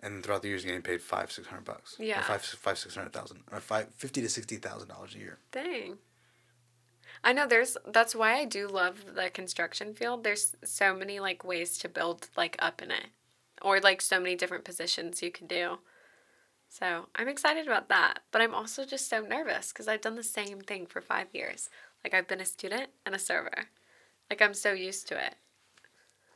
[0.01, 1.97] and throughout the years, he's getting paid five, six hundred bucks.
[1.99, 2.21] Yeah.
[2.21, 5.39] Or five, five, six hundred thousand, or five, fifty to sixty thousand dollars a year.
[5.53, 5.99] Dang.
[7.23, 10.25] I know there's that's why I do love the construction field.
[10.25, 13.07] There's so many like ways to build like up in it.
[13.63, 15.79] Or like so many different positions you can do.
[16.75, 20.25] So, I'm excited about that, but I'm also just so nervous cuz I've done the
[20.25, 21.71] same thing for 5 years.
[22.03, 23.69] Like I've been a student and a server.
[24.29, 25.37] Like I'm so used to it.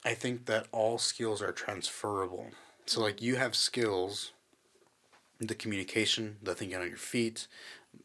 [0.05, 2.52] I think that all skills are transferable.
[2.86, 4.31] So like you have skills,
[5.40, 7.48] the communication, the thinking on your feet,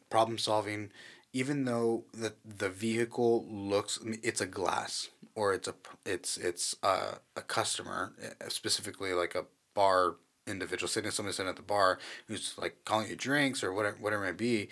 [0.10, 0.91] problem solving,
[1.34, 7.19] even though the the vehicle looks it's a glass or it's a it's it's a,
[7.35, 9.45] a customer eh, specifically like a
[9.76, 10.15] bar
[10.47, 14.23] individual sitting somebody sitting at the bar who's like calling you drinks or whatever whatever
[14.23, 14.69] it may be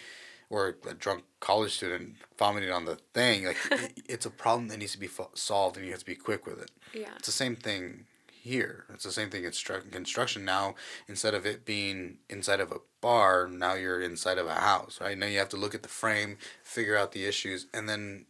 [0.49, 4.77] or a drunk college student vomiting on the thing like it, it's a problem that
[4.77, 6.71] needs to be fo- solved and you have to be quick with it.
[6.93, 7.13] Yeah.
[7.17, 8.85] it's the same thing here.
[8.93, 10.43] It's the same thing in stru- construction.
[10.43, 10.75] Now
[11.07, 15.17] instead of it being inside of a bar now you're inside of a house right?
[15.17, 18.25] Now you have to look at the frame figure out the issues and then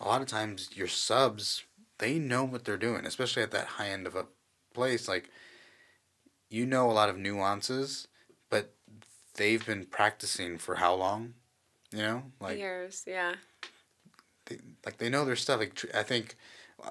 [0.00, 1.62] a lot of times your subs
[1.98, 4.26] they know what they're doing especially at that high end of a
[4.74, 5.06] place.
[5.06, 5.30] Like
[6.52, 8.08] you know a lot of nuances
[8.50, 8.74] but
[9.34, 11.34] they've been practicing for how long
[11.90, 13.34] you know like Years, yeah.
[14.46, 15.60] they, like they know their stuff.
[15.60, 16.36] Like tr- I think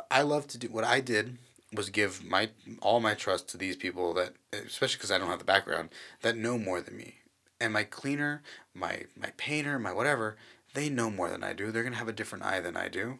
[0.09, 1.37] I love to do what I did
[1.73, 2.49] was give my
[2.81, 5.89] all my trust to these people that especially because I don't have the background
[6.21, 7.15] that know more than me.
[7.59, 8.41] And my cleaner,
[8.73, 10.37] my my painter, my whatever,
[10.73, 11.71] they know more than I do.
[11.71, 13.19] They're gonna have a different eye than I do.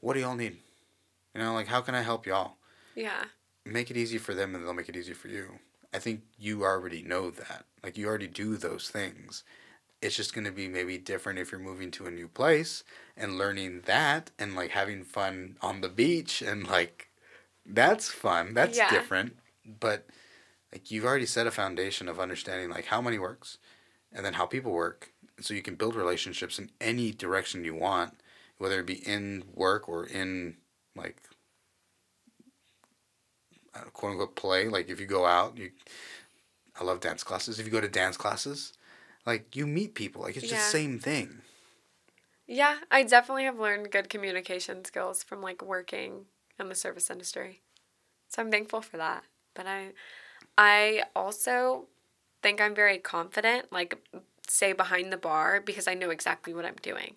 [0.00, 0.58] What do y'all need?
[1.34, 2.56] You know, like how can I help y'all?
[2.94, 3.24] Yeah.
[3.68, 5.58] Make it easy for them and they'll make it easy for you.
[5.92, 7.64] I think you already know that.
[7.82, 9.44] Like you already do those things.
[10.00, 12.84] It's just going to be maybe different if you're moving to a new place
[13.16, 17.08] and learning that and like having fun on the beach and like
[17.66, 18.54] that's fun.
[18.54, 18.90] That's Yeah.
[18.90, 19.36] different.
[19.80, 20.06] But
[20.72, 23.58] like you've already set a foundation of understanding like how money works
[24.12, 28.20] and then how people work so you can build relationships in any direction you want
[28.58, 30.56] whether it be in work or in
[30.96, 31.22] like
[33.92, 34.68] quote unquote play.
[34.68, 35.70] Like if you go out, you,
[36.80, 37.58] I love dance classes.
[37.58, 38.72] If you go to dance classes,
[39.26, 40.22] like you meet people.
[40.22, 40.56] Like it's Yeah.
[40.56, 41.42] just same thing.
[42.46, 46.26] Yeah, I definitely have learned good communication skills from like working
[46.58, 47.60] in the service industry.
[48.28, 49.24] So I'm thankful for that.
[49.54, 49.92] But I
[50.56, 51.86] I also
[52.42, 53.96] think I'm very confident like
[54.48, 57.16] say behind the bar because I know exactly what I'm doing.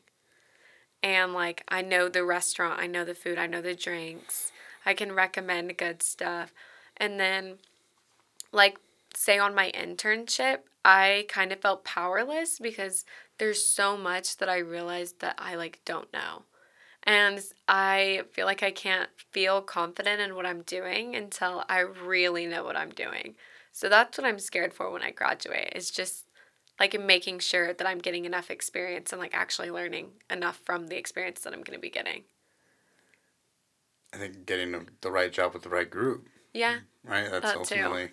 [1.04, 4.52] And like I know the restaurant, I know the food, I know the drinks.
[4.86, 6.54] I can recommend good stuff.
[6.98, 7.58] And then
[8.52, 8.78] like
[9.16, 13.06] say on my internship, I kind of felt powerless because
[13.38, 16.44] there's so much that I realized that I like don't know.
[17.04, 22.46] And I feel like I can't feel confident in what I'm doing until I really
[22.46, 23.36] know what I'm doing.
[23.72, 25.74] So that's what I'm scared for when I graduate.
[25.76, 26.26] Is just
[26.80, 30.98] like making sure that I'm getting enough experience and like actually learning enough from the
[30.98, 32.24] experience that I'm going to be getting.
[34.14, 36.80] I think getting the, right job with the right group, Yeah.
[37.04, 37.30] right?
[37.32, 38.12] That's That ultimately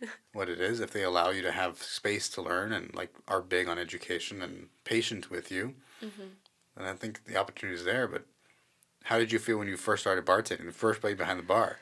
[0.32, 0.80] what it is.
[0.80, 4.42] If they allow you to have space to learn and like are big on education
[4.42, 6.28] and patient with you, Mm-hmm.
[6.76, 8.08] then I think the opportunity is there.
[8.08, 8.26] But
[9.04, 10.66] how did you feel when you first started bartending?
[10.66, 11.76] The first day behind the bar.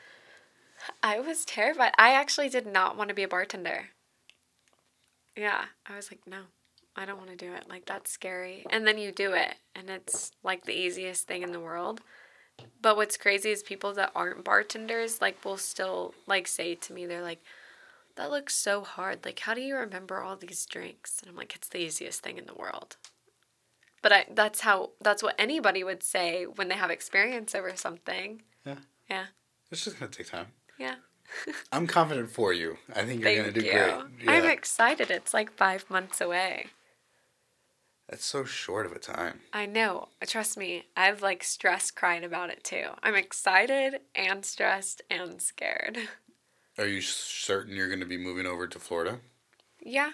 [1.03, 1.93] I was terrified.
[1.97, 3.89] I actually did not want to be a bartender.
[5.35, 6.41] Yeah, I was like, no,
[6.95, 7.69] I don't want to do it.
[7.69, 8.65] Like, that's scary.
[8.69, 12.01] And then you do it, and it's like the easiest thing in the world.
[12.81, 17.05] But what's crazy is people that aren't bartenders, like, will still, like, say to me,
[17.05, 17.43] they're like,
[18.15, 19.23] that looks so hard.
[19.25, 21.21] Like, how do you remember all these drinks?
[21.21, 22.97] And I'm like, it's the easiest thing in the world.
[24.01, 28.41] But I, that's how, that's what anybody would say when they have experience over something.
[28.65, 28.75] Yeah.
[29.09, 29.25] Yeah.
[29.71, 30.47] It's just gonna take time.
[30.79, 30.95] Yeah.
[31.71, 32.77] I'm confident for you.
[32.93, 33.71] I think you're gonna do you.
[33.71, 34.27] great.
[34.27, 35.09] I'm excited.
[35.11, 36.67] It's like five months away.
[38.11, 39.39] That's so short of a time.
[39.53, 40.09] I know.
[40.27, 42.89] Trust me, I've like stress cried about it too.
[43.01, 45.97] I'm excited and stressed and scared.
[46.77, 49.19] Are you certain you're gonna be moving over to Florida?
[49.81, 50.11] Yeah.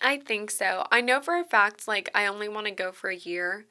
[0.00, 0.86] I think so.
[0.90, 3.66] I know for a fact, like, I only want to go for a year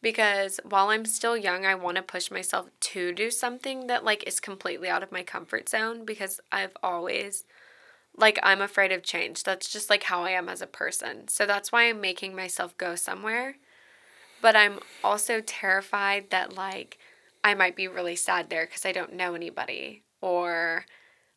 [0.00, 4.24] because while I'm still young, I want to push myself to do something that, like,
[4.26, 7.44] is completely out of my comfort zone because I've always,
[8.16, 9.42] like, I'm afraid of change.
[9.42, 11.28] That's just, like, how I am as a person.
[11.28, 13.56] So that's why I'm making myself go somewhere.
[14.40, 16.98] But I'm also terrified that, like,
[17.44, 20.84] I might be really sad there because I don't know anybody or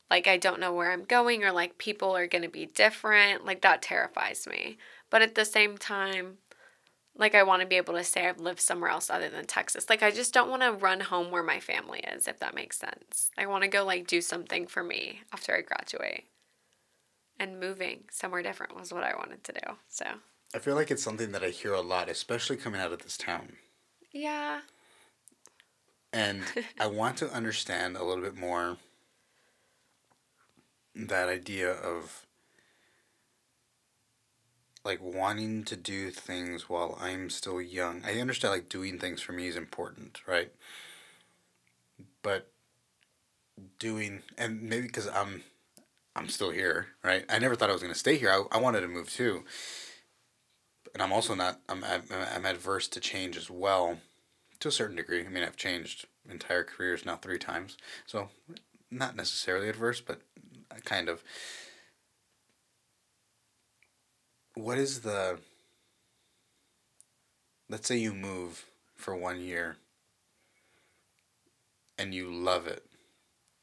[0.10, 3.46] like I don't know where I'm going or like people are going to be different.
[3.46, 4.78] Like that terrifies me.
[5.10, 6.38] But at the same time,
[7.18, 9.90] like I want to be able to say I've lived somewhere else other than Texas.
[9.90, 12.78] Like I just don't want to run home where my family is, if that makes
[12.78, 13.32] sense.
[13.38, 16.26] I want to go like do something for me after I graduate.
[17.40, 19.74] And moving somewhere different was what I wanted to do.
[19.90, 20.06] So,
[20.54, 23.18] I feel like it's something that I hear a lot, especially coming out of this
[23.18, 23.58] town.
[24.12, 24.62] yeah.
[26.14, 26.44] And
[26.80, 28.78] I want to understand a little bit more
[30.96, 32.26] that idea of
[34.86, 38.04] like wanting to do things while I'm still young.
[38.06, 40.52] I understand like doing things for me is important, right?
[42.22, 42.52] But
[43.80, 45.44] doing and maybe because I'm
[46.16, 47.26] I'm still here, right?
[47.30, 48.30] I never thought I was gonna stay here.
[48.32, 49.44] I, I wanted to move too,
[50.94, 51.60] and I'm also not.
[51.70, 54.00] I'm I'm, I'm adverse to change as well,
[54.60, 55.26] to a certain degree.
[55.26, 58.30] I mean, I've changed entire careers now three times, so
[58.92, 60.22] not necessarily adverse, but
[60.86, 61.24] kind of
[64.56, 65.40] what is the
[67.70, 68.66] let's say you move
[68.96, 69.78] for one year
[71.98, 72.84] and you love it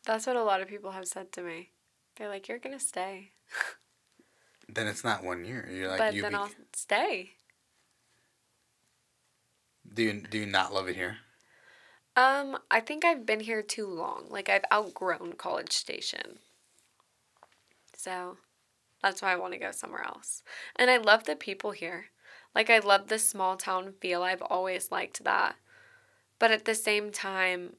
[0.07, 1.72] That's what a lot of people have said to me.
[2.17, 3.33] They're like, "You're gonna stay,"
[4.69, 7.33] then it's not one year you're like but you then be- I'll stay.
[9.95, 11.19] do you do you not love it here
[12.17, 14.27] Um, I think I've been here too long.
[14.29, 16.39] Like I've outgrown College Station.
[17.97, 18.37] So
[19.03, 20.43] that's why I want to go somewhere else.
[20.77, 22.07] And I love the people here.
[22.55, 24.23] Like I love the small town feel.
[24.23, 25.57] I've always liked that.
[26.39, 27.77] But at the same time,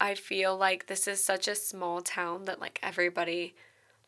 [0.00, 3.54] I feel like this is such a small town that like everybody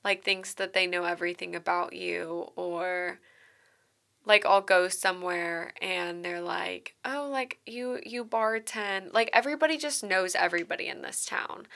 [0.09, 3.19] like thinks that they know everything about you or
[4.25, 10.03] like I'll go somewhere and they're like, "Oh, like you you bartend." Like everybody just
[10.03, 11.67] knows everybody in this town.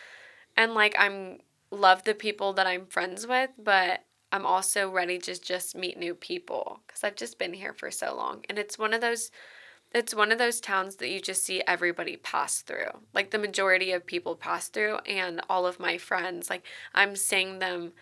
[0.57, 1.41] And like I'm
[1.71, 6.15] love the people that I'm friends with, but I'm also ready to just meet new
[6.15, 8.47] people cuz I've just been here for so long.
[8.49, 9.31] And it's one of those
[9.95, 12.93] it's one of those towns that you just see everybody pass through.
[13.13, 16.65] Like the majority of people pass through and all of my friends like
[16.95, 17.93] I'm seeing them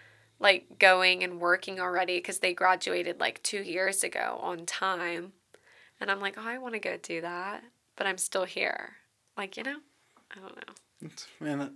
[0.41, 5.33] like going and working already because they graduated like two years ago on time.
[6.01, 7.63] And I'm like, oh, I want to go do that,
[7.97, 8.97] but I'm still here.
[9.37, 9.77] Like, you know?
[10.35, 10.75] I don't know.
[11.03, 11.75] it's, man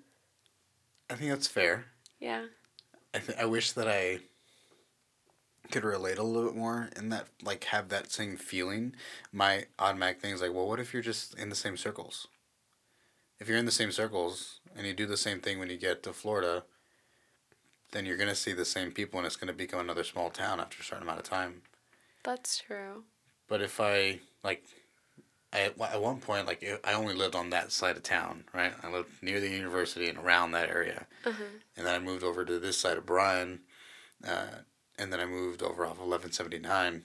[1.11, 1.87] i think that's fair
[2.21, 2.45] Yeah.
[3.13, 4.19] I, th- I wish that i
[5.71, 8.95] could relate a little bit more and that like have that same feeling
[9.33, 12.29] my automatic thing is like well what if you're just in the same circles
[13.41, 16.03] if you're in the same circles and you do the same thing when you get
[16.05, 16.63] to florida
[17.95, 20.29] then you're going to see the same people and it's going to become another small
[20.29, 21.63] town after a certain amount of time
[22.23, 23.05] That's true.
[23.49, 24.65] but if i like
[25.53, 28.91] I, at one point like i only lived on that side of town right i
[28.91, 31.43] lived near the university and around that area Uh-huh.
[31.77, 33.61] and then I moved over to this side of Bryan,
[34.27, 34.59] uh,
[34.99, 37.05] and then I moved over off eleven seventy nine,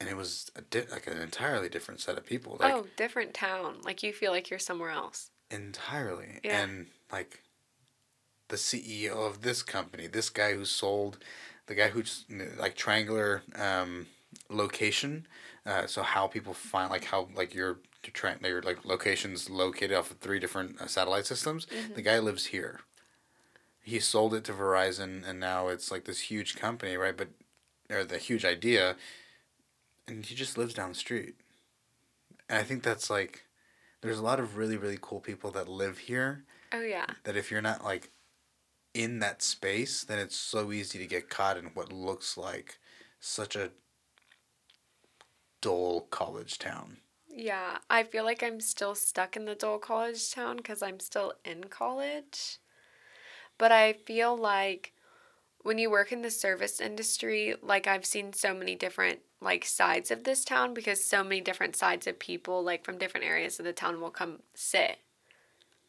[0.00, 3.34] and it was a di- like an entirely different set of people, like oh, different
[3.34, 3.76] town.
[3.82, 5.30] Like you feel like you're somewhere else.
[5.50, 6.60] entirely, Yeah.
[6.62, 7.42] and like
[8.48, 11.18] the CEO of this company, this guy who sold,
[11.66, 12.24] the guy who's
[12.58, 14.06] like triangular um,
[14.48, 15.26] location,
[15.66, 20.10] uh, so how people find like how like your tra- your like locations located off
[20.10, 21.66] of three different uh, satellite systems.
[21.94, 22.80] The guy lives here.
[23.82, 27.16] He sold it to Verizon, and now it's like this huge company, right?
[27.16, 27.28] But
[27.90, 28.96] or the huge idea,
[30.06, 31.34] and he just lives down the street.
[32.48, 33.44] And I think that's like,
[34.00, 36.44] there's a lot of really really cool people that live here.
[36.72, 37.06] Oh yeah.
[37.24, 38.10] That if you're not like,
[38.98, 42.80] in that space, then it's so easy to get caught in what looks like
[43.20, 43.70] such a
[45.60, 46.96] dull college town.
[47.30, 51.34] Yeah, I feel like I'm still stuck in the dull college town because I'm still
[51.44, 52.58] in college.
[53.56, 54.94] But I feel like
[55.62, 60.10] when you work in the service industry, like I've seen so many different like sides
[60.10, 63.64] of this town because so many different sides of people like from different areas of
[63.64, 64.98] the town will come sit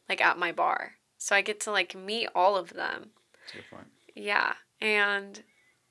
[0.08, 0.99] like at my bar.
[1.20, 3.10] So I get to like meet all of them.
[3.42, 3.86] That's a good point.
[4.16, 4.54] Yeah.
[4.80, 5.42] And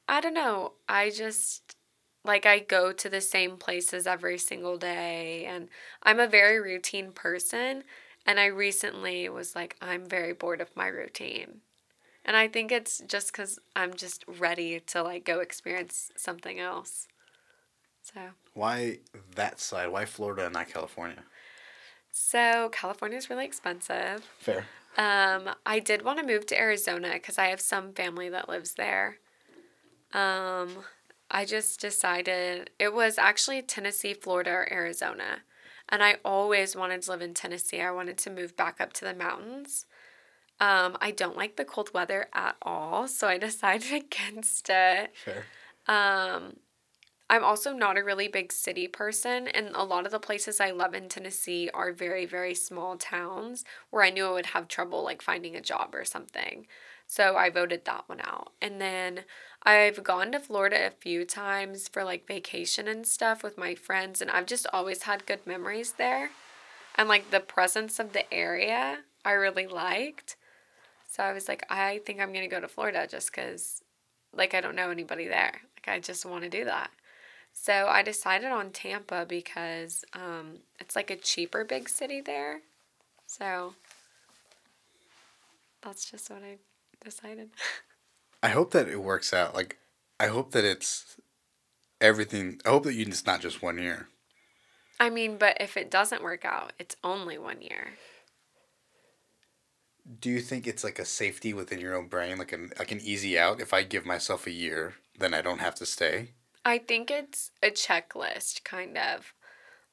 [0.08, 0.74] I don't know.
[0.90, 1.76] I just
[2.26, 5.70] like I go to the same places every single day and
[6.02, 7.84] I'm a very routine person
[8.26, 11.62] and I recently was like I'm very bored of my routine.
[12.26, 17.08] And I think it's just cuz I'm just ready to like go experience something else.
[18.02, 18.98] So, Why
[19.36, 19.90] that side?
[19.90, 21.24] Why Florida and not California?
[22.12, 24.28] so California is really expensive.
[24.40, 24.66] Fair.
[24.98, 28.74] Um, I did want to move to Arizona because I have some family that lives
[28.74, 29.18] there.
[30.14, 30.84] Um,
[31.32, 35.44] I just decided it was actually Tennessee, Florida, or Arizona.
[35.88, 37.82] And I always wanted to live in Tennessee.
[37.82, 39.86] I wanted to move back up to the mountains.
[40.60, 45.14] Um, I don't like the cold weather at all, so I decided against it.
[45.24, 45.46] Sure.
[45.88, 46.58] Um,
[47.30, 50.72] I'm also not a really big city person, and a lot of the places I
[50.72, 55.04] love in Tennessee are very, very small towns where I knew I would have trouble
[55.04, 56.66] like finding a job or something.
[57.06, 58.54] So I voted that one out.
[58.62, 59.22] And then
[59.64, 64.22] I've gone to Florida a few times for like vacation and stuff with my friends,
[64.22, 66.32] and I've just always had good memories there.
[66.96, 70.36] And like the presence of the area, I really liked.
[71.08, 73.84] So I was like, I think I'm gonna go to Florida just because,
[74.34, 75.62] like, I don't know anybody there.
[75.76, 76.90] Like, I just want to do that.
[77.54, 82.62] So I decided on Tampa because um, it's like a cheaper big city there.
[83.28, 83.74] So
[85.82, 86.58] that's just what I
[87.04, 87.50] decided.
[88.44, 89.54] I hope that it works out.
[89.54, 89.78] Like,
[90.20, 91.18] I hope that it's
[92.00, 92.62] everything.
[92.66, 94.08] I hope that you it's not just one year.
[95.00, 97.94] I mean, but if it doesn't work out, it's only one year.
[100.20, 103.00] Do you think it's like a safety within your own brain, like an like an
[103.02, 103.62] easy out?
[103.62, 106.32] If I give myself a year, then I don't have to stay.
[106.66, 109.34] I think it's a checklist, kind of.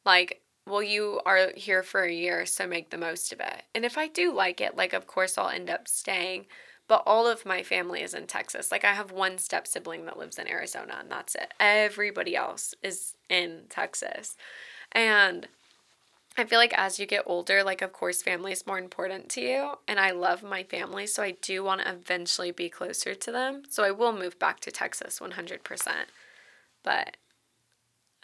[0.05, 3.62] Like, well, you are here for a year, so make the most of it.
[3.74, 6.47] And if I do like it, like, of course, I'll end up staying.
[6.88, 8.70] But all of my family is in Texas.
[8.70, 11.52] Like, I have one step sibling that lives in Arizona, and that's it.
[11.59, 14.36] Everybody else is in Texas.
[14.93, 15.48] And
[16.38, 19.40] I feel like as you get older, like, of course, family is more important to
[19.40, 19.72] you.
[19.88, 23.62] And I love my family, so I do want to eventually be closer to them.
[23.68, 25.88] So I will move back to Texas 100%.
[26.86, 27.16] But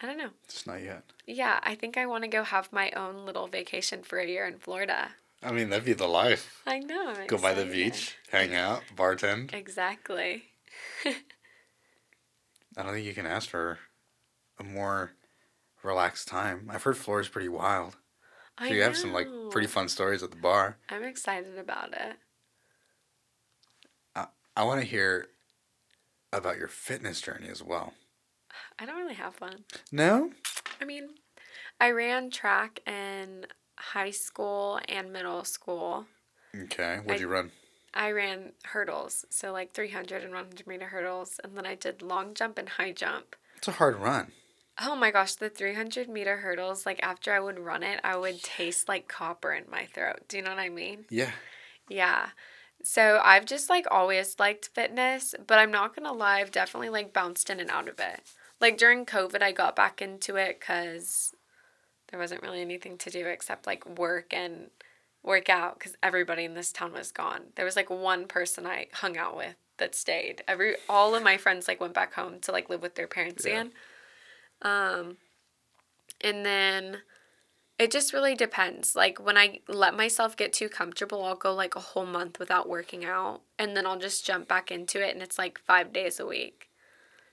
[0.01, 0.29] I don't know.
[0.45, 1.03] It's not yet.
[1.27, 4.47] Yeah, I think I want to go have my own little vacation for a year
[4.47, 5.09] in Florida.
[5.43, 6.61] I mean, that'd be the life.
[6.65, 7.09] I know.
[7.09, 9.53] I'm Go by the beach, hang out, bartend.
[9.53, 10.45] Exactly.
[11.05, 13.79] I don't think you can ask for
[14.57, 15.11] a more
[15.83, 16.69] relaxed time.
[16.71, 17.97] I've heard Florida's pretty wild.
[18.59, 20.77] So I you have some like pretty fun stories at the bar.
[20.89, 22.15] I'm excited about it.
[24.15, 25.27] I I want to hear
[26.31, 27.93] about your fitness journey as well.
[28.79, 29.65] I don't really have one.
[29.91, 30.31] No?
[30.81, 31.09] I mean,
[31.79, 33.45] I ran track in
[33.77, 36.05] high school and middle school.
[36.55, 36.97] Okay.
[36.97, 37.51] What'd I- you run?
[37.95, 42.33] I ran hurdles, so like 300 and 100 meter hurdles, and then I did long
[42.33, 43.35] jump and high jump.
[43.57, 44.31] It's a hard run.
[44.81, 48.41] Oh my gosh, the 300 meter hurdles, like after I would run it, I would
[48.41, 50.21] taste like copper in my throat.
[50.27, 51.05] Do you know what I mean?
[51.11, 51.31] Yeah.
[51.87, 52.29] Yeah.
[52.83, 56.89] So I've just like always liked fitness, but I'm not going to lie, I've definitely
[56.89, 58.21] like bounced in and out of it.
[58.59, 61.33] Like during COVID, I got back into it because
[62.09, 64.69] there wasn't really anything to do except like work and
[65.23, 67.41] work out because everybody in this town was gone.
[67.55, 70.43] There was like one person I hung out with that stayed.
[70.47, 73.45] Every all of my friends like went back home to like live with their parents
[73.45, 73.51] Yeah.
[73.51, 73.71] again.
[74.61, 75.17] Um,
[76.21, 76.99] and then
[77.79, 78.95] it just really depends.
[78.95, 82.69] Like when I let myself get too comfortable, I'll go like a whole month without
[82.69, 86.19] working out and then I'll just jump back into it and it's like 5 days
[86.19, 86.69] a week.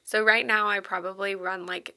[0.05, 1.97] So right now I probably run like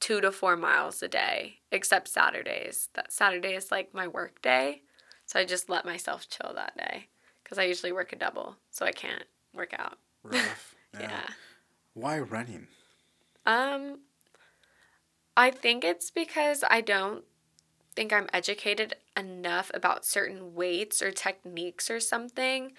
[0.00, 2.88] 2 to 4 miles a day except Saturdays.
[2.94, 4.82] That Saturday is like my work day.
[5.26, 7.08] So I just let myself chill that day
[7.44, 9.98] cuz I usually work a double, so I can't work out.
[10.22, 10.74] Rough.
[11.00, 11.26] Yeah.
[11.94, 12.68] Why running?
[13.46, 14.02] Um,
[15.36, 17.24] I think it's because I don't
[17.94, 22.72] think I'm educated enough about certain weights or techniques or something.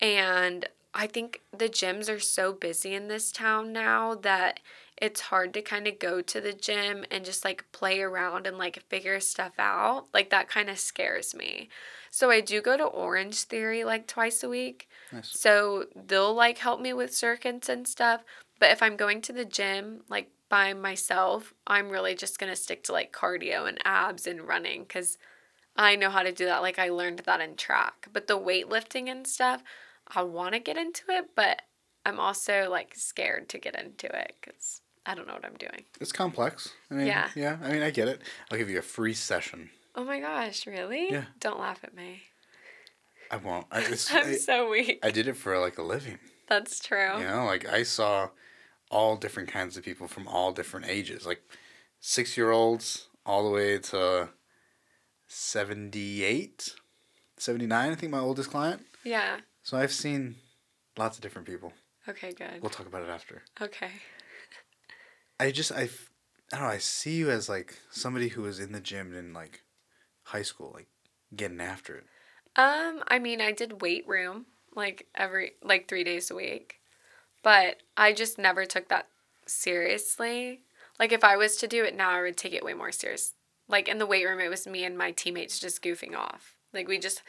[0.00, 4.60] And I think the gyms are so busy in this town now that
[5.02, 8.58] it's hard to kind of go to the gym and just like play around and
[8.58, 10.06] like figure stuff out.
[10.12, 11.70] Like that kind of scares me.
[12.10, 14.88] So I do go to Orangetheory like twice a week.
[15.10, 15.30] Nice.
[15.30, 18.22] So they'll like help me with circuits and stuff.
[18.60, 22.56] But if I'm going to the gym like by myself, I'm really just going to
[22.56, 25.16] stick to like cardio and abs and running cuz
[25.74, 26.62] I know how to do that.
[26.62, 28.08] Like I learned that in track.
[28.12, 29.64] But the weightlifting and stuff,
[30.08, 31.62] I want to get into it, but
[32.04, 35.84] I'm also like scared to get into it cuz I don't know what I'm doing.
[36.00, 36.70] It's complex.
[36.90, 37.30] I mean, Yeah.
[37.34, 37.58] Yeah.
[37.62, 38.22] I mean, I get it.
[38.50, 39.70] I'll give you a free session.
[39.94, 41.10] Oh my gosh, really?
[41.10, 41.24] Yeah.
[41.40, 42.22] Don't laugh at me.
[43.30, 43.66] I won't.
[43.70, 45.00] I, it's, I'm I, so weak.
[45.02, 46.18] I did it for like a living.
[46.48, 47.18] That's true.
[47.18, 48.28] You know, like I saw
[48.90, 51.42] all different kinds of people from all different ages, like
[51.98, 54.28] six year olds all the way to
[55.28, 56.74] 78,
[57.38, 58.84] 79, I think my oldest client.
[59.02, 59.38] Yeah.
[59.62, 60.36] So I've seen
[60.96, 61.72] lots of different people.
[62.08, 62.60] Okay, good.
[62.60, 63.42] We'll talk about it after.
[63.60, 63.90] Okay.
[65.38, 65.88] I just, I, I
[66.52, 69.62] don't know, I see you as like somebody who was in the gym in like
[70.24, 70.88] high school, like
[71.34, 72.04] getting after it.
[72.56, 76.80] Um, I mean, I did weight room like every like 3 days a week.
[77.42, 79.08] But I just never took that
[79.46, 80.60] seriously.
[80.98, 83.34] Like if I was to do it now, I would take it way more serious.
[83.68, 86.54] Like in the weight room, it was me and my teammates just goofing off.
[86.72, 87.22] Like we just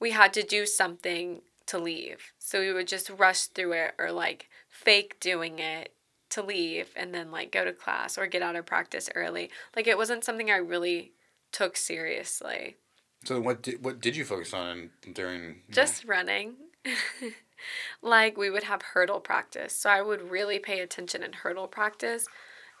[0.00, 2.32] we had to do something to leave.
[2.38, 5.92] So we would just rush through it or like fake doing it
[6.30, 9.50] to leave and then like go to class or get out of practice early.
[9.76, 11.12] Like it wasn't something I really
[11.52, 12.76] took seriously.
[13.24, 15.40] So what did, what did you focus on during?
[15.42, 16.54] you know- Just running.
[18.02, 19.74] like we would have hurdle practice.
[19.76, 22.26] So I would really pay attention in hurdle practice.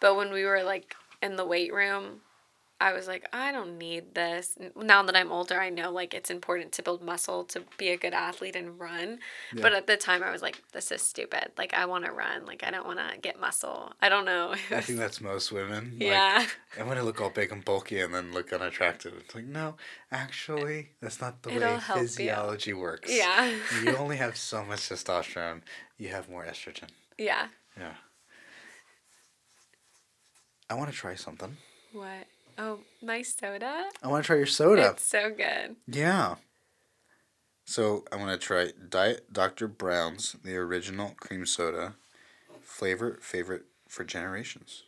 [0.00, 2.20] But when we were like in the weight room,
[2.80, 4.58] I was like, I don't need this.
[4.76, 7.96] Now that I'm older, I know like it's important to build muscle to be a
[7.96, 9.20] good athlete and run.
[9.54, 9.62] Yeah.
[9.62, 11.52] But at the time, I was like, this is stupid.
[11.56, 12.44] Like, I want to run.
[12.46, 13.92] Like, I don't want to get muscle.
[14.02, 14.54] I don't know.
[14.70, 15.92] I think that's most women.
[15.98, 16.46] Like, yeah.
[16.78, 19.14] I want to look all big and bulky and then look unattractive.
[19.20, 19.76] It's like, no,
[20.10, 22.06] actually, that's not the It'll way help you.
[22.06, 23.10] physiology works.
[23.16, 23.54] Yeah.
[23.82, 25.62] you only have so much testosterone.
[25.96, 26.88] You have more estrogen.
[27.16, 27.46] yeah.
[27.78, 27.94] Yeah.
[30.68, 31.56] I want to try something.
[31.92, 32.26] What?
[32.56, 33.88] Oh, my soda?
[34.02, 34.90] I want to try your soda.
[34.90, 35.76] It's so good.
[35.86, 36.36] Yeah.
[37.66, 39.66] So I'm gonna try Diet Dr.
[39.68, 41.94] Brown's, the original cream soda,
[42.60, 44.82] flavor favorite for generations.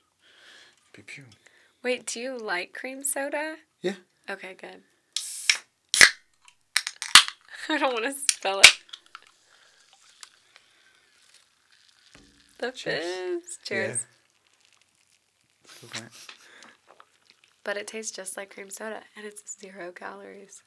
[0.93, 1.24] Pew pew.
[1.82, 3.56] Wait, do you like cream soda?
[3.80, 3.94] Yeah.
[4.28, 4.82] Okay, good.
[7.68, 8.78] I don't want to spell it.
[12.59, 13.05] The Cheers.
[13.05, 13.59] fizz.
[13.64, 14.06] Cheers.
[15.84, 16.05] Okay.
[17.66, 20.62] But it tastes just like cream soda and it's zero calories.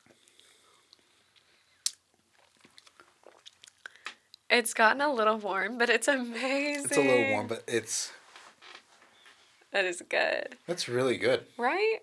[4.50, 6.84] It's gotten a little warm, but it's amazing.
[6.84, 8.12] It's a little warm, but it's
[9.72, 10.58] That is good.
[10.68, 11.46] that's really good.
[11.58, 12.00] Right?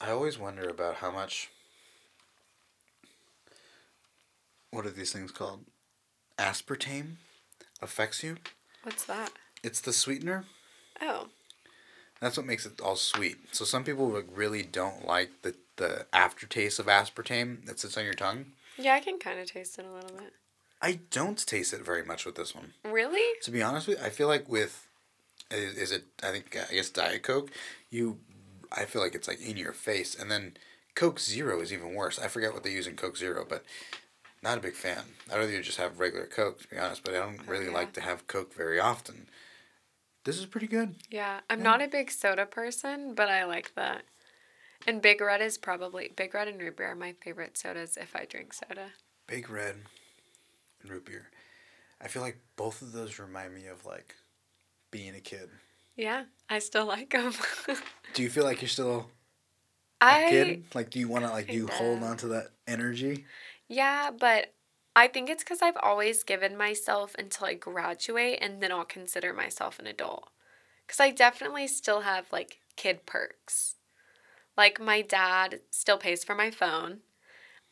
[0.00, 1.50] I always wonder about how much.
[4.70, 5.64] What are these things called?
[6.38, 7.16] Aspartame
[7.82, 8.36] affects you.
[8.84, 9.32] What's that?
[9.64, 10.44] It's the sweetener.
[11.00, 11.26] Oh.
[12.22, 13.36] That's what makes it all sweet.
[13.50, 18.14] So some people really don't like the the aftertaste of aspartame that sits on your
[18.14, 18.52] tongue.
[18.78, 20.32] Yeah, I can kind of taste it a little bit.
[20.80, 22.74] I don't taste it very much with this one.
[22.84, 23.40] Really?
[23.42, 24.86] To be honest with you, I feel like with
[25.50, 27.50] is, is it I think I guess Diet Coke,
[27.90, 28.18] you
[28.70, 30.56] I feel like it's like in your face and then
[30.94, 32.20] Coke Zero is even worse.
[32.20, 33.64] I forget what they use in Coke Zero, but
[34.44, 35.02] not a big fan.
[35.28, 37.72] I'd rather just have regular Coke to be honest, but I don't really yeah.
[37.72, 39.26] like to have Coke very often.
[40.24, 40.94] This is pretty good.
[41.10, 41.64] Yeah, I'm Yeah.
[41.64, 44.04] not a big soda person, but I like that.
[44.86, 48.14] And Big Red is probably Big Red and root beer are my favorite sodas if
[48.16, 48.92] I drink soda.
[49.26, 49.76] Big Red
[50.80, 51.30] and root beer.
[52.00, 54.16] I feel like both of those remind me of like
[54.90, 55.50] being a kid.
[55.96, 57.32] Yeah, I still like them.
[58.14, 59.10] Do you feel like you're still
[60.00, 60.64] a I kid?
[60.74, 63.24] Like, do you want to like do you hold on to that energy?
[63.68, 64.52] yeah, but
[64.94, 69.32] I think it's because I've always given myself until I graduate, and then I'll consider
[69.32, 70.28] myself an adult.
[70.86, 73.76] Because I definitely still have like kid perks.
[74.56, 76.98] Like my dad still pays for my phone.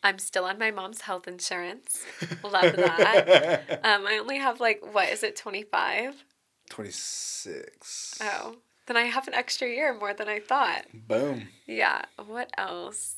[0.02, 2.04] I'm still on my mom's health insurance.
[2.42, 3.80] Love that.
[3.84, 6.24] Um, I only have like what is it, twenty five?
[6.70, 8.18] Twenty six.
[8.22, 8.56] Oh,
[8.86, 10.86] then I have an extra year more than I thought.
[10.92, 11.48] Boom.
[11.66, 12.02] Yeah.
[12.24, 13.16] What else?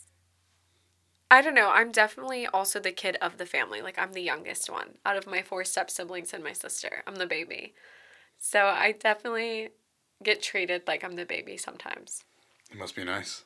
[1.32, 1.70] I don't know.
[1.70, 3.80] I'm definitely also the kid of the family.
[3.80, 7.02] Like I'm the youngest one out of my four step siblings and my sister.
[7.06, 7.72] I'm the baby.
[8.38, 9.70] So I definitely
[10.22, 12.22] get treated like I'm the baby sometimes.
[12.70, 13.44] It must be nice.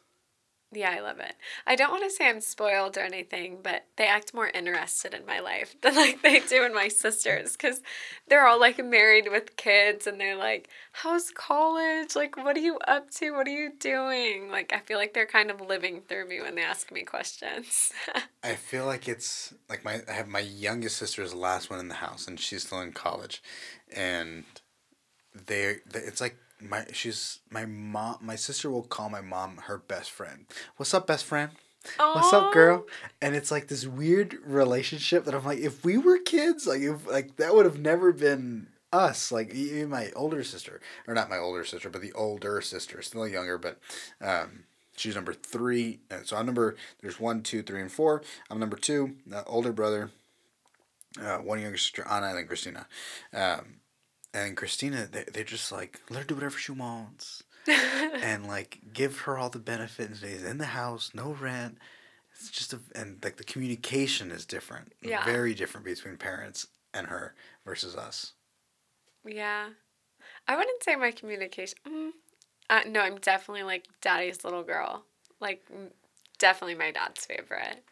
[0.72, 1.34] Yeah, I love it.
[1.64, 5.24] I don't want to say I'm spoiled or anything, but they act more interested in
[5.24, 7.80] my life than like they do in my sisters because
[8.26, 12.16] they're all like married with kids and they're like, How's college?
[12.16, 13.30] Like, what are you up to?
[13.30, 14.50] What are you doing?
[14.50, 17.92] Like, I feel like they're kind of living through me when they ask me questions.
[18.42, 21.78] I feel like it's like my I have my youngest sister is the last one
[21.78, 23.40] in the house and she's still in college,
[23.94, 24.44] and
[25.32, 30.10] they it's like my she's my mom my sister will call my mom her best
[30.10, 30.46] friend.
[30.76, 31.50] What's up, best friend?
[31.98, 32.84] What's up, girl?
[33.22, 37.06] And it's like this weird relationship that I'm like, if we were kids, like if
[37.06, 39.30] like that would have never been us.
[39.30, 43.28] Like even my older sister, or not my older sister, but the older sister, still
[43.28, 43.78] younger, but
[44.20, 44.64] um,
[44.96, 46.00] she's number three.
[46.10, 46.76] And so I'm number.
[47.00, 48.22] There's one, two, three, and four.
[48.50, 49.16] I'm number two.
[49.32, 50.10] Uh, older brother.
[51.20, 52.86] Uh, one younger sister, Anna, and then Christina.
[53.32, 53.76] Um,
[54.36, 59.20] and Christina, they they're just like let her do whatever she wants and like give
[59.20, 60.18] her all the benefits.
[60.18, 61.78] Stays in the house, no rent.
[62.32, 64.92] It's just a and like the communication is different.
[65.02, 65.24] Yeah.
[65.24, 67.34] Very different between parents and her
[67.64, 68.32] versus us.
[69.24, 69.70] yeah.
[70.48, 71.78] I wouldn't say my communication.
[71.86, 72.10] Mm,
[72.70, 75.04] uh, no, I'm definitely like daddy's little girl.
[75.40, 75.66] Like,
[76.38, 77.84] definitely my dad's favorite.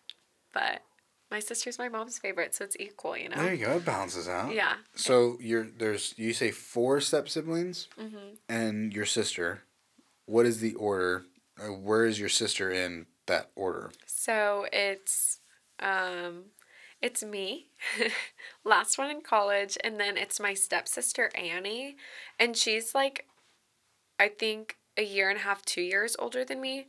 [0.52, 0.82] But
[1.30, 3.36] my sister's my mom's favorite, so it's equal, you know?
[3.36, 3.76] There you go.
[3.76, 4.54] It balances out.
[4.54, 4.74] Yeah.
[4.94, 8.34] So you're there's you say four step siblings Mm-hmm.
[8.48, 9.62] and your sister.
[10.26, 11.24] What is the order?
[11.68, 13.90] Where is your sister in that order?
[14.06, 15.40] So it's
[15.80, 16.44] um
[17.02, 17.66] it's me,
[18.64, 21.96] last one in college, and then it's my stepsister Annie,
[22.38, 23.26] and she's like
[24.18, 26.86] I think a year and a half, 2 years older than me.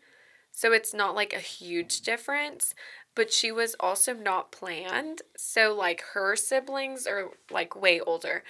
[0.52, 2.74] So it's not like a huge difference,
[3.16, 5.22] but she was also not planned.
[5.38, 8.44] So like her siblings are like way older.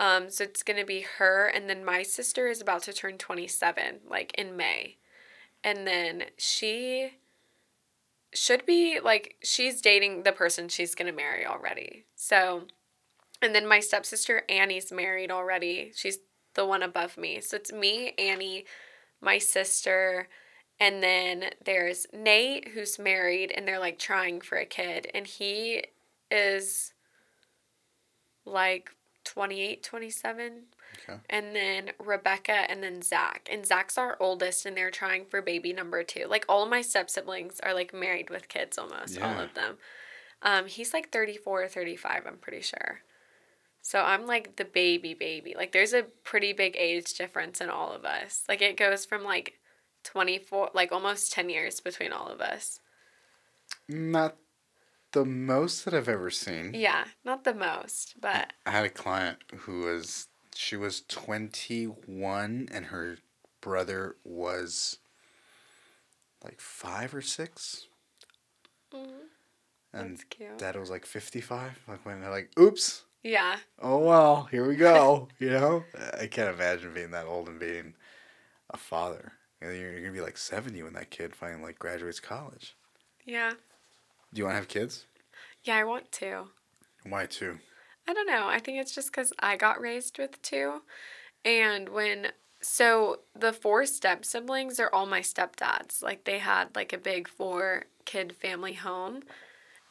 [0.00, 3.46] Um, so it's gonna be her, and then my sister is about to turn twenty
[3.46, 4.96] seven, like in May,
[5.64, 7.12] and then she
[8.34, 12.04] should be like she's dating the person she's gonna marry already.
[12.14, 12.64] So,
[13.40, 15.92] and then my stepsister Annie's married already.
[15.94, 16.18] She's
[16.54, 17.40] the one above me.
[17.40, 18.66] So it's me, Annie,
[19.20, 20.28] my sister,
[20.78, 25.84] and then there's Nate who's married and they're like trying for a kid and he
[26.30, 26.92] is
[28.44, 28.90] like
[29.24, 30.62] 28, 27.
[31.08, 31.18] Okay.
[31.30, 33.48] And then Rebecca and then Zach.
[33.50, 36.26] And Zach's our oldest and they're trying for baby number two.
[36.28, 39.76] Like all of my step siblings are like married with kids almost, all of them.
[40.42, 43.00] Um, he's like 34 or 35, I'm pretty sure.
[43.80, 45.54] So I'm like the baby baby.
[45.56, 48.44] Like there's a pretty big age difference in all of us.
[48.48, 49.58] Like it goes from like
[50.06, 52.80] 24 like almost 10 years between all of us.
[53.88, 54.36] Not
[55.12, 56.72] the most that I've ever seen.
[56.74, 62.86] Yeah, not the most, but I had a client who was she was 21 and
[62.86, 63.18] her
[63.60, 64.98] brother was
[66.42, 67.86] like 5 or 6
[68.94, 68.98] mm,
[69.92, 70.58] and that's cute.
[70.58, 73.56] dad was like 55 like when they're like oops Yeah.
[73.82, 75.84] oh well here we go you know
[76.18, 77.94] I can't imagine being that old and being
[78.70, 79.32] a father
[79.66, 82.76] know, you're, you're gonna be like 70 when that kid finally like graduates college
[83.24, 83.52] Yeah.
[84.32, 85.06] do you want to have kids
[85.64, 86.44] Yeah, I want to.
[87.04, 87.58] why two
[88.08, 88.46] I don't know.
[88.46, 90.80] I think it's just because I got raised with two.
[91.44, 92.28] And when,
[92.62, 96.04] so the four step siblings are all my stepdads.
[96.04, 99.24] Like they had like a big four kid family home.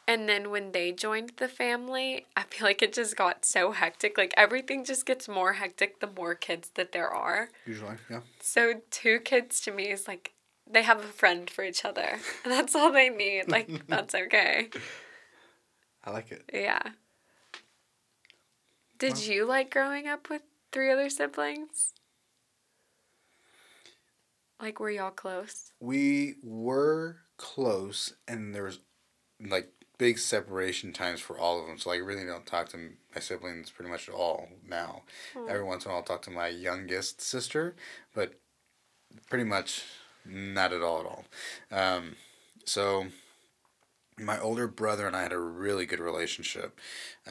[0.08, 4.18] And then when they joined the family, I feel like it just got so hectic.
[4.18, 7.50] Like everything just gets more hectic the more kids that there are.
[7.66, 10.34] usually yeah So two kids to me is like
[10.70, 12.20] they have a friend for each other.
[12.44, 13.50] And that's all they need.
[13.50, 14.70] Like that's okay.
[16.04, 16.82] I like it Yeah.
[19.00, 21.94] Did Well- you like growing up with three other siblings?
[24.62, 25.72] Like, were y'all close?
[25.82, 28.80] we were close and there was
[29.42, 31.78] like big separation times for all of them.
[31.78, 35.04] So like, I really don't talk to my siblings pretty much at all now.
[35.34, 35.48] Hmm.
[35.50, 37.76] every once in a while i'll talk to my youngest sister
[38.14, 38.34] but
[39.30, 39.84] pretty much
[40.26, 41.26] not at all at all.
[41.72, 42.16] Um,
[42.66, 43.08] so
[44.18, 46.80] my older brother and i had a really good relationship.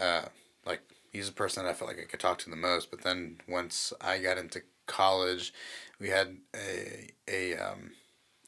[0.00, 0.22] Uh,
[0.66, 0.80] like
[1.12, 3.38] he's the person that i felt like i could talk to the most but then
[3.48, 5.52] once i got into college
[6.00, 7.92] we had a a um,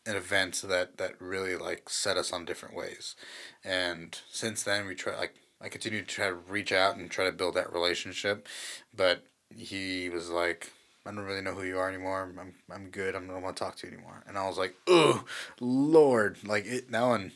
[0.06, 3.16] an event that that really like set us on different ways.
[3.64, 7.24] And since then we try like i continue to try to reach out and try
[7.24, 8.46] to build that relationship
[8.94, 9.24] but
[9.56, 10.70] he was like
[11.06, 12.30] i don't really know who you are anymore.
[12.38, 13.14] I'm, I'm good.
[13.14, 14.22] I don't want to talk to you anymore.
[14.28, 15.24] And i was like oh
[15.60, 16.38] lord.
[16.44, 17.32] Like it that one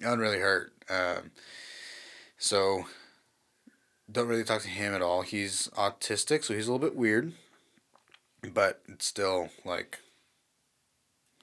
[0.00, 0.72] that one really hurt.
[0.90, 1.30] Um,
[2.36, 2.84] so
[4.10, 5.22] don't really talk to him at all.
[5.22, 7.32] He's autistic so he's a little bit weird
[8.52, 10.00] but it's still like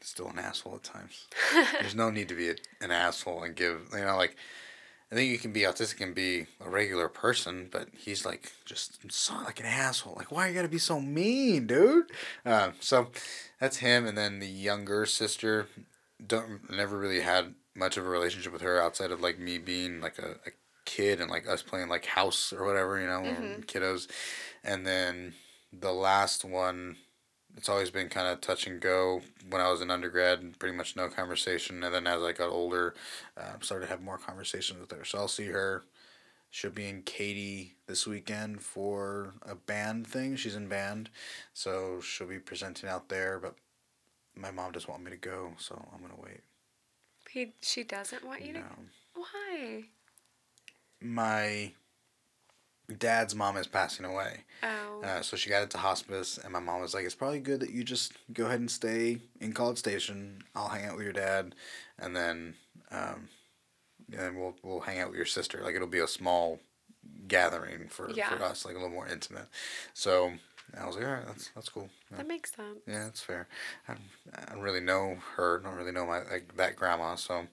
[0.04, 1.28] still an asshole at times.
[1.80, 4.36] There's no need to be a, an asshole and give you know like
[5.12, 9.00] I think you can be autistic and be a regular person, but he's like just
[9.12, 10.16] so like an asshole.
[10.16, 12.12] Like why you gotta be so mean, dude?
[12.46, 13.10] Um, so
[13.60, 15.68] that's him, and then the younger sister
[16.26, 20.02] don't never really had much of a relationship with her outside of like me being
[20.02, 20.52] like a, a
[20.86, 24.10] kid and like us playing like house or whatever, you know, were kiddos.
[24.64, 25.34] And then
[25.72, 26.98] the last one,
[27.58, 29.22] it's always been kind of touch and go.
[29.50, 31.84] When I was in undergrad, pretty much no conversation.
[31.84, 32.96] And then as I got older,
[33.38, 35.06] uh, started to have more conversations with her.
[35.06, 35.84] So I'll see her.
[36.50, 40.36] She'll be in Katy this weekend for a band thing.
[40.36, 41.10] She's in band,
[41.54, 43.40] so she'll be presenting out there.
[43.40, 43.56] But
[44.36, 46.42] my mom doesn't want me to go, so I'm gonna wait.
[47.30, 48.64] He, she doesn't want you to.
[49.14, 49.84] Why?
[51.00, 51.72] My
[52.98, 54.42] dad's mom is passing away.
[54.64, 55.02] Oh.
[55.04, 57.72] Uh, so she got into hospice, and my mom was like, "It's probably good that
[57.72, 60.44] you just go ahead and stay in College Station.
[60.56, 61.56] I'll hang out with your dad,
[61.98, 62.56] and then,
[62.92, 63.30] um,
[64.12, 65.62] and then we'll we'll hang out with your sister.
[65.64, 66.60] Like it'll be a small
[67.28, 68.30] gathering for, Yeah.
[68.30, 69.48] for us, like a little more intimate."
[69.94, 70.34] So
[70.80, 71.90] I was like, "All right, that's that's cool.
[72.12, 72.80] Yeah, that makes sense.
[72.88, 73.48] yeah that's fair.
[73.88, 75.60] I, don't- I don't really know her.
[75.60, 77.16] Don't really know my like that grandma.
[77.16, 77.48] So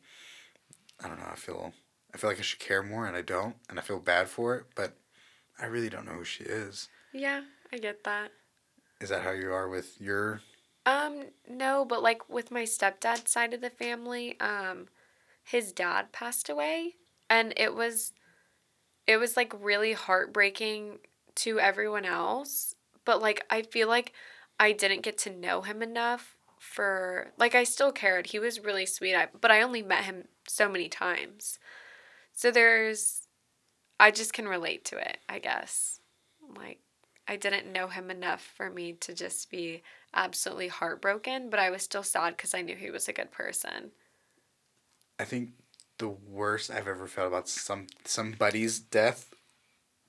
[1.03, 1.29] I don't know.
[1.31, 1.73] I feel
[2.13, 4.57] I feel like I should care more, and I don't, and I feel bad for
[4.57, 4.93] it, but
[5.61, 8.33] I really don't know who she is." Yeah, I get that.
[9.01, 10.43] Is that how you are with your?
[10.87, 14.89] Um, no, but like with my stepdad's side of the family, um,
[15.45, 16.95] his dad passed away
[17.31, 18.13] and it was
[19.07, 20.99] it was like really heartbreaking
[21.37, 22.75] to everyone else,
[23.05, 24.13] but like I feel like
[24.61, 28.27] I didn't get to know him enough for like I still cared.
[28.27, 31.59] He was really sweet, I, but I only met him so many times.
[32.35, 33.28] So there's
[34.01, 36.01] I just can relate to it, I guess.
[36.57, 36.81] Like
[37.27, 39.83] I didn't know him enough for me to just be
[40.15, 43.91] absolutely heartbroken, but I was still sad because I knew he was a good person.
[45.19, 45.51] I think
[45.99, 49.35] the worst I've ever felt about some somebody's death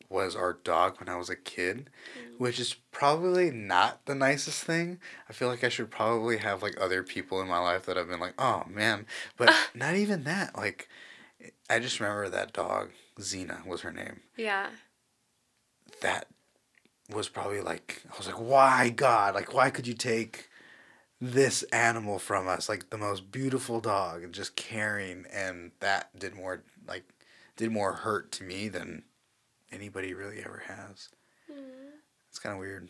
[0.08, 2.40] was our dog when I was a kid, Mm.
[2.40, 5.00] which is probably not the nicest thing.
[5.30, 8.08] I feel like I should probably have like other people in my life that have
[8.08, 9.06] been like, "Oh man,"
[9.38, 10.56] but not even that.
[10.56, 10.88] Like
[11.70, 14.22] I just remember that dog, Xena was her name.
[14.38, 14.68] Yeah.
[16.02, 16.28] That
[17.10, 19.36] was probably like I was like, "Why God?
[19.36, 20.50] Like why could you take
[21.20, 22.70] this animal from us?
[22.70, 27.04] Like the most beautiful dog and just caring and that did more like
[27.58, 29.04] did more hurt to me than
[29.72, 31.10] anybody really ever has.
[31.52, 31.98] Hmm.
[32.30, 32.90] It's kind of weird.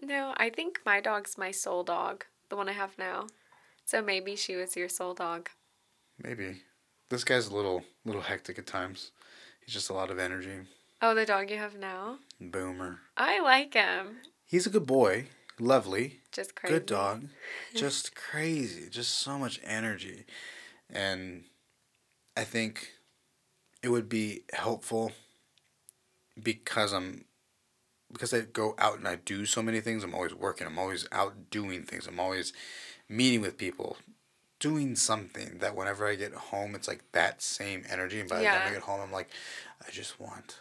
[0.00, 3.26] No, I think my dog's my soul dog, the one I have now.
[3.84, 5.50] So maybe she was your soul dog.
[6.22, 6.62] Maybe.
[7.08, 9.10] This guy's a little little hectic at times.
[9.64, 10.60] He's just a lot of energy.
[11.00, 12.18] Oh, the dog you have now?
[12.40, 13.00] Boomer.
[13.16, 14.18] I like him.
[14.46, 15.26] He's a good boy.
[15.58, 16.20] Lovely.
[16.32, 16.74] Just crazy.
[16.74, 17.28] Good dog.
[17.74, 18.88] Just crazy.
[18.88, 20.24] Just so much energy.
[20.90, 21.44] And
[22.36, 22.92] I think
[23.82, 25.12] it would be helpful
[26.42, 27.24] because I'm
[28.12, 30.04] because I go out and I do so many things.
[30.04, 30.66] I'm always working.
[30.66, 32.06] I'm always out doing things.
[32.06, 32.52] I'm always
[33.08, 33.96] meeting with people,
[34.62, 38.20] doing something that whenever I get home, it's like that same energy.
[38.20, 39.28] And by the time I get home, I'm like,
[39.84, 40.60] I just want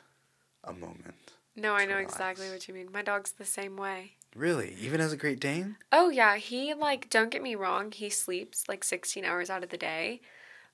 [0.64, 1.34] a moment.
[1.56, 2.14] No, I know Relax.
[2.14, 2.90] exactly what you mean.
[2.92, 4.14] My dog's the same way.
[4.36, 4.76] Really?
[4.82, 5.76] Even as a Great Dane?
[5.92, 9.70] Oh yeah, he like don't get me wrong, he sleeps like 16 hours out of
[9.70, 10.22] the day.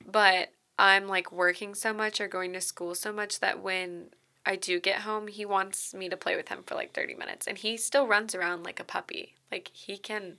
[0.09, 4.11] But I'm like working so much or going to school so much that when
[4.45, 7.45] I do get home, he wants me to play with him for like 30 minutes
[7.45, 9.35] and he still runs around like a puppy.
[9.51, 10.37] Like he can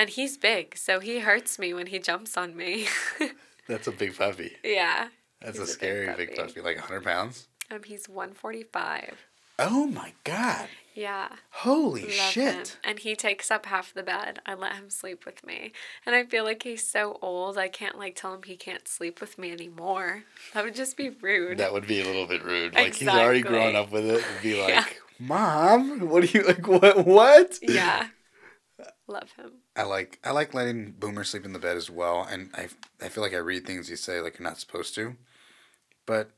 [0.00, 2.86] and he's big, so he hurts me when he jumps on me.
[3.68, 4.56] That's a big puppy.
[4.64, 5.08] yeah.
[5.40, 6.48] That's a a big scary big puppy.
[6.54, 6.60] puppy.
[6.60, 7.46] Like 100 pounds?
[7.70, 9.16] Um he's 145.
[9.58, 10.68] Oh my god.
[10.94, 11.28] Yeah.
[11.50, 12.54] Holy Love shit.
[12.54, 12.64] him.
[12.82, 14.40] And he takes up half the bed.
[14.44, 15.72] I let him sleep with me.
[16.04, 19.20] And I feel like he's so old, I can't like tell him he can't sleep
[19.20, 20.24] with me anymore.
[20.54, 21.58] That would just be rude.
[21.58, 22.74] That would be a little bit rude.
[22.74, 24.84] Like he's already grown up with it and be like, Yeah.
[25.18, 28.08] "Mom, what do you like what what?" yeah.
[29.10, 29.50] Love him.
[29.74, 32.68] I like I like letting Boomer sleep in the bed as well, and I
[33.04, 35.16] I feel like I read things you say like you're not supposed to,
[36.06, 36.30] but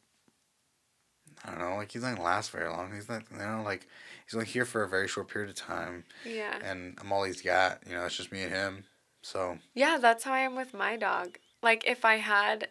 [1.44, 2.94] I don't know, like he's not gonna last very long.
[2.94, 3.86] He's not, you know, like
[4.24, 6.58] he's only here for a very short period of time, Yeah.
[6.64, 7.80] and I'm all he's got.
[7.86, 8.84] You know, it's just me and him.
[9.22, 11.38] So Yeah, that's how I am with my dog.
[11.62, 12.68] Like if I had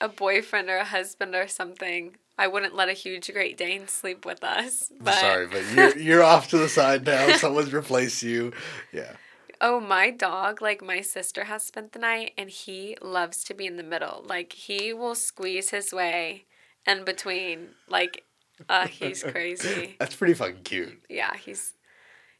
[0.00, 4.24] a boyfriend or a husband or something, I wouldn't let a huge Great Dane sleep
[4.24, 4.90] with us.
[4.90, 7.32] I'm But sorry, but you're you're off to the side now.
[7.36, 8.52] Someone's replaced you.
[8.92, 9.12] Yeah.
[9.60, 13.66] Oh, my dog, like my sister has spent the night and he loves to be
[13.66, 14.24] in the middle.
[14.26, 16.46] Like he will squeeze his way
[16.86, 17.70] in between.
[17.88, 18.24] Like
[18.68, 19.96] uh he's crazy.
[19.98, 21.02] That's pretty fucking cute.
[21.08, 21.74] Yeah, he's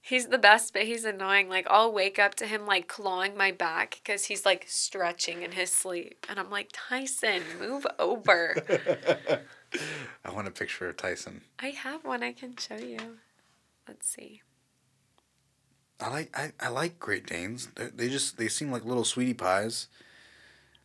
[0.00, 1.48] he's the best, but he's annoying.
[1.48, 5.52] Like I'll wake up to him like clawing my back cuz he's like stretching in
[5.52, 6.26] his sleep.
[6.28, 8.56] And I'm like, "Tyson, move over."
[10.24, 11.42] I want a picture of Tyson.
[11.58, 13.18] I have one I can show you.
[13.88, 14.42] Let's see.
[16.00, 17.68] I like I, I like Great Danes.
[17.74, 19.88] They they just they seem like little sweetie pies.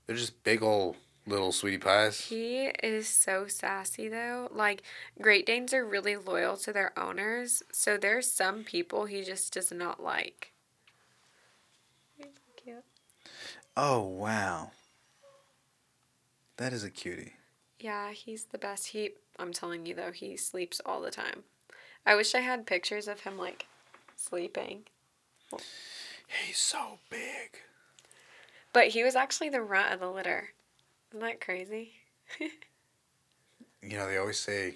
[0.06, 0.96] They're just big old
[1.26, 2.20] little sweetie pies.
[2.22, 4.50] He is so sassy though.
[4.52, 4.84] Like
[5.22, 9.72] Great Danes are really loyal to their owners, so there's some people he just does
[9.72, 10.54] not like.
[12.56, 12.84] Cute.
[13.78, 14.72] Oh wow.
[16.58, 17.34] That is a cutie.
[17.80, 18.88] Yeah, he's the best.
[18.88, 21.44] He I'm telling you though, he sleeps all the time.
[22.06, 23.66] I wish I had pictures of him like
[24.16, 24.84] sleeping.
[26.46, 27.60] He's so big.
[28.72, 30.50] But he was actually the runt of the litter.
[31.12, 31.94] Isn't that crazy?
[33.82, 34.76] You know they always say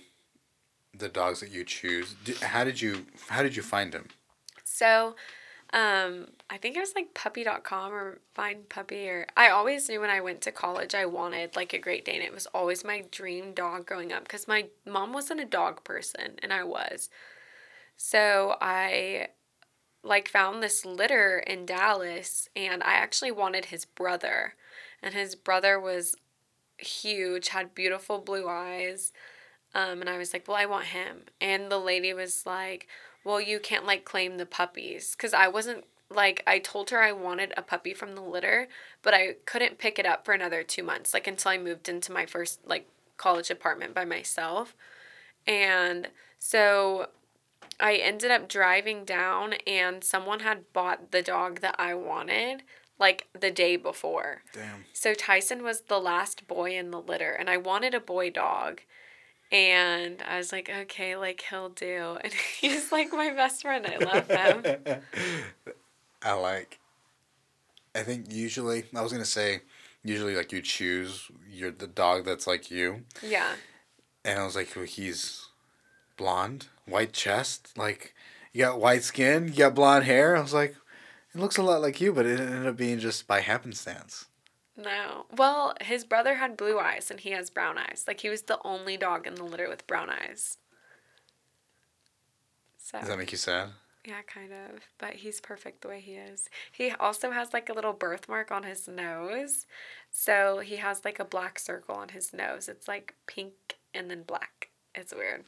[0.98, 2.16] the dogs that you choose.
[2.42, 4.08] How did you how did you find him?
[4.64, 5.16] So,
[5.74, 10.10] um, I think it was like puppy.com or find puppy or I always knew when
[10.10, 12.22] I went to college I wanted like a Great Dane.
[12.22, 16.40] It was always my dream dog growing up because my mom wasn't a dog person
[16.42, 17.10] and I was.
[17.98, 19.28] So I
[20.04, 24.56] like found this litter in Dallas and I actually wanted his brother.
[25.02, 26.16] And his brother was
[26.78, 29.12] huge, had beautiful blue eyes.
[29.74, 31.24] Um, and I was like, well, I want him.
[31.42, 32.88] And the lady was like,
[33.24, 35.16] well, you can't like claim the puppies.
[35.16, 38.68] Cause I wasn't like, I told her I wanted a puppy from the litter,
[39.02, 42.12] but I couldn't pick it up for another two months, like until I moved into
[42.12, 44.76] my first like college apartment by myself.
[45.48, 46.10] And
[46.40, 47.08] so
[47.80, 52.64] I ended up driving down and someone had bought the dog that I wanted
[53.00, 54.44] like the day before.
[54.54, 54.86] Damn.
[54.94, 58.82] So Tyson was the last boy in the litter, and I wanted a boy dog.
[59.52, 62.18] And I was like, okay, like he'll do.
[62.24, 63.86] And he's like my best friend.
[63.86, 65.02] I love him.
[66.22, 66.80] I like.
[67.96, 69.62] I think usually I was gonna say,
[70.04, 73.54] usually like you choose you're the dog that's like you, Yeah.
[74.26, 75.48] and I was like, well, he's
[76.18, 78.14] blonde, white chest, like
[78.52, 80.36] you got white skin, you got blonde hair.
[80.38, 80.76] I was like,
[81.34, 84.26] it looks a lot like you, but it ended up being just by happenstance.
[84.76, 85.26] No.
[85.36, 88.06] Well, his brother had blue eyes and he has brown eyes.
[88.08, 90.58] Like he was the only dog in the litter with brown eyes.
[92.78, 93.70] So Does that make you sad?
[94.06, 94.82] yeah, kind of.
[94.98, 96.50] But he's perfect the way he is.
[96.72, 99.66] He also has like a little birthmark on his nose.
[100.12, 102.68] So he has like a black circle on his nose.
[102.68, 104.70] It's like pink and then black.
[104.96, 105.46] It's weird.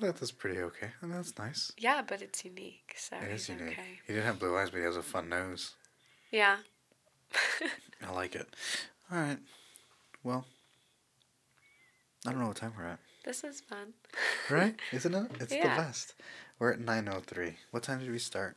[0.00, 0.90] Like that's pretty okay.
[1.00, 1.72] And that's nice.
[1.76, 2.94] Yeah, but it's unique.
[2.96, 3.72] So It is unique.
[3.72, 3.98] okay.
[4.06, 5.74] He didn't have blue eyes, but he has a fun nose.
[6.30, 6.58] Yeah.
[8.06, 8.46] I like it.
[9.10, 9.38] All right.
[10.22, 10.46] Well,
[12.26, 13.00] I don't know what time we're at.
[13.24, 13.94] This is fun.
[14.50, 14.76] Right?
[14.92, 15.30] Isn't it?
[15.40, 15.74] It's Yeah.
[15.76, 16.14] the best.
[16.58, 17.56] We're at 9.03.
[17.70, 18.56] What time did we start?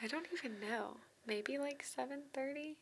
[0.00, 0.98] I don't even know.
[1.26, 2.76] Maybe like 7:30?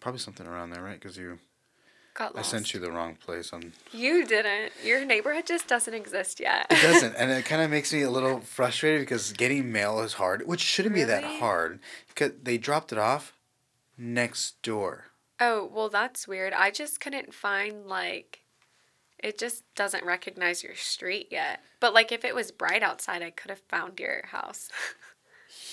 [0.00, 0.98] Probably something around there, right?
[1.00, 1.38] Because you,
[2.14, 3.52] Got I sent you the wrong place.
[3.52, 4.72] On You didn't.
[4.84, 6.66] Your neighborhood just doesn't exist yet.
[6.70, 10.14] it doesn't, and it kind of makes me a little frustrated because getting mail is
[10.14, 11.80] hard, which shouldn't be that hard.
[12.08, 13.32] Because they dropped it off
[13.98, 15.06] next door.
[15.40, 16.52] oh, well that's weird.
[16.52, 18.40] I just couldn't find like
[19.18, 21.60] it just doesn't recognize your street yet.
[21.80, 24.68] But like if it was bright outside, I could have found your house.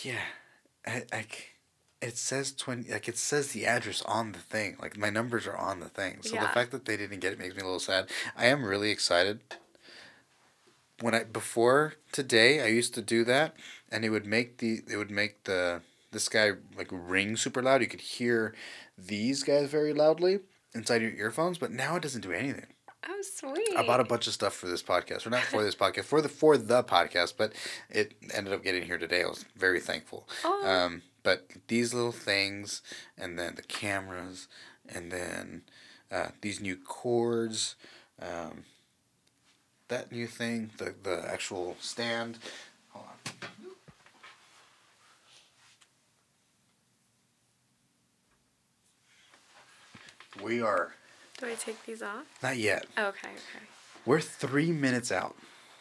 [0.04, 0.22] Yeah,
[0.86, 1.26] I, I
[2.02, 2.91] it says twenty.
[2.91, 4.78] Like it says the address on the thing.
[4.82, 6.19] Like my numbers are on the thing.
[6.22, 8.10] So the fact that they didn't get it makes me a little sad.
[8.36, 9.40] I am really excited.
[10.99, 13.56] When I before today, I used to do that,
[13.91, 17.82] and it would make the it would make the this guy like ring super loud.
[17.82, 18.53] You could hear
[18.98, 20.40] these guys very loudly
[20.76, 22.68] inside your earphones, but now it doesn't do anything.
[23.07, 23.76] oh, sweet.
[23.76, 26.22] I bought a bunch of stuff for this podcast, or not for this podcast, for
[26.22, 27.53] the for the podcast, but
[27.90, 29.23] it ended up getting here today.
[29.23, 30.28] I was very thankful.
[30.44, 30.68] Oh.
[30.68, 32.81] Um, but these little things,
[33.18, 34.48] and then the cameras,
[34.88, 35.64] and then
[36.11, 37.76] uh, these new cords,
[38.22, 38.64] um,
[39.88, 42.38] that new thing, the the actual stand.
[42.89, 43.18] Hold on.
[50.43, 50.93] We are
[51.38, 52.26] Do I take these off?
[52.41, 52.85] not yet.
[52.98, 53.65] Okay, okay.
[54.06, 55.35] We're three minutes out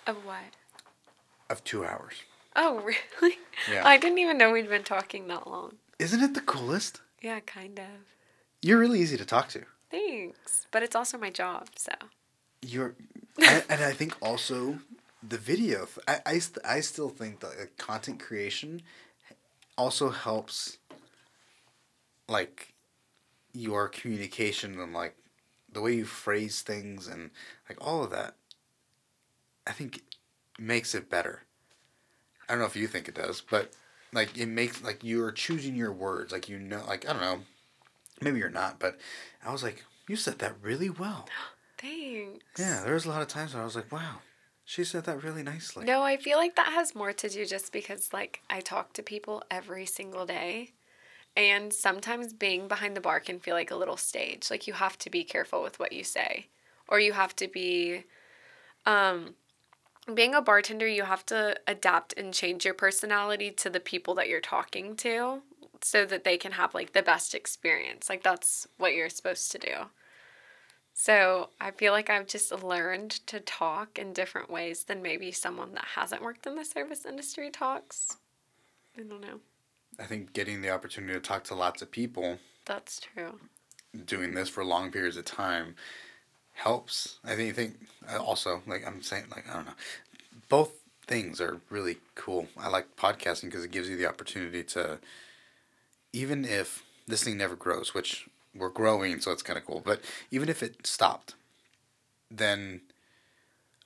[0.06, 0.54] Of what?
[1.48, 2.14] of two hours.
[2.56, 2.80] Oh,
[3.20, 3.36] really?
[3.70, 3.86] Yeah.
[3.86, 5.74] I didn't even know we'd been talking that long.
[5.98, 7.00] Isn't it the coolest?
[7.22, 7.86] Yeah, kind of.
[8.62, 9.64] You're really easy to talk to.
[9.90, 10.66] Thanks.
[10.70, 11.92] But it's also my job, so.
[12.62, 12.94] You're,
[13.46, 14.78] and, and I think also
[15.26, 15.88] the video.
[16.08, 18.82] I I, st- I still think that like, content creation
[19.76, 20.78] also helps.
[22.28, 22.74] Like,
[23.52, 25.16] your communication and like
[25.72, 27.30] the way you phrase things and
[27.68, 28.34] like all of that.
[29.66, 30.02] I think
[30.58, 31.42] makes it better.
[32.50, 33.70] I don't know if you think it does, but
[34.12, 36.32] like it makes like you're choosing your words.
[36.32, 37.40] Like you know, like I don't know,
[38.20, 38.98] maybe you're not, but
[39.44, 41.28] I was like, you said that really well.
[41.78, 42.44] Thanks.
[42.58, 44.16] Yeah, there was a lot of times where I was like, wow,
[44.64, 45.86] she said that really nicely.
[45.86, 49.02] No, I feel like that has more to do just because like I talk to
[49.02, 50.72] people every single day.
[51.36, 54.50] And sometimes being behind the bar can feel like a little stage.
[54.50, 56.48] Like you have to be careful with what you say.
[56.88, 58.02] Or you have to be
[58.84, 59.34] um
[60.14, 64.28] being a bartender, you have to adapt and change your personality to the people that
[64.28, 65.42] you're talking to
[65.82, 68.08] so that they can have like the best experience.
[68.08, 69.74] Like that's what you're supposed to do.
[70.92, 75.72] So I feel like I've just learned to talk in different ways than maybe someone
[75.74, 78.16] that hasn't worked in the service industry talks.
[78.98, 79.40] I don't know.
[79.98, 83.38] I think getting the opportunity to talk to lots of people, That's true.
[84.04, 85.74] doing this for long periods of time,
[86.60, 87.18] helps.
[87.24, 87.50] I think.
[87.50, 87.74] I think
[88.12, 89.72] uh, also like I'm saying like I don't know,
[90.48, 90.72] both
[91.06, 92.46] things are really cool.
[92.56, 94.98] I like podcasting because it gives you the opportunity to,
[96.12, 99.82] even if this thing never grows, which we're growing, so it's kind of cool.
[99.84, 100.00] But
[100.30, 101.34] even if it stopped,
[102.30, 102.82] then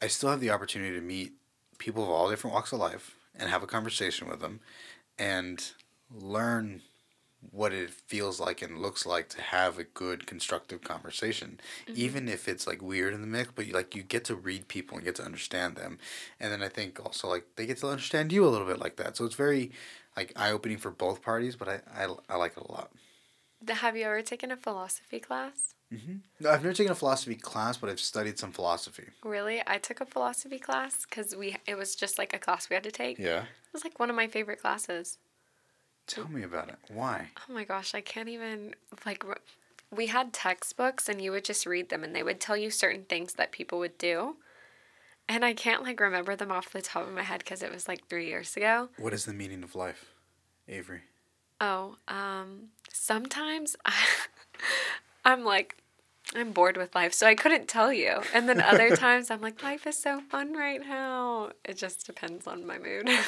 [0.02, 1.32] I still have the opportunity to meet
[1.78, 4.60] people of all different walks of life and have a conversation with them
[5.18, 5.72] and
[6.14, 6.82] learn
[7.50, 11.94] what it feels like and looks like to have a good constructive conversation mm-hmm.
[12.00, 14.68] even if it's like weird in the mix but you like you get to read
[14.68, 15.98] people and get to understand them
[16.40, 18.96] and then i think also like they get to understand you a little bit like
[18.96, 19.70] that so it's very
[20.16, 22.90] like eye-opening for both parties but i i, I like it a lot
[23.68, 25.74] Have you ever taken a philosophy class?
[25.92, 26.16] Mm-hmm.
[26.40, 29.62] no, i've never taken a philosophy class but i've studied some philosophy Really?
[29.66, 32.82] I took a philosophy class because we it was just like a class we had
[32.84, 33.18] to take.
[33.18, 35.18] yeah It was like one of my favorite classes.
[36.06, 38.74] Tell me about it why Oh my gosh, I can't even
[39.06, 39.24] like.
[39.90, 43.04] we had textbooks and you would just read them and they would tell you certain
[43.04, 44.36] things that people would do.
[45.28, 47.88] And I can't like remember them off the top of my head because it was
[47.88, 48.88] like three years ago.
[48.98, 50.12] What is the meaning of life,
[50.68, 51.02] Avery?
[51.60, 53.94] Oh, um, sometimes I,
[55.24, 55.76] I'm like,
[56.34, 58.20] I'm bored with life, so I couldn't tell you.
[58.34, 61.50] And then other times I'm like, life is so fun right now.
[61.64, 63.08] It just depends on my mood.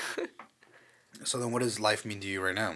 [1.24, 2.74] So then, what does life mean to you right now?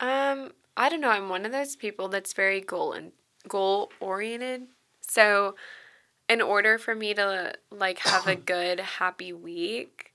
[0.00, 1.10] Um, I don't know.
[1.10, 3.12] I'm one of those people that's very goal and
[3.46, 4.62] goal oriented.
[5.00, 5.56] So,
[6.28, 10.12] in order for me to like have a good happy week,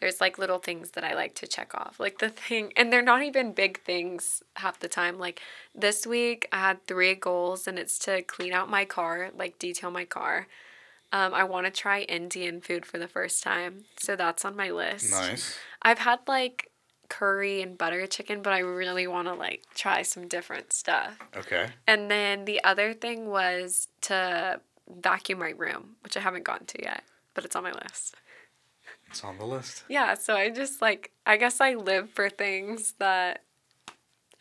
[0.00, 1.98] there's like little things that I like to check off.
[1.98, 5.18] Like the thing, and they're not even big things half the time.
[5.18, 5.40] Like
[5.74, 9.90] this week, I had three goals, and it's to clean out my car, like detail
[9.90, 10.46] my car.
[11.14, 14.70] Um, I want to try Indian food for the first time, so that's on my
[14.72, 15.12] list.
[15.12, 15.56] Nice.
[15.80, 16.72] I've had like
[17.08, 21.16] curry and butter chicken, but I really want to like try some different stuff.
[21.36, 21.68] Okay.
[21.86, 24.60] And then the other thing was to
[24.92, 28.16] vacuum my room, which I haven't gotten to yet, but it's on my list.
[29.08, 29.84] It's on the list.
[29.88, 33.44] Yeah, so I just like I guess I live for things that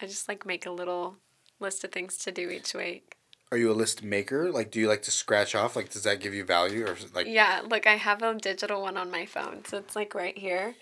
[0.02, 1.18] I just like make a little
[1.60, 3.16] list of things to do each week.
[3.54, 4.52] Are you a list maker?
[4.52, 5.76] Like, do you like to scratch off?
[5.76, 7.28] Like, does that give you value, or like?
[7.28, 10.74] Yeah, look, I have a digital one on my phone, so it's like right here.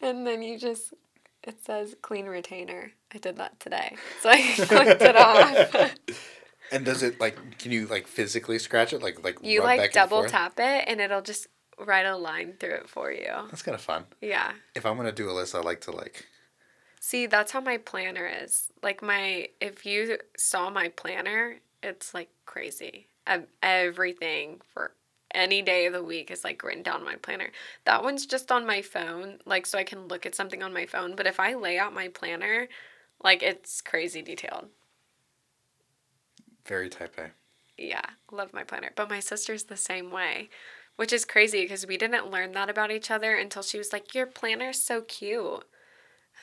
[0.00, 0.94] And then you just
[1.42, 2.92] it says clean retainer.
[3.12, 3.96] I did that today.
[4.20, 5.96] So I clicked it off.
[6.70, 7.58] And does it like?
[7.58, 9.02] Can you like physically scratch it?
[9.02, 11.46] Like like You like double tap it and it'll just
[11.78, 13.32] write a line through it for you.
[13.48, 14.04] That's kind of fun.
[14.20, 14.52] Yeah.
[14.74, 16.26] If I'm gonna do a list, I like to like.
[17.00, 18.70] See, that's how my planner is.
[18.82, 23.08] Like my if you saw my planner, it's like crazy.
[23.26, 24.92] Ev- Everything for
[25.34, 27.50] any day of the week is like written down my planner.
[27.84, 30.86] That one's just on my phone, like so I can look at something on my
[30.86, 32.68] phone, but if I lay out my planner,
[33.22, 34.68] like it's crazy detailed.
[36.66, 37.30] Very type A.
[37.76, 38.90] Yeah, love my planner.
[38.96, 40.48] But my sister's the same way,
[40.96, 44.14] which is crazy because we didn't learn that about each other until she was like,
[44.14, 45.64] Your planner's so cute.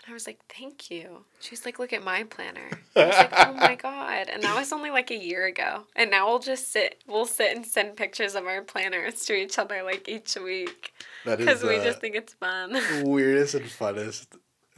[0.06, 1.26] And I was like, Thank you.
[1.40, 2.70] She's like, Look at my planner.
[2.96, 4.30] I was like, Oh my God.
[4.32, 5.84] And that was only like a year ago.
[5.96, 9.58] And now we'll just sit, we'll sit and send pictures of our planners to each
[9.58, 10.94] other like each week
[11.26, 12.78] That because we just think it's fun.
[13.04, 14.28] weirdest and funnest,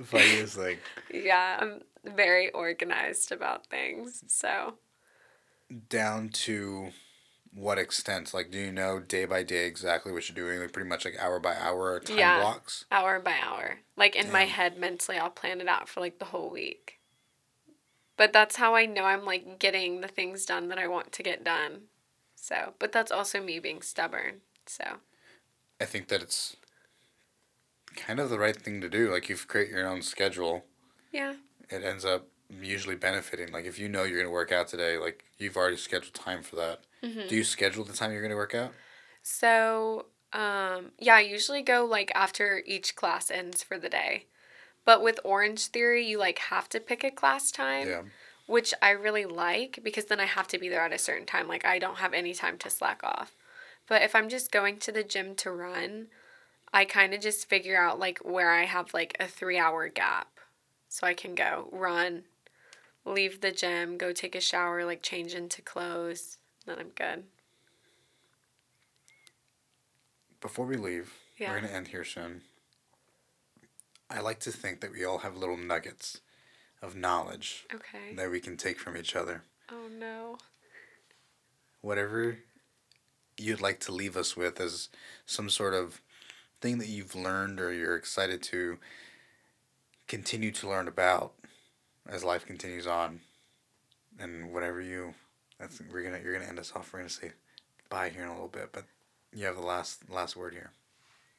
[0.02, 0.78] funniest thing.
[1.14, 1.82] yeah, I'm
[2.16, 4.24] very organized about things.
[4.28, 4.76] So.
[5.90, 6.91] Down to
[7.57, 8.34] what extent?
[8.35, 10.59] Like, do you know day by day exactly what you're doing?
[10.59, 12.39] Like, pretty much like hour by hour or time Yeah.
[12.39, 12.85] blocks.
[12.91, 13.79] hour by hour.
[13.95, 16.99] Like in my head mentally, I'll plan it out for like the whole week.
[18.15, 21.23] But that's how I know I'm like getting the things done that I want to
[21.23, 21.84] get done.
[22.35, 24.41] So, but that's also me being stubborn.
[24.67, 24.97] So,
[25.81, 26.55] I think that it's
[27.95, 29.11] kind of the right thing to do.
[29.11, 30.65] Like, you've create your own schedule.
[31.11, 31.34] yeah.
[31.69, 33.51] It ends up usually benefiting.
[33.51, 36.55] Like, if you know you're gonna work out today, like you've already scheduled time for
[36.57, 36.81] that.
[37.03, 37.28] Mm-hmm.
[37.28, 38.74] Do you schedule the time you're gonna work out?
[39.22, 44.26] So, um, yeah, I usually go like after each class ends for the day.
[44.86, 47.88] But with Orangetheory, you like have to pick a class time.
[47.90, 48.02] Yeah.
[48.45, 51.48] which I really like because then I have to be there at a certain time.
[51.49, 53.36] Like I don't have any time to slack off.
[53.88, 56.07] But if I'm just going to the gym to run,
[56.74, 60.28] I kind of just figure out like where I have like a 3-hour gap.
[60.88, 62.24] So I can go run,
[63.06, 66.36] leave the gym, go take a shower, like change into clothes,
[66.68, 67.23] then I'm good.
[70.39, 71.49] Before we leave, Yeah.
[71.52, 72.44] we're gonna end here soon.
[74.10, 76.22] I like to think that we all have little nuggets
[76.81, 78.14] of knowledge Okay.
[78.15, 79.44] that we can take from each other.
[79.69, 80.38] Oh no.
[81.81, 82.39] Whatever
[83.38, 84.89] you'd like to leave us with as
[85.26, 86.02] some sort of
[86.61, 88.80] thing that you've learned or you're excited to
[90.07, 91.34] continue to learn about
[92.06, 93.22] as life continues on.
[94.19, 95.14] And whatever you
[95.59, 96.91] that's we're gonna you're gonna end us off.
[96.93, 97.31] We're gonna say
[97.89, 98.85] bye here in a little bit, but
[99.34, 100.71] you have the last last word here.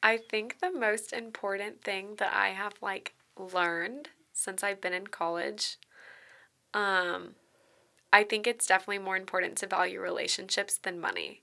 [0.01, 5.07] I think the most important thing that I have like learned since I've been in
[5.07, 5.77] college,
[6.73, 7.35] um,
[8.13, 11.41] I think it's definitely more important to value relationships than money.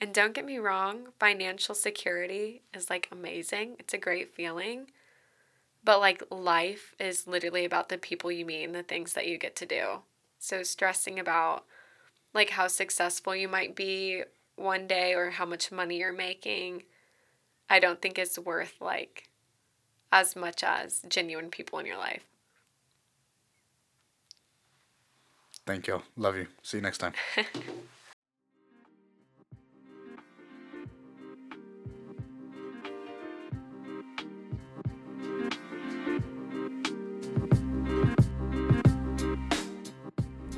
[0.00, 3.76] And don't get me wrong, financial security is like amazing.
[3.78, 4.90] It's a great feeling.
[5.84, 9.38] But like life is literally about the people you meet and the things that you
[9.38, 10.00] get to do.
[10.38, 11.64] So stressing about
[12.34, 14.22] like how successful you might be
[14.56, 16.82] one day or how much money you're making
[17.72, 19.28] I don't think it's worth like
[20.12, 22.22] as much as genuine people in your life.
[25.66, 26.02] Thank you.
[26.16, 26.48] Love you.
[26.62, 27.14] See you next time.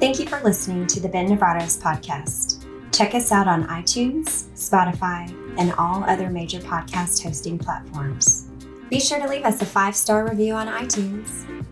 [0.01, 2.67] Thank you for listening to the Ben Nevares podcast.
[2.93, 8.49] Check us out on iTunes, Spotify, and all other major podcast hosting platforms.
[8.91, 11.64] Be sure to leave us a five star review on iTunes.